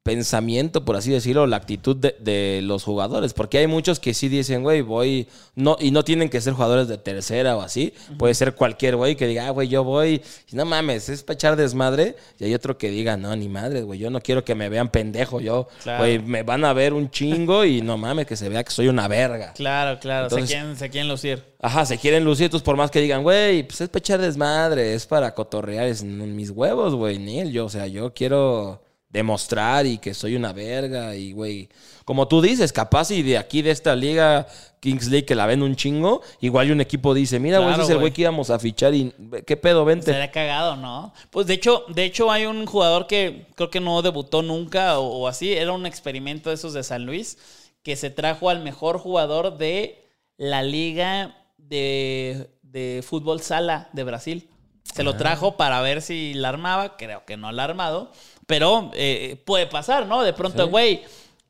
pensamiento, 0.03 0.83
por 0.83 0.95
así 0.95 1.11
decirlo, 1.11 1.45
la 1.47 1.57
actitud 1.57 1.95
de, 1.95 2.15
de 2.19 2.61
los 2.63 2.83
jugadores. 2.83 3.33
Porque 3.33 3.59
hay 3.59 3.67
muchos 3.67 3.99
que 3.99 4.13
sí 4.13 4.29
dicen, 4.29 4.63
güey, 4.63 4.81
voy. 4.81 5.27
No, 5.55 5.77
y 5.79 5.91
no 5.91 6.03
tienen 6.03 6.29
que 6.29 6.41
ser 6.41 6.53
jugadores 6.53 6.87
de 6.87 6.97
tercera 6.97 7.55
o 7.55 7.61
así. 7.61 7.93
Puede 8.17 8.33
ser 8.33 8.55
cualquier 8.55 8.95
güey 8.95 9.15
que 9.15 9.27
diga, 9.27 9.47
ah, 9.47 9.51
güey, 9.51 9.67
yo 9.67 9.83
voy. 9.83 10.21
Y 10.51 10.55
no 10.55 10.65
mames, 10.65 11.09
es 11.09 11.23
para 11.23 11.35
echar 11.35 11.55
desmadre. 11.55 12.15
Y 12.39 12.45
hay 12.45 12.53
otro 12.53 12.77
que 12.77 12.89
diga, 12.89 13.15
no, 13.17 13.35
ni 13.35 13.47
madre, 13.47 13.83
güey, 13.83 13.99
yo 13.99 14.09
no 14.09 14.21
quiero 14.21 14.43
que 14.43 14.55
me 14.55 14.69
vean 14.69 14.89
pendejo. 14.89 15.39
Yo, 15.39 15.67
Claro. 15.83 16.03
güey, 16.03 16.19
me 16.19 16.43
van 16.43 16.65
a 16.65 16.73
ver 16.73 16.93
un 16.93 17.09
chingo 17.11 17.63
y 17.65 17.81
no 17.81 17.97
mames, 17.97 18.25
que 18.25 18.35
se 18.35 18.49
vea 18.49 18.63
que 18.63 18.71
soy 18.71 18.87
una 18.87 19.07
verga. 19.07 19.53
Claro, 19.53 19.99
claro, 19.99 20.25
Entonces- 20.25 20.49
se, 20.49 20.55
quieren, 20.55 20.75
se 20.77 20.89
quieren 20.89 21.07
lucir. 21.09 21.43
Ajá, 21.63 21.85
se 21.85 21.99
quieren 21.99 22.23
lucir, 22.25 22.45
entonces 22.45 22.65
por 22.65 22.75
más 22.75 22.89
que 22.89 23.01
digan, 23.01 23.21
güey, 23.21 23.61
pues 23.61 23.81
es 23.81 23.89
para 23.89 23.99
echar 23.99 24.19
desmadre, 24.19 24.95
es 24.95 25.05
para 25.05 25.35
cotorrear, 25.35 25.85
es 25.85 26.03
mis 26.03 26.49
huevos, 26.49 26.95
güey, 26.95 27.19
ni 27.19 27.39
él, 27.39 27.51
yo, 27.51 27.65
o 27.65 27.69
sea, 27.69 27.85
yo 27.85 28.15
quiero 28.15 28.81
demostrar 29.11 29.85
y 29.85 29.97
que 29.97 30.13
soy 30.13 30.35
una 30.35 30.53
verga 30.53 31.15
y, 31.15 31.33
güey, 31.33 31.67
como 32.05 32.27
tú 32.27 32.41
dices, 32.41 32.71
capaz 32.71 33.11
y 33.11 33.21
de 33.23 33.37
aquí 33.37 33.61
de 33.61 33.71
esta 33.71 33.95
liga 33.95 34.47
Kings 34.79 35.07
League 35.09 35.25
que 35.25 35.35
la 35.35 35.45
ven 35.45 35.61
un 35.61 35.75
chingo, 35.75 36.21
igual 36.39 36.69
y 36.69 36.71
un 36.71 36.81
equipo 36.81 37.13
dice, 37.13 37.39
mira, 37.39 37.57
güey, 37.59 37.69
Claro, 37.69 37.83
ese 37.83 37.91
es 37.91 37.95
el 37.95 37.99
güey. 37.99 38.13
que 38.13 38.21
íbamos 38.21 38.49
a 38.49 38.57
fichar 38.57 38.93
y 38.95 39.13
qué 39.45 39.57
pedo, 39.57 39.83
vente. 39.85 40.05
Sería 40.05 40.31
cagado, 40.31 40.77
¿no? 40.77 41.13
Pues 41.29 41.45
de 41.45 41.53
hecho, 41.53 41.83
de 41.89 42.05
hecho 42.05 42.31
hay 42.31 42.45
un 42.45 42.65
jugador 42.65 43.05
que 43.05 43.47
creo 43.55 43.69
que 43.69 43.79
no 43.81 44.01
debutó 44.01 44.41
nunca 44.41 44.97
o, 44.97 45.05
o 45.23 45.27
así. 45.27 45.53
Era 45.53 45.73
un 45.73 45.85
experimento 45.85 46.49
de 46.49 46.55
esos 46.55 46.73
de 46.73 46.83
San 46.83 47.05
Luis 47.05 47.37
que 47.83 47.95
se 47.95 48.09
trajo 48.09 48.49
al 48.49 48.61
mejor 48.63 48.97
jugador 48.97 49.57
de 49.57 50.07
la 50.37 50.63
liga 50.63 51.35
de, 51.57 52.49
de 52.63 53.03
fútbol 53.05 53.41
sala 53.41 53.89
de 53.93 54.03
Brasil. 54.03 54.47
Se 54.83 55.03
lo 55.03 55.15
trajo 55.15 55.55
para 55.57 55.79
ver 55.81 56.01
si 56.01 56.33
la 56.33 56.49
armaba. 56.49 56.97
Creo 56.97 57.23
que 57.25 57.37
no 57.37 57.51
la 57.51 57.61
ha 57.61 57.65
armado. 57.65 58.11
Pero 58.51 58.91
eh, 58.93 59.37
puede 59.45 59.65
pasar, 59.65 60.05
¿no? 60.07 60.23
De 60.23 60.33
pronto, 60.33 60.67
güey, 60.67 61.03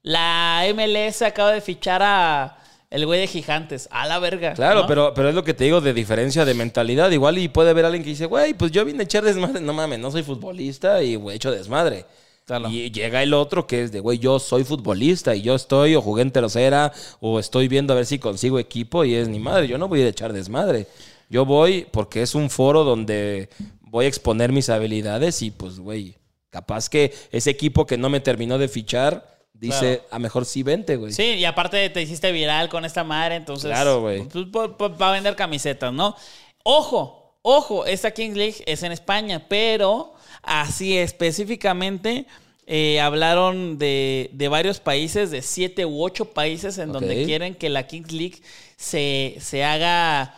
la 0.04 0.64
MLS 0.72 1.24
acaba 1.24 1.52
de 1.52 1.60
fichar 1.60 2.00
a 2.04 2.60
el 2.92 3.08
güey 3.08 3.22
de 3.22 3.26
Gigantes. 3.26 3.90
A 3.90 4.06
la 4.06 4.20
verga. 4.20 4.54
Claro, 4.54 4.82
¿no? 4.82 4.88
pero, 4.88 5.14
pero 5.16 5.30
es 5.30 5.34
lo 5.34 5.44
que 5.44 5.56
te 5.56 5.64
digo 5.64 5.82
de 5.82 5.96
diferencia 5.96 6.46
de 6.46 6.54
mentalidad. 6.54 7.10
Igual 7.10 7.40
y 7.40 7.48
puede 7.48 7.72
haber 7.72 7.86
alguien 7.86 8.04
que 8.04 8.12
dice, 8.12 8.28
güey, 8.28 8.54
pues 8.54 8.72
yo 8.72 8.86
vine 8.86 9.00
a 9.00 9.04
echar 9.06 9.24
desmadre. 9.24 9.62
No 9.62 9.74
mames, 9.74 9.98
no 9.98 10.12
soy 10.12 10.22
futbolista 10.22 11.02
y 11.02 11.16
güey, 11.16 11.38
echo 11.38 11.50
desmadre. 11.50 12.06
Claro. 12.46 12.70
Y 12.70 12.92
llega 12.92 13.24
el 13.24 13.34
otro 13.34 13.66
que 13.66 13.82
es 13.82 13.92
de, 13.92 14.00
güey, 14.00 14.20
yo 14.20 14.38
soy 14.38 14.64
futbolista 14.64 15.34
y 15.36 15.42
yo 15.42 15.56
estoy 15.56 15.96
o 15.96 16.04
jugué 16.04 16.22
en 16.22 16.30
tercera 16.30 16.94
o 17.20 17.40
estoy 17.40 17.68
viendo 17.68 17.94
a 17.94 17.96
ver 17.96 18.06
si 18.06 18.20
consigo 18.20 18.60
equipo 18.60 19.06
y 19.06 19.16
es 19.16 19.28
ni 19.28 19.40
madre, 19.40 19.68
yo 19.68 19.80
no 19.80 19.88
voy 19.88 20.00
a 20.00 20.02
ir 20.04 20.08
a 20.08 20.12
echar 20.12 20.34
desmadre. 20.34 20.86
Yo 21.32 21.46
voy 21.46 21.88
porque 21.90 22.22
es 22.22 22.36
un 22.36 22.52
foro 22.52 22.84
donde 22.84 23.50
voy 23.82 24.06
a 24.06 24.08
exponer 24.08 24.52
mis 24.52 24.70
habilidades 24.70 25.42
y 25.42 25.50
pues, 25.50 25.80
güey, 25.80 26.21
capaz 26.52 26.88
que 26.90 27.12
ese 27.32 27.50
equipo 27.50 27.88
que 27.88 27.98
no 27.98 28.10
me 28.10 28.20
terminó 28.20 28.60
de 28.60 28.68
fichar 28.68 29.40
dice, 29.54 29.98
Claro. 30.00 30.04
a 30.12 30.20
mejor 30.20 30.46
sí 30.46 30.62
vente, 30.64 30.96
güey. 30.98 31.12
Sí, 31.14 31.24
y 31.36 31.46
aparte 31.46 31.90
te 31.90 32.02
hiciste 32.02 32.32
viral 32.32 32.70
con 32.70 32.86
esta 32.86 33.04
madre, 33.04 33.36
entonces. 33.36 33.70
Claro, 33.72 34.02
güey. 34.02 34.24
Pues, 34.24 34.46
pa- 34.52 34.78
pa- 34.78 34.88
va 34.90 35.10
a 35.10 35.14
vender 35.14 35.36
camisetas, 35.36 35.92
¿no? 35.94 36.16
Ojo, 36.64 37.36
ojo, 37.42 37.86
esta 37.88 38.12
Kings 38.12 38.38
League 38.38 38.64
es 38.68 38.84
en 38.84 38.92
España, 38.92 39.46
pero 39.48 40.14
así 40.44 40.98
específicamente 40.98 42.26
eh, 42.68 43.00
hablaron 43.02 43.78
de, 43.78 44.30
de 44.34 44.48
varios 44.48 44.80
países, 44.80 45.32
de 45.32 45.42
siete 45.42 45.86
u 45.86 46.04
ocho 46.04 46.26
países 46.34 46.78
en 46.78 46.92
donde 46.92 47.24
quieren 47.26 47.56
que 47.56 47.70
la 47.70 47.88
Kings 47.88 48.12
League 48.12 48.42
se, 48.78 49.36
se 49.40 49.64
haga. 49.64 50.36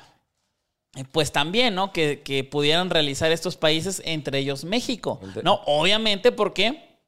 Eh, 0.96 1.04
Pues 1.12 1.32
también, 1.32 1.76
¿no? 1.76 1.92
Que, 1.92 2.22
que 2.22 2.44
pudieran 2.44 2.90
realizar 2.90 3.32
estos 3.32 3.58
países, 3.58 4.02
entre 4.06 4.40
ellos 4.40 4.64
México. 4.64 5.20
¿No? 5.44 5.62
Obviamente 5.66 6.32
porque 6.32 7.00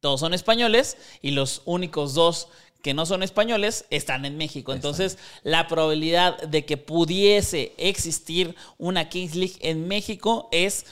todos 0.00 0.20
son 0.20 0.34
españoles 0.34 0.96
y 1.22 1.30
los 1.32 1.62
únicos 1.64 2.14
dos 2.14 2.48
que 2.82 2.94
no 2.94 3.04
son 3.06 3.22
españoles 3.24 3.84
están 3.90 4.24
en 4.24 4.36
México. 4.36 4.72
Entonces, 4.72 5.18
la 5.42 5.66
probabilidad 5.66 6.40
de 6.42 6.64
que 6.64 6.76
pudiese 6.76 7.72
existir 7.78 8.54
una 8.78 9.08
Kings 9.08 9.34
League 9.34 9.56
en 9.62 9.88
México 9.88 10.48
es 10.52 10.86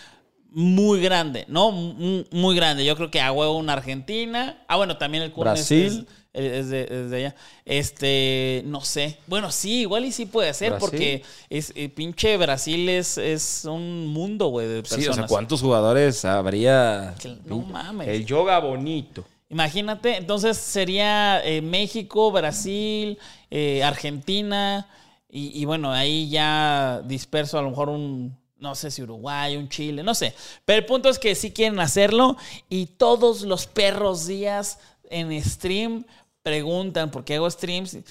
muy 0.51 1.01
grande, 1.01 1.45
¿no? 1.49 1.71
Mu- 1.71 2.25
Muy, 2.33 2.57
grande. 2.57 2.85
Yo 2.85 2.97
creo 2.97 3.11
que 3.11 3.21
a 3.21 3.31
huevo 3.31 3.57
una 3.59 3.75
Argentina. 3.75 4.65
Ah, 4.67 4.77
bueno, 4.77 4.97
también 4.99 5.23
el 5.23 5.31
Brasil. 5.33 6.07
Es, 6.09 6.24
es 6.35 6.69
de, 6.69 6.83
es 6.91 7.11
de 7.11 7.17
allá. 7.17 7.35
Este, 7.65 8.63
no 8.67 8.81
sé. 8.83 9.19
Bueno, 9.27 9.51
sí, 9.51 9.81
igual 9.81 10.05
y 10.05 10.13
sí 10.13 10.27
puede 10.27 10.53
ser, 10.53 10.71
Brasil. 10.71 10.89
porque 10.91 11.23
es 11.49 11.73
eh, 11.77 11.89
pinche 11.89 12.37
Brasil 12.37 12.89
es, 12.89 13.17
es 13.19 13.65
un 13.65 14.09
mundo, 14.09 14.49
güey, 14.49 14.67
de 14.67 14.83
personas. 14.83 15.05
Sí, 15.05 15.09
o 15.11 15.15
sea, 15.15 15.27
¿cuántos 15.27 15.61
jugadores 15.61 16.25
habría? 16.25 17.15
Que- 17.21 17.39
no 17.47 17.59
mames. 17.61 18.09
El 18.09 18.27
yoga 18.27 18.59
bonito. 18.59 19.25
Imagínate, 19.49 20.17
entonces 20.17 20.57
sería 20.57 21.41
eh, 21.45 21.63
México, 21.63 22.33
Brasil, 22.33 23.19
eh, 23.51 23.85
Argentina 23.85 24.89
y, 25.31 25.61
y 25.61 25.65
bueno, 25.65 25.93
ahí 25.93 26.29
ya 26.29 27.03
disperso 27.05 27.59
a 27.59 27.63
lo 27.63 27.71
mejor 27.71 27.89
un, 27.89 28.37
no 28.59 28.75
sé 28.75 28.91
si 28.91 29.03
Uruguay, 29.03 29.57
un 29.57 29.69
Chile, 29.69 30.03
no 30.03 30.15
sé. 30.15 30.35
Pero 30.65 30.79
el 30.81 30.87
punto 30.87 31.09
es 31.09 31.19
que 31.19 31.35
sí 31.35 31.53
quieren 31.53 31.79
hacerlo 31.79 32.37
y 32.69 32.87
todos 32.87 33.43
los 33.43 33.67
perros 33.67 34.27
días 34.27 34.79
en 35.11 35.41
stream 35.45 36.05
preguntan, 36.45 37.11
porque 37.11 37.35
hago 37.35 37.51
streams, 37.51 37.95
y, 37.95 38.03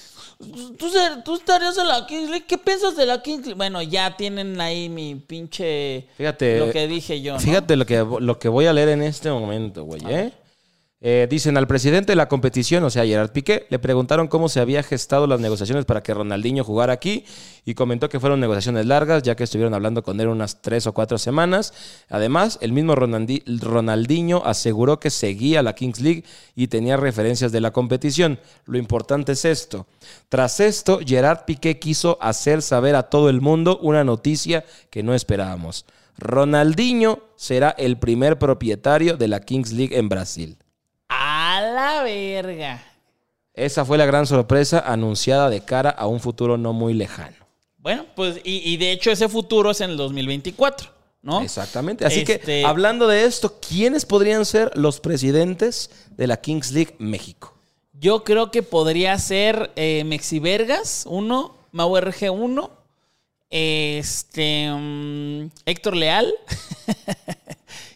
¿tú, 0.76 0.90
tú 1.24 1.36
estarías 1.36 1.78
en 1.78 1.86
la 1.86 2.04
Kings 2.04 2.28
League? 2.28 2.44
¿Qué 2.46 2.58
piensas 2.58 2.96
de 2.96 3.06
la 3.06 3.22
Kings 3.22 3.46
League? 3.46 3.54
Bueno, 3.54 3.80
ya 3.80 4.16
tienen 4.16 4.60
ahí 4.60 4.88
mi 4.88 5.14
pinche... 5.14 6.08
Fíjate. 6.16 6.58
Lo 6.58 6.72
que 6.72 6.88
dije 6.88 7.22
yo, 7.22 7.34
¿no? 7.34 7.38
Fíjate 7.38 7.76
lo 7.76 7.86
que, 7.86 8.04
lo 8.20 8.38
que 8.40 8.48
voy 8.48 8.66
a 8.66 8.72
leer 8.72 8.88
en 8.88 9.02
este 9.02 9.30
momento, 9.30 9.84
güey, 9.84 10.02
¿eh? 10.08 10.32
Eh, 11.06 11.26
dicen 11.28 11.58
al 11.58 11.66
presidente 11.66 12.12
de 12.12 12.16
la 12.16 12.28
competición, 12.28 12.82
o 12.82 12.88
sea, 12.88 13.04
Gerard 13.04 13.30
Piqué, 13.30 13.66
le 13.68 13.78
preguntaron 13.78 14.26
cómo 14.26 14.48
se 14.48 14.60
había 14.60 14.82
gestado 14.82 15.26
las 15.26 15.38
negociaciones 15.38 15.84
para 15.84 16.02
que 16.02 16.14
Ronaldinho 16.14 16.64
jugara 16.64 16.94
aquí 16.94 17.26
y 17.66 17.74
comentó 17.74 18.08
que 18.08 18.20
fueron 18.20 18.40
negociaciones 18.40 18.86
largas, 18.86 19.22
ya 19.22 19.36
que 19.36 19.44
estuvieron 19.44 19.74
hablando 19.74 20.02
con 20.02 20.18
él 20.18 20.28
unas 20.28 20.62
tres 20.62 20.86
o 20.86 20.94
cuatro 20.94 21.18
semanas. 21.18 21.74
Además, 22.08 22.56
el 22.62 22.72
mismo 22.72 22.94
Ronaldi- 22.94 23.42
Ronaldinho 23.60 24.46
aseguró 24.46 24.98
que 24.98 25.10
seguía 25.10 25.62
la 25.62 25.74
Kings 25.74 26.00
League 26.00 26.24
y 26.56 26.68
tenía 26.68 26.96
referencias 26.96 27.52
de 27.52 27.60
la 27.60 27.70
competición. 27.70 28.40
Lo 28.64 28.78
importante 28.78 29.32
es 29.32 29.44
esto. 29.44 29.86
Tras 30.30 30.58
esto, 30.58 31.00
Gerard 31.04 31.44
Piqué 31.44 31.78
quiso 31.78 32.16
hacer 32.22 32.62
saber 32.62 32.96
a 32.96 33.10
todo 33.10 33.28
el 33.28 33.42
mundo 33.42 33.78
una 33.82 34.04
noticia 34.04 34.64
que 34.88 35.02
no 35.02 35.12
esperábamos. 35.12 35.84
Ronaldinho 36.16 37.18
será 37.36 37.68
el 37.76 37.98
primer 37.98 38.38
propietario 38.38 39.18
de 39.18 39.28
la 39.28 39.40
Kings 39.40 39.70
League 39.70 39.98
en 39.98 40.08
Brasil. 40.08 40.56
A 41.54 41.60
la 41.60 42.02
verga. 42.02 42.82
Esa 43.52 43.84
fue 43.84 43.96
la 43.96 44.06
gran 44.06 44.26
sorpresa 44.26 44.80
anunciada 44.80 45.48
de 45.50 45.64
cara 45.64 45.90
a 45.90 46.08
un 46.08 46.18
futuro 46.18 46.58
no 46.58 46.72
muy 46.72 46.94
lejano. 46.94 47.36
Bueno, 47.78 48.06
pues, 48.16 48.40
y, 48.42 48.68
y 48.72 48.76
de 48.76 48.90
hecho 48.90 49.12
ese 49.12 49.28
futuro 49.28 49.70
es 49.70 49.80
en 49.80 49.90
el 49.90 49.96
2024, 49.96 50.90
¿no? 51.22 51.42
Exactamente. 51.42 52.04
Así 52.04 52.20
Este- 52.20 52.40
que, 52.40 52.64
hablando 52.64 53.06
de 53.06 53.24
esto, 53.24 53.60
¿quiénes 53.60 54.04
podrían 54.04 54.44
ser 54.44 54.72
los 54.76 54.98
presidentes 54.98 55.90
de 56.16 56.26
la 56.26 56.38
Kings 56.40 56.72
League 56.72 56.96
México? 56.98 57.54
Yo 57.92 58.24
creo 58.24 58.50
que 58.50 58.64
podría 58.64 59.16
ser 59.18 59.70
eh, 59.76 60.02
Mexi 60.04 60.40
Vergas, 60.40 61.04
uno, 61.06 61.54
Mau 61.70 61.96
RG, 61.96 62.30
uno, 62.32 62.70
este, 63.50 64.68
mm, 64.72 65.50
Héctor 65.66 65.94
Leal, 65.96 66.34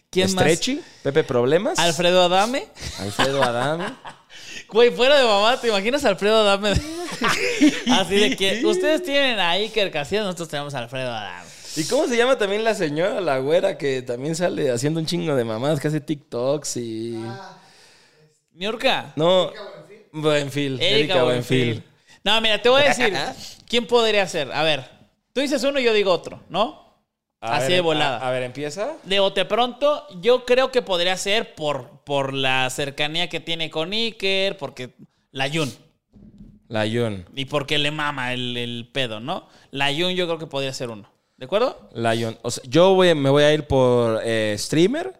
¿quién 0.09 0.33
más? 0.33 0.45
Estrechi, 0.45 0.81
Pepe 1.03 1.23
Problemas, 1.23 1.79
Alfredo 1.79 2.23
Adame. 2.23 2.67
Alfredo 2.99 3.43
Adame. 3.43 3.85
Güey, 4.67 4.91
fuera 4.91 5.17
de 5.17 5.25
mamá, 5.25 5.59
¿te 5.59 5.67
imaginas 5.67 6.05
a 6.05 6.09
Alfredo 6.09 6.41
Adame? 6.41 6.71
Así 7.91 8.15
de 8.15 8.35
que 8.35 8.63
ustedes 8.65 9.01
tienen 9.01 9.39
a 9.39 9.51
Iker 9.51 9.89
Casillas, 9.89 10.25
nosotros 10.25 10.49
tenemos 10.49 10.75
a 10.75 10.79
Alfredo 10.79 11.11
Adame. 11.11 11.49
¿Y 11.75 11.83
cómo 11.85 12.07
se 12.07 12.15
llama 12.17 12.37
también 12.37 12.63
la 12.63 12.75
señora, 12.75 13.19
la 13.21 13.39
güera, 13.39 13.77
que 13.77 14.01
también 14.03 14.35
sale 14.35 14.71
haciendo 14.71 14.99
un 14.99 15.07
chingo 15.07 15.35
de 15.35 15.43
mamadas, 15.43 15.79
que 15.79 15.87
hace 15.87 16.01
TikToks 16.01 16.77
y... 16.77 17.19
Niurka. 18.53 19.13
No, 19.15 19.51
Buenfil. 20.11 20.81
Erika 20.81 21.23
Buenfil. 21.23 21.83
No, 22.23 22.41
mira, 22.41 22.61
te 22.61 22.69
voy 22.69 22.81
a 22.81 22.89
decir. 22.89 23.13
¿Quién 23.67 23.87
podría 23.87 24.27
ser? 24.27 24.51
A 24.51 24.63
ver, 24.63 24.89
tú 25.33 25.41
dices 25.41 25.63
uno 25.63 25.79
y 25.79 25.83
yo 25.83 25.93
digo 25.93 26.11
otro, 26.11 26.43
¿no? 26.49 26.88
A 27.41 27.55
Así 27.57 27.67
ver, 27.67 27.75
de 27.75 27.81
volada. 27.81 28.17
A, 28.17 28.27
a 28.27 28.31
ver, 28.31 28.43
empieza. 28.43 28.93
De 29.03 29.19
bote 29.19 29.45
pronto, 29.45 30.05
yo 30.21 30.45
creo 30.45 30.71
que 30.71 30.81
podría 30.81 31.15
ser 31.17 31.55
por, 31.55 31.89
por 32.03 32.33
la 32.33 32.69
cercanía 32.69 33.29
que 33.29 33.39
tiene 33.39 33.69
con 33.69 33.93
Iker, 33.93 34.57
porque 34.57 34.89
la 35.31 35.49
Jun. 35.49 35.71
La 36.67 36.81
Jun. 36.87 37.25
Y 37.35 37.45
porque 37.45 37.77
le 37.77 37.91
mama 37.91 38.33
el, 38.33 38.57
el 38.57 38.89
pedo, 38.91 39.19
¿no? 39.19 39.47
La 39.71 39.87
Jun 39.87 40.11
yo 40.15 40.25
creo 40.27 40.37
que 40.37 40.47
podría 40.47 40.73
ser 40.73 40.89
uno. 40.89 41.09
¿De 41.37 41.45
acuerdo? 41.45 41.89
La 41.93 42.15
Jun. 42.15 42.37
O 42.41 42.51
sea, 42.51 42.61
yo 42.67 42.93
voy, 42.93 43.15
me 43.15 43.29
voy 43.29 43.43
a 43.43 43.53
ir 43.53 43.65
por 43.65 44.19
eh, 44.23 44.53
streamer, 44.57 45.13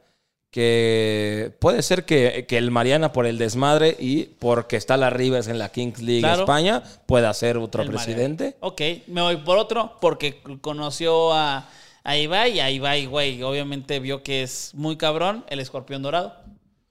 que 0.52 1.54
puede 1.60 1.82
ser 1.82 2.06
que, 2.06 2.46
que 2.48 2.58
el 2.58 2.72
Mariana 2.72 3.14
por 3.14 3.26
el 3.26 3.38
desmadre 3.38 3.96
y 4.00 4.24
porque 4.40 4.76
está 4.76 4.98
la 4.98 5.10
Rivers 5.10 5.48
en 5.48 5.60
la 5.60 5.70
Kings 5.70 6.02
League 6.02 6.22
Claro. 6.22 6.42
España 6.42 6.84
pueda 7.06 7.34
ser 7.34 7.58
otro 7.58 7.84
El 7.84 7.90
presidente. 7.90 8.56
Mariano. 8.62 8.68
Ok, 8.68 8.82
me 9.08 9.22
voy 9.22 9.38
por 9.38 9.58
otro 9.58 9.96
porque 10.02 10.42
conoció 10.62 11.34
a, 11.34 11.70
a 12.04 12.18
Ibai 12.18 12.54
y 12.54 12.60
a 12.60 12.70
Ibai, 12.72 13.06
güey, 13.06 13.42
obviamente 13.44 14.00
vio 14.00 14.24
que 14.24 14.44
es 14.44 14.72
muy 14.74 14.98
cabrón 14.98 15.46
el 15.50 15.60
escorpión 15.60 16.02
dorado. 16.02 16.36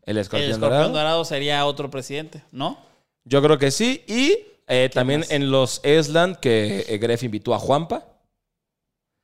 El 0.04 0.16
el 0.16 0.22
escorpión, 0.22 0.60
dorado. 0.60 0.88
dorado. 0.90 1.24
sería 1.24 1.64
otro 1.66 1.90
presidente, 1.90 2.42
¿no? 2.50 2.78
Yo 3.24 3.42
creo 3.42 3.58
que 3.58 3.70
sí. 3.70 4.04
Y 4.06 4.38
eh, 4.66 4.88
también 4.92 5.20
más? 5.20 5.30
en 5.30 5.50
los 5.50 5.80
Esland, 5.84 6.36
que 6.36 6.86
eh, 6.88 6.98
Gref 6.98 7.22
invitó 7.24 7.54
a 7.54 7.58
Juanpa. 7.58 8.04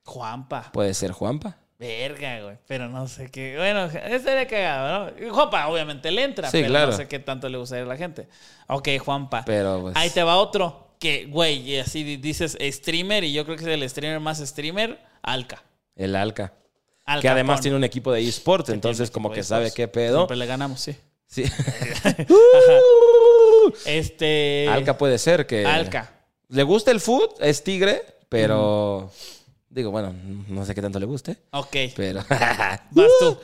Juanpa. 0.04 0.70
Puede 0.72 0.92
ser 0.94 1.12
Juanpa. 1.12 1.56
Verga, 1.78 2.40
güey. 2.42 2.56
Pero 2.66 2.88
no 2.88 3.08
sé 3.08 3.30
qué. 3.30 3.56
Bueno, 3.56 3.84
estaría 3.86 4.46
cagado, 4.46 5.10
¿no? 5.10 5.26
Y 5.26 5.30
Juanpa, 5.30 5.66
obviamente 5.68 6.10
le 6.10 6.22
entra, 6.24 6.50
Sí, 6.50 6.58
pero 6.58 6.68
claro. 6.68 6.90
no 6.92 6.96
sé 6.96 7.08
qué 7.08 7.18
tanto 7.18 7.48
le 7.48 7.58
gustaría 7.58 7.84
a 7.84 7.88
la 7.88 7.96
gente. 7.96 8.28
Ok, 8.68 8.88
Juanpa. 9.04 9.42
Pero 9.44 9.80
pues. 9.82 9.96
Ahí 9.96 10.10
te 10.10 10.22
va 10.22 10.36
otro. 10.36 10.94
Que, 10.98 11.26
güey, 11.26 11.60
y 11.70 11.78
así 11.78 12.04
di- 12.04 12.16
dices 12.16 12.56
streamer, 12.60 13.24
y 13.24 13.32
yo 13.32 13.44
creo 13.44 13.56
que 13.56 13.64
es 13.64 13.68
el 13.68 13.88
streamer 13.88 14.20
más 14.20 14.38
streamer, 14.38 14.98
Alca. 15.22 15.62
El 15.96 16.16
Alca. 16.16 16.52
Al 17.04 17.20
que 17.20 17.28
además 17.28 17.60
tiene 17.60 17.76
un 17.76 17.84
equipo 17.84 18.12
de 18.12 18.26
eSports, 18.26 18.70
entonces 18.70 19.10
como 19.10 19.30
que 19.30 19.42
sabe 19.42 19.72
qué 19.72 19.88
pedo. 19.88 20.18
Siempre 20.18 20.36
le 20.36 20.46
ganamos, 20.46 20.80
sí. 20.80 20.96
Sí. 21.26 21.44
Este. 23.86 24.68
Alca 24.70 24.96
puede 24.96 25.18
ser 25.18 25.46
que... 25.46 25.66
Alca. 25.66 26.10
Le 26.48 26.62
gusta 26.62 26.90
el 26.90 27.00
food, 27.00 27.30
es 27.40 27.62
tigre, 27.64 28.02
pero... 28.28 29.10
Digo, 29.68 29.90
bueno, 29.90 30.14
no 30.48 30.64
sé 30.64 30.74
qué 30.74 30.82
tanto 30.82 31.00
le 31.00 31.06
guste, 31.06 31.36
Ok. 31.50 31.76
pero... 31.96 32.22
Vas 32.28 33.10
tú. 33.18 33.38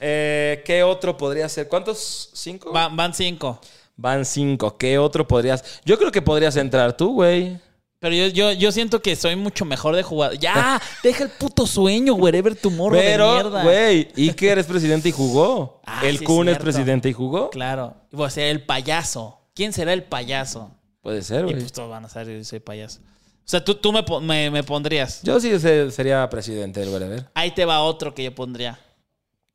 Eh, 0.00 0.62
¿Qué 0.64 0.82
otro 0.82 1.16
podría 1.16 1.48
ser? 1.48 1.68
¿Cuántos? 1.68 2.30
¿Cinco? 2.32 2.72
Va- 2.72 2.88
van 2.88 3.14
cinco. 3.14 3.60
Van 3.96 4.24
cinco. 4.24 4.76
¿Qué 4.76 4.98
otro 4.98 5.26
podrías...? 5.26 5.80
Yo 5.84 5.98
creo 5.98 6.10
que 6.10 6.22
podrías 6.22 6.56
entrar 6.56 6.96
tú, 6.96 7.14
güey. 7.14 7.58
Pero 8.00 8.14
yo, 8.14 8.26
yo, 8.28 8.52
yo 8.52 8.70
siento 8.70 9.02
que 9.02 9.16
soy 9.16 9.34
mucho 9.34 9.64
mejor 9.64 9.96
de 9.96 10.02
jugar. 10.04 10.38
¡Ya! 10.38 10.80
Deja 11.02 11.24
el 11.24 11.30
puto 11.30 11.66
sueño, 11.66 12.14
wherever 12.14 12.54
tomorrow 12.54 12.96
de 12.96 13.04
Pero, 13.04 13.32
mierda. 13.34 13.62
güey, 13.64 14.08
Iker 14.16 14.58
es 14.58 14.66
presidente 14.66 15.08
y 15.08 15.12
jugó. 15.12 15.80
Ah, 15.84 16.02
el 16.04 16.18
sí, 16.18 16.24
Kun 16.24 16.48
es 16.48 16.58
presidente 16.58 17.08
y 17.08 17.12
jugó. 17.12 17.50
Claro. 17.50 17.96
Y 18.12 18.16
voy 18.16 18.26
a 18.26 18.30
ser 18.30 18.46
el 18.46 18.62
payaso. 18.64 19.40
¿Quién 19.54 19.72
será 19.72 19.92
el 19.92 20.04
payaso? 20.04 20.70
Puede 21.00 21.22
ser, 21.22 21.40
Y 21.40 21.42
güey. 21.44 21.56
pues 21.56 21.72
todos 21.72 21.90
van 21.90 22.04
a 22.04 22.08
ser 22.08 22.28
ese 22.30 22.60
payaso. 22.60 23.00
O 23.00 23.50
sea, 23.50 23.64
tú, 23.64 23.74
tú 23.74 23.92
me, 23.92 24.04
me, 24.20 24.50
me 24.50 24.62
pondrías. 24.62 25.22
Yo 25.24 25.40
sí 25.40 25.58
se- 25.58 25.90
sería 25.90 26.28
presidente 26.30 26.78
del 26.80 26.90
whatever. 26.90 27.28
Ahí 27.34 27.50
te 27.50 27.64
va 27.64 27.80
otro 27.80 28.14
que 28.14 28.22
yo 28.22 28.32
pondría. 28.34 28.78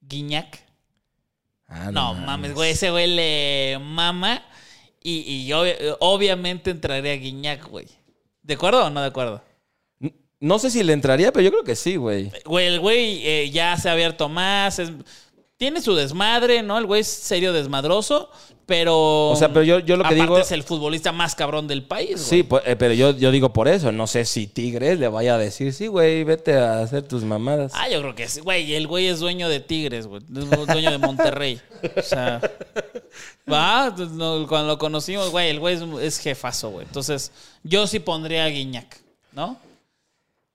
Guiñac. 0.01 0.59
Ah, 1.67 1.91
No, 1.91 2.13
mames, 2.15 2.53
güey. 2.53 2.71
Ese 2.71 2.91
güey 2.91 3.07
le 3.07 3.77
mama. 3.79 4.41
Y, 5.01 5.19
y 5.19 5.49
obvi- 5.51 5.95
obviamente 6.01 6.71
entraría 6.71 7.13
Guiñac, 7.13 7.67
güey. 7.69 7.87
¿De 8.43 8.53
acuerdo 8.55 8.85
o 8.85 8.89
no 8.89 9.01
de 9.01 9.07
acuerdo? 9.07 9.41
No 10.39 10.59
sé 10.59 10.69
si 10.69 10.83
le 10.83 10.93
entraría, 10.93 11.31
pero 11.31 11.43
yo 11.43 11.51
creo 11.51 11.63
que 11.63 11.75
sí, 11.75 11.95
güey. 11.95 12.29
Güey, 12.45 12.67
el 12.67 12.79
güey 12.81 13.25
eh, 13.25 13.49
ya 13.51 13.77
se 13.77 13.87
ha 13.89 13.93
abierto 13.93 14.27
más. 14.29 14.77
es- 14.79 14.91
tiene 15.55 15.81
su 15.81 15.95
desmadre, 15.95 16.61
¿no? 16.61 16.77
El 16.77 16.85
güey 16.85 17.01
es 17.01 17.07
serio 17.07 17.53
desmadroso, 17.53 18.29
pero. 18.65 19.29
O 19.29 19.35
sea, 19.35 19.49
pero 19.49 19.63
yo- 19.63 19.79
yo 19.79 19.97
lo 19.97 20.03
que 20.03 20.07
aparte 20.07 20.21
digo- 20.21 20.37
es 20.39 20.51
el 20.51 20.63
futbolista 20.63 21.11
más 21.11 21.35
cabrón 21.35 21.67
del 21.67 21.83
país, 21.83 22.11
güey. 22.11 22.23
Sí, 22.23 22.43
pues, 22.43 22.63
eh, 22.65 22.75
pero 22.75 22.93
yo, 22.93 23.11
yo 23.11 23.31
digo 23.31 23.51
por 23.53 23.67
eso. 23.67 23.91
No 23.91 24.07
sé 24.07 24.25
si 24.25 24.47
Tigres 24.47 24.99
le 24.99 25.07
vaya 25.07 25.35
a 25.35 25.37
decir, 25.37 25.73
sí, 25.73 25.87
güey, 25.87 26.23
vete 26.23 26.53
a 26.57 26.81
hacer 26.81 27.03
tus 27.03 27.23
mamadas. 27.23 27.71
Ah, 27.75 27.89
yo 27.89 27.99
creo 28.01 28.15
que 28.15 28.27
sí. 28.27 28.39
Güey, 28.41 28.73
el 28.75 28.87
güey 28.87 29.07
es 29.07 29.19
dueño 29.19 29.49
de 29.49 29.59
Tigres, 29.59 30.07
güey. 30.07 30.21
Es 30.23 30.49
dueño 30.67 30.91
de 30.91 30.97
Monterrey. 30.97 31.59
O 31.97 32.01
sea. 32.01 32.41
Va, 33.51 33.93
no, 34.11 34.47
cuando 34.47 34.67
lo 34.69 34.77
conocimos, 34.77 35.29
güey, 35.31 35.49
el 35.49 35.59
güey 35.59 35.75
es, 35.75 35.81
es 36.01 36.19
jefazo, 36.19 36.69
güey. 36.69 36.85
Entonces, 36.85 37.31
yo 37.63 37.87
sí 37.87 37.99
pondría 37.99 38.45
a 38.45 38.49
Guiñac, 38.49 38.99
¿no? 39.33 39.57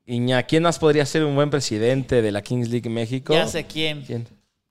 Iña, 0.06 0.42
¿quién 0.44 0.62
más 0.62 0.78
podría 0.78 1.04
ser 1.04 1.22
un 1.24 1.34
buen 1.34 1.50
presidente 1.50 2.22
de 2.22 2.32
la 2.32 2.40
Kings 2.40 2.70
League 2.70 2.88
México? 2.88 3.34
Ya 3.34 3.46
sé 3.46 3.66
quién. 3.66 4.02
¿Quién? 4.06 4.26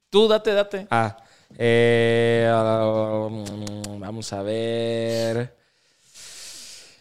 Tú, 0.09 0.27
date, 0.27 0.51
date. 0.53 0.87
Ah, 0.89 1.17
eh, 1.57 2.51
um, 2.51 3.99
vamos 3.99 4.33
a 4.33 4.41
ver. 4.41 5.55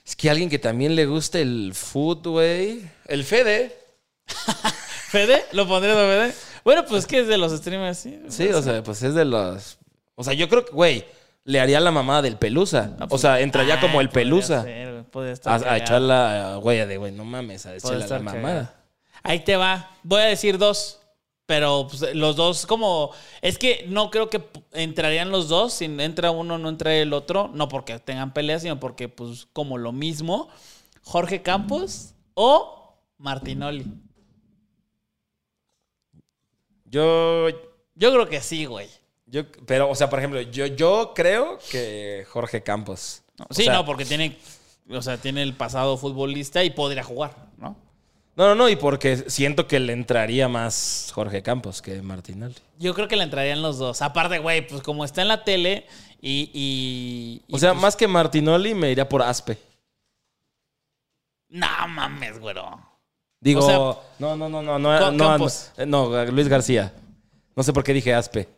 Es 0.04 0.14
que 0.14 0.30
alguien 0.30 0.48
que 0.48 0.58
también 0.58 0.94
le 0.94 1.06
guste 1.06 1.42
el 1.42 1.72
food, 1.74 2.28
güey. 2.28 2.82
El 3.06 3.24
Fede. 3.24 3.76
¿Fede? 5.08 5.44
¿Lo 5.52 5.66
pondrías 5.66 5.96
a 5.96 6.00
Fede? 6.00 6.34
Bueno, 6.64 6.84
pues 6.84 7.06
que 7.06 7.20
es 7.20 7.28
de 7.28 7.38
los 7.38 7.52
streamers, 7.56 7.98
sí. 7.98 8.20
Sí, 8.28 8.48
o 8.48 8.62
sea, 8.62 8.82
pues 8.82 9.02
es 9.02 9.14
de 9.14 9.24
los. 9.24 9.78
O 10.14 10.24
sea, 10.24 10.32
yo 10.32 10.48
creo 10.48 10.64
que, 10.64 10.72
güey, 10.72 11.04
le 11.44 11.60
haría 11.60 11.80
la 11.80 11.90
mamada 11.90 12.22
del 12.22 12.36
Pelusa. 12.36 12.96
o 13.08 13.18
sea, 13.18 13.40
entraría 13.40 13.74
Ay, 13.74 13.80
como 13.80 14.00
el 14.00 14.08
Pelusa. 14.08 14.62
ser, 14.62 15.04
estar 15.28 15.64
A, 15.66 15.72
a 15.72 15.76
echarla, 15.78 16.58
güey, 16.60 16.84
de 16.86 16.96
güey, 16.96 17.12
no 17.12 17.24
mames, 17.24 17.66
a 17.66 17.74
echarle 17.76 18.06
la 18.06 18.18
mamada. 18.18 18.74
Ahí 19.22 19.40
te 19.40 19.56
va. 19.56 19.90
Voy 20.02 20.22
a 20.22 20.26
decir 20.26 20.58
dos. 20.58 21.00
Pero 21.46 21.86
pues, 21.88 22.14
los 22.14 22.34
dos, 22.36 22.66
como. 22.66 23.12
Es 23.40 23.56
que 23.58 23.84
no 23.88 24.10
creo 24.10 24.28
que 24.28 24.42
entrarían 24.72 25.30
los 25.30 25.48
dos. 25.48 25.72
Si 25.74 25.84
entra 25.84 26.30
uno, 26.32 26.58
no 26.58 26.68
entra 26.68 26.94
el 26.96 27.12
otro. 27.12 27.48
No 27.54 27.68
porque 27.68 27.98
tengan 28.00 28.32
peleas, 28.34 28.62
sino 28.62 28.80
porque, 28.80 29.08
pues, 29.08 29.46
como 29.52 29.78
lo 29.78 29.92
mismo. 29.92 30.48
Jorge 31.02 31.42
Campos 31.42 32.14
o 32.34 32.98
Martinoli. 33.18 33.86
Yo, 36.84 37.48
Yo 37.94 38.12
creo 38.12 38.28
que 38.28 38.40
sí, 38.40 38.64
güey. 38.64 38.88
yo, 39.26 39.42
pero, 39.66 39.90
o 39.90 39.94
sea, 39.94 40.08
por 40.10 40.18
ejemplo, 40.18 40.40
yo, 40.40 40.66
yo 40.66 41.12
creo 41.14 41.58
que 41.70 42.26
Jorge 42.30 42.62
Campos. 42.62 43.22
O 43.48 43.54
Sí, 43.54 43.64
sea, 43.64 43.74
no, 43.74 43.84
porque 43.84 44.04
tiene. 44.04 44.36
O 44.90 45.02
sea, 45.02 45.16
tiene 45.16 45.42
el 45.42 45.54
pasado 45.54 45.96
futbolista 45.96 46.62
y 46.62 46.70
podría 46.70 47.02
jugar, 47.02 47.48
¿no? 47.58 47.76
No, 48.36 48.48
no, 48.48 48.54
no, 48.54 48.68
y 48.68 48.76
porque 48.76 49.16
siento 49.30 49.66
que 49.66 49.80
le 49.80 49.92
entraría 49.94 50.46
más 50.46 51.10
Jorge 51.14 51.42
Campos 51.42 51.80
que 51.80 52.02
Martinelli. 52.02 52.54
Yo 52.78 52.94
creo 52.94 53.08
que 53.08 53.16
le 53.16 53.24
entrarían 53.24 53.62
los 53.62 53.78
dos. 53.78 54.02
Aparte, 54.02 54.38
güey, 54.38 54.66
pues 54.66 54.82
como 54.82 55.04
está 55.06 55.22
en 55.22 55.28
la 55.28 55.42
tele 55.42 55.86
y. 56.20 56.50
y- 56.52 57.42
y, 57.48 57.54
O 57.54 57.58
sea, 57.58 57.70
pues, 57.72 57.80
más 57.82 57.96
que 57.96 58.06
Martinoli 58.06 58.74
me 58.74 58.90
iría 58.90 59.08
por 59.08 59.22
Aspe. 59.22 59.56
No 61.48 61.66
mames, 61.88 62.38
güero. 62.38 62.78
Digo, 63.40 63.60
O 63.60 63.66
sea, 63.66 63.76
no, 64.18 64.36
no, 64.36 64.48
no, 64.48 64.62
no, 64.62 64.78
no, 64.78 65.10
no, 65.10 65.38
no, 65.38 65.86
no, 65.86 66.24
Luis 66.32 66.48
García. 66.48 66.92
No 67.54 67.62
sé 67.62 67.72
por 67.72 67.84
qué 67.84 67.92
dije 67.94 68.12
Aspe. 68.14 68.48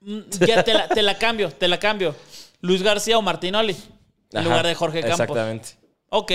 Mm, 0.00 0.20
Ya 0.46 0.62
te 0.62 0.74
la, 0.74 0.88
te 0.88 1.00
la 1.02 1.16
cambio, 1.16 1.50
te 1.52 1.68
la 1.68 1.78
cambio. 1.78 2.14
Luis 2.60 2.82
García 2.82 3.16
o 3.16 3.22
Martinoli. 3.22 3.72
En 4.32 4.38
Ajá, 4.38 4.42
lugar 4.48 4.66
de 4.66 4.74
Jorge 4.74 5.00
Campos. 5.00 5.20
Exactamente. 5.20 5.68
Ok. 6.10 6.32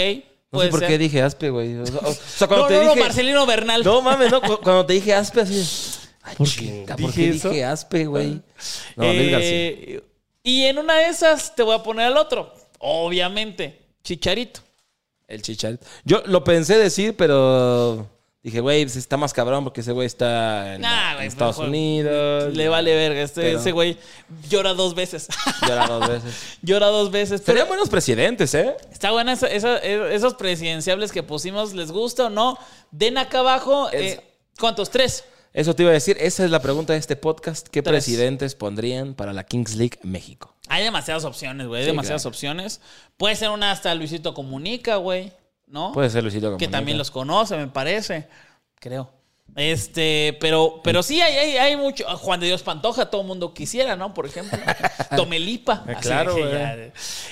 No 0.52 0.58
puede 0.60 0.68
sé 0.68 0.72
por 0.72 0.80
ser. 0.80 0.90
qué 0.90 0.98
dije 0.98 1.22
Aspe, 1.22 1.50
güey. 1.50 1.76
O 1.78 1.86
sea, 1.86 2.00
o 2.04 2.14
sea, 2.14 2.48
cuando 2.48 2.64
No, 2.70 2.70
te 2.70 2.76
no, 2.78 2.84
no, 2.84 2.90
dije. 2.92 3.02
Marcelino 3.02 3.46
Bernal. 3.46 3.84
No 3.84 4.02
mames, 4.02 4.32
no, 4.32 4.42
cu- 4.42 4.60
cuando 4.64 4.86
te 4.86 4.94
dije 4.94 5.14
Aspe 5.14 5.42
así. 5.42 5.64
Ay, 6.24 6.36
¿Por 6.38 6.48
chinga, 6.48 6.96
¿por 6.96 7.08
dije 7.12 7.30
qué 7.32 7.36
eso? 7.38 7.50
dije 7.50 7.66
Aspe, 7.66 8.06
güey? 8.06 8.42
No. 8.96 9.04
Eh, 9.06 10.02
y 10.44 10.64
en 10.64 10.78
una 10.78 10.96
de 10.96 11.08
esas 11.08 11.56
te 11.56 11.64
voy 11.64 11.76
a 11.76 11.84
poner 11.84 12.08
al 12.08 12.18
otro. 12.18 12.54
Obviamente. 12.80 13.82
Chicharito. 14.04 14.62
El 15.28 15.42
chicharito. 15.42 15.86
Yo 16.06 16.24
lo 16.26 16.44
pensé 16.44 16.78
decir, 16.78 17.16
pero 17.18 18.08
dije, 18.50 18.60
güey, 18.62 18.84
pues 18.86 18.96
está 18.96 19.18
más 19.18 19.34
cabrón 19.34 19.64
porque 19.64 19.82
ese 19.82 19.92
güey 19.92 20.06
está 20.08 20.76
en, 20.76 20.82
Nah, 20.82 21.12
en 21.12 21.16
güey, 21.18 21.28
Estados 21.28 21.58
Unidos. 21.58 22.54
Le 22.56 22.68
vale 22.70 22.96
verga. 22.96 23.22
Este, 23.22 23.42
Pero- 23.42 23.60
Ese 23.60 23.72
güey 23.72 23.98
llora 24.50 24.74
dos 24.74 24.96
veces. 24.96 25.28
Llora 25.68 25.88
dos 25.88 26.08
veces. 26.10 26.34
llora 26.62 26.88
dos 26.88 27.12
veces. 27.12 27.42
Pero 27.42 27.54
Serían 27.58 27.68
buenos 27.68 27.90
presidentes, 27.90 28.54
¿eh? 28.54 28.76
está 28.92 29.12
buena 29.12 29.34
esa- 29.34 29.48
esa- 29.48 29.78
esos 29.80 30.34
presidenciables 30.36 31.12
que 31.12 31.24
pusimos. 31.24 31.74
¿Les 31.74 31.92
gusta 31.92 32.26
o 32.26 32.30
no? 32.30 32.58
Den 32.92 33.18
acá 33.18 33.40
abajo. 33.40 33.90
Es- 33.92 34.14
eh, 34.18 34.24
¿Cuántos? 34.60 34.90
Tres. 34.90 35.24
Eso 35.54 35.74
te 35.76 35.84
iba 35.84 35.90
a 35.90 35.94
decir. 35.94 36.18
Esa 36.20 36.46
es 36.46 36.52
la 36.52 36.62
pregunta 36.62 36.94
de 36.94 37.00
este 37.00 37.16
podcast. 37.16 37.68
¿Qué 37.68 37.82
Tres. 37.82 37.92
presidentes 38.06 38.54
pondrían 38.56 39.14
para 39.16 39.34
la 39.34 39.44
Kings 39.44 39.76
League 39.76 39.98
México? 40.04 40.54
Hay 40.70 40.84
demasiadas 40.84 41.24
opciones, 41.26 41.66
güey. 41.68 41.80
Hay 41.82 41.86
Sí, 41.86 41.92
demasiadas 41.92 42.22
claro. 42.24 42.34
opciones. 42.34 42.82
Puede 43.18 43.36
ser 43.36 43.50
una 43.50 43.72
hasta 43.72 43.94
Luisito 43.96 44.34
Comunica, 44.34 44.98
güey. 44.98 45.32
¿No? 45.68 45.92
Puede 45.92 46.10
ser 46.10 46.24
Luisito 46.24 46.48
que 46.48 46.52
Comunica. 46.54 46.72
también 46.72 46.98
los 46.98 47.12
conoce, 47.12 47.58
me 47.58 47.68
parece. 47.68 48.28
Creo. 48.80 49.12
Este, 49.56 50.38
pero, 50.40 50.82
pero 50.84 51.02
sí 51.02 51.20
hay, 51.20 51.36
hay, 51.36 51.58
hay 51.58 51.76
mucho. 51.78 52.06
Juan 52.18 52.40
de 52.40 52.46
Dios 52.48 52.62
Pantoja, 52.64 53.10
todo 53.10 53.22
el 53.22 53.28
mundo 53.28 53.54
quisiera, 53.54 53.96
¿no? 53.96 54.14
Por 54.14 54.26
ejemplo. 54.28 54.58
Tomelipa. 55.16 55.84
Así 55.88 56.02
Claro, 56.08 56.36
que 56.36 56.42
ya, 56.42 56.78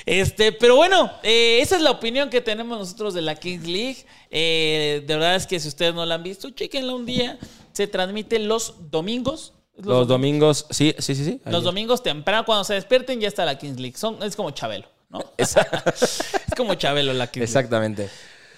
Este, 0.06 0.52
pero 0.52 0.76
bueno, 0.76 1.12
eh, 1.24 1.60
esa 1.62 1.76
es 1.76 1.82
la 1.82 1.92
opinión 1.92 2.30
que 2.30 2.42
tenemos 2.42 2.80
nosotros 2.80 3.14
de 3.14 3.22
la 3.22 3.36
Kings 3.36 3.68
League. 3.68 3.98
Eh, 4.32 5.04
de 5.06 5.14
verdad 5.14 5.36
es 5.36 5.46
que 5.46 5.60
si 5.60 5.68
ustedes 5.68 5.94
no 5.94 6.06
la 6.06 6.16
han 6.16 6.24
visto, 6.24 6.50
chequenla 6.50 6.96
un 6.96 7.06
día. 7.06 7.38
Se 7.74 7.86
transmite 7.88 8.40
los 8.40 8.90
domingos. 8.90 9.54
¿Es 9.78 9.86
Los 9.86 10.08
domingos, 10.08 10.66
sí, 10.72 10.96
sí, 10.98 11.14
sí, 11.16 11.26
sí. 11.26 11.42
Los 11.46 11.64
domingos 11.64 12.02
temprano, 12.02 12.46
cuando 12.46 12.64
se 12.64 12.74
despierten, 12.76 13.20
ya 13.20 13.28
está 13.28 13.44
la 13.46 13.58
Kings 13.58 13.80
League. 13.80 13.98
Son, 13.98 14.24
es 14.24 14.36
como 14.36 14.50
Chabelo, 14.52 14.88
¿no? 15.10 15.24
es 15.38 15.56
como 16.56 16.76
Chabelo 16.76 17.14
la 17.14 17.26
League. 17.26 17.44
Exactamente. 17.44 18.10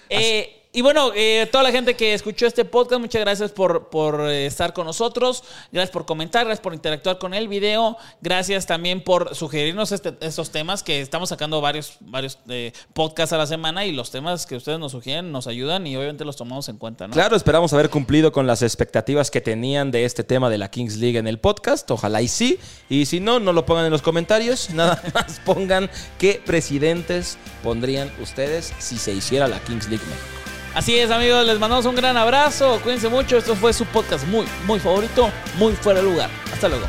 Eh, 0.10 0.57
y 0.78 0.82
bueno, 0.84 1.10
eh, 1.16 1.50
toda 1.52 1.64
la 1.64 1.72
gente 1.72 1.96
que 1.96 2.14
escuchó 2.14 2.46
este 2.46 2.64
podcast, 2.64 3.02
muchas 3.02 3.22
gracias 3.22 3.52
por, 3.52 3.90
por 3.90 4.30
eh, 4.30 4.46
estar 4.46 4.74
con 4.74 4.86
nosotros. 4.86 5.44
Gracias 5.72 5.90
por 5.90 6.06
comentar, 6.06 6.46
gracias 6.46 6.62
por 6.62 6.76
interactuar 6.76 7.18
con 7.18 7.34
el 7.34 7.48
video. 7.48 7.98
Gracias 8.22 8.68
también 8.68 9.04
por 9.04 9.34
sugerirnos 9.34 9.92
este- 9.92 10.14
estos 10.22 10.52
temas 10.52 10.84
que 10.84 11.02
estamos 11.02 11.30
sacando 11.30 11.62
varios, 11.62 11.98
varios 12.02 12.38
eh, 12.48 12.74
podcasts 12.94 13.34
a 13.34 13.40
la 13.40 13.48
semana 13.48 13.88
y 13.88 13.92
los 13.92 14.12
temas 14.12 14.46
que 14.46 14.56
ustedes 14.56 14.78
nos 14.78 14.92
sugieren 14.92 15.32
nos 15.32 15.48
ayudan 15.48 15.88
y 15.88 15.98
obviamente 15.98 16.24
los 16.26 16.36
tomamos 16.36 16.70
en 16.70 16.78
cuenta, 16.78 17.08
¿no? 17.08 17.14
Claro, 17.16 17.36
esperamos 17.36 17.74
haber 17.74 17.90
cumplido 17.90 18.32
con 18.32 18.46
las 18.46 18.62
expectativas 18.62 19.32
que 19.32 19.42
tenían 19.42 19.90
de 19.90 20.06
este 20.06 20.24
tema 20.24 20.48
de 20.48 20.60
la 20.60 20.70
Kings 20.70 20.98
League 20.98 21.18
en 21.18 21.26
el 21.26 21.40
podcast. 21.40 21.90
Ojalá 21.90 22.22
y 22.22 22.28
sí. 22.28 22.60
Y 22.88 23.08
si 23.08 23.20
no, 23.20 23.40
no 23.40 23.52
lo 23.52 23.66
pongan 23.66 23.86
en 23.86 23.92
los 23.92 24.04
comentarios. 24.04 24.70
Nada 24.76 25.02
más 25.16 25.42
pongan 25.44 25.90
qué 26.20 26.40
presidentes 26.46 27.40
pondrían 27.64 28.12
ustedes 28.22 28.76
si 28.78 29.00
se 29.00 29.12
hiciera 29.12 29.48
la 29.48 29.60
Kings 29.62 29.90
League 29.90 30.06
México. 30.06 30.47
Así 30.78 30.96
es, 31.00 31.10
amigos, 31.10 31.44
les 31.44 31.58
mandamos 31.58 31.88
un 31.88 31.96
gran 31.96 32.16
abrazo. 32.18 32.80
Cuídense 32.84 33.10
mucho. 33.10 33.36
Esto 33.36 33.56
fue 33.56 33.74
su 33.74 33.84
podcast 33.86 34.28
muy, 34.28 34.46
muy 34.68 34.80
favorito, 34.80 35.32
muy 35.58 35.74
fuera 35.74 36.02
de 36.02 36.06
lugar. 36.06 36.30
Hasta 36.54 36.70
luego. 36.70 36.86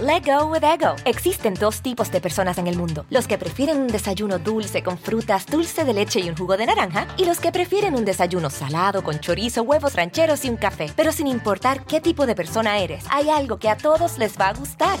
Lay 0.00 0.20
Let 0.20 0.32
go 0.32 0.46
with 0.46 0.62
ego. 0.62 0.94
Existen 1.04 1.54
dos 1.54 1.82
tipos 1.82 2.12
de 2.12 2.20
personas 2.20 2.56
en 2.58 2.68
el 2.68 2.76
mundo: 2.76 3.04
los 3.10 3.26
que 3.26 3.36
prefieren 3.36 3.78
un 3.78 3.88
desayuno 3.88 4.38
dulce 4.38 4.84
con 4.84 4.96
frutas, 4.96 5.44
dulce 5.46 5.84
de 5.84 5.92
leche 5.92 6.20
y 6.20 6.28
un 6.28 6.36
jugo 6.36 6.56
de 6.56 6.66
naranja, 6.66 7.08
y 7.16 7.24
los 7.24 7.40
que 7.40 7.50
prefieren 7.50 7.96
un 7.96 8.04
desayuno 8.04 8.48
salado 8.48 9.02
con 9.02 9.18
chorizo, 9.18 9.62
huevos 9.62 9.96
rancheros 9.96 10.44
y 10.44 10.50
un 10.50 10.56
café. 10.56 10.88
Pero 10.94 11.10
sin 11.10 11.26
importar 11.26 11.84
qué 11.84 12.00
tipo 12.00 12.26
de 12.26 12.36
persona 12.36 12.78
eres, 12.78 13.04
hay 13.10 13.28
algo 13.28 13.58
que 13.58 13.70
a 13.70 13.76
todos 13.76 14.18
les 14.18 14.38
va 14.38 14.50
a 14.50 14.54
gustar. 14.54 15.00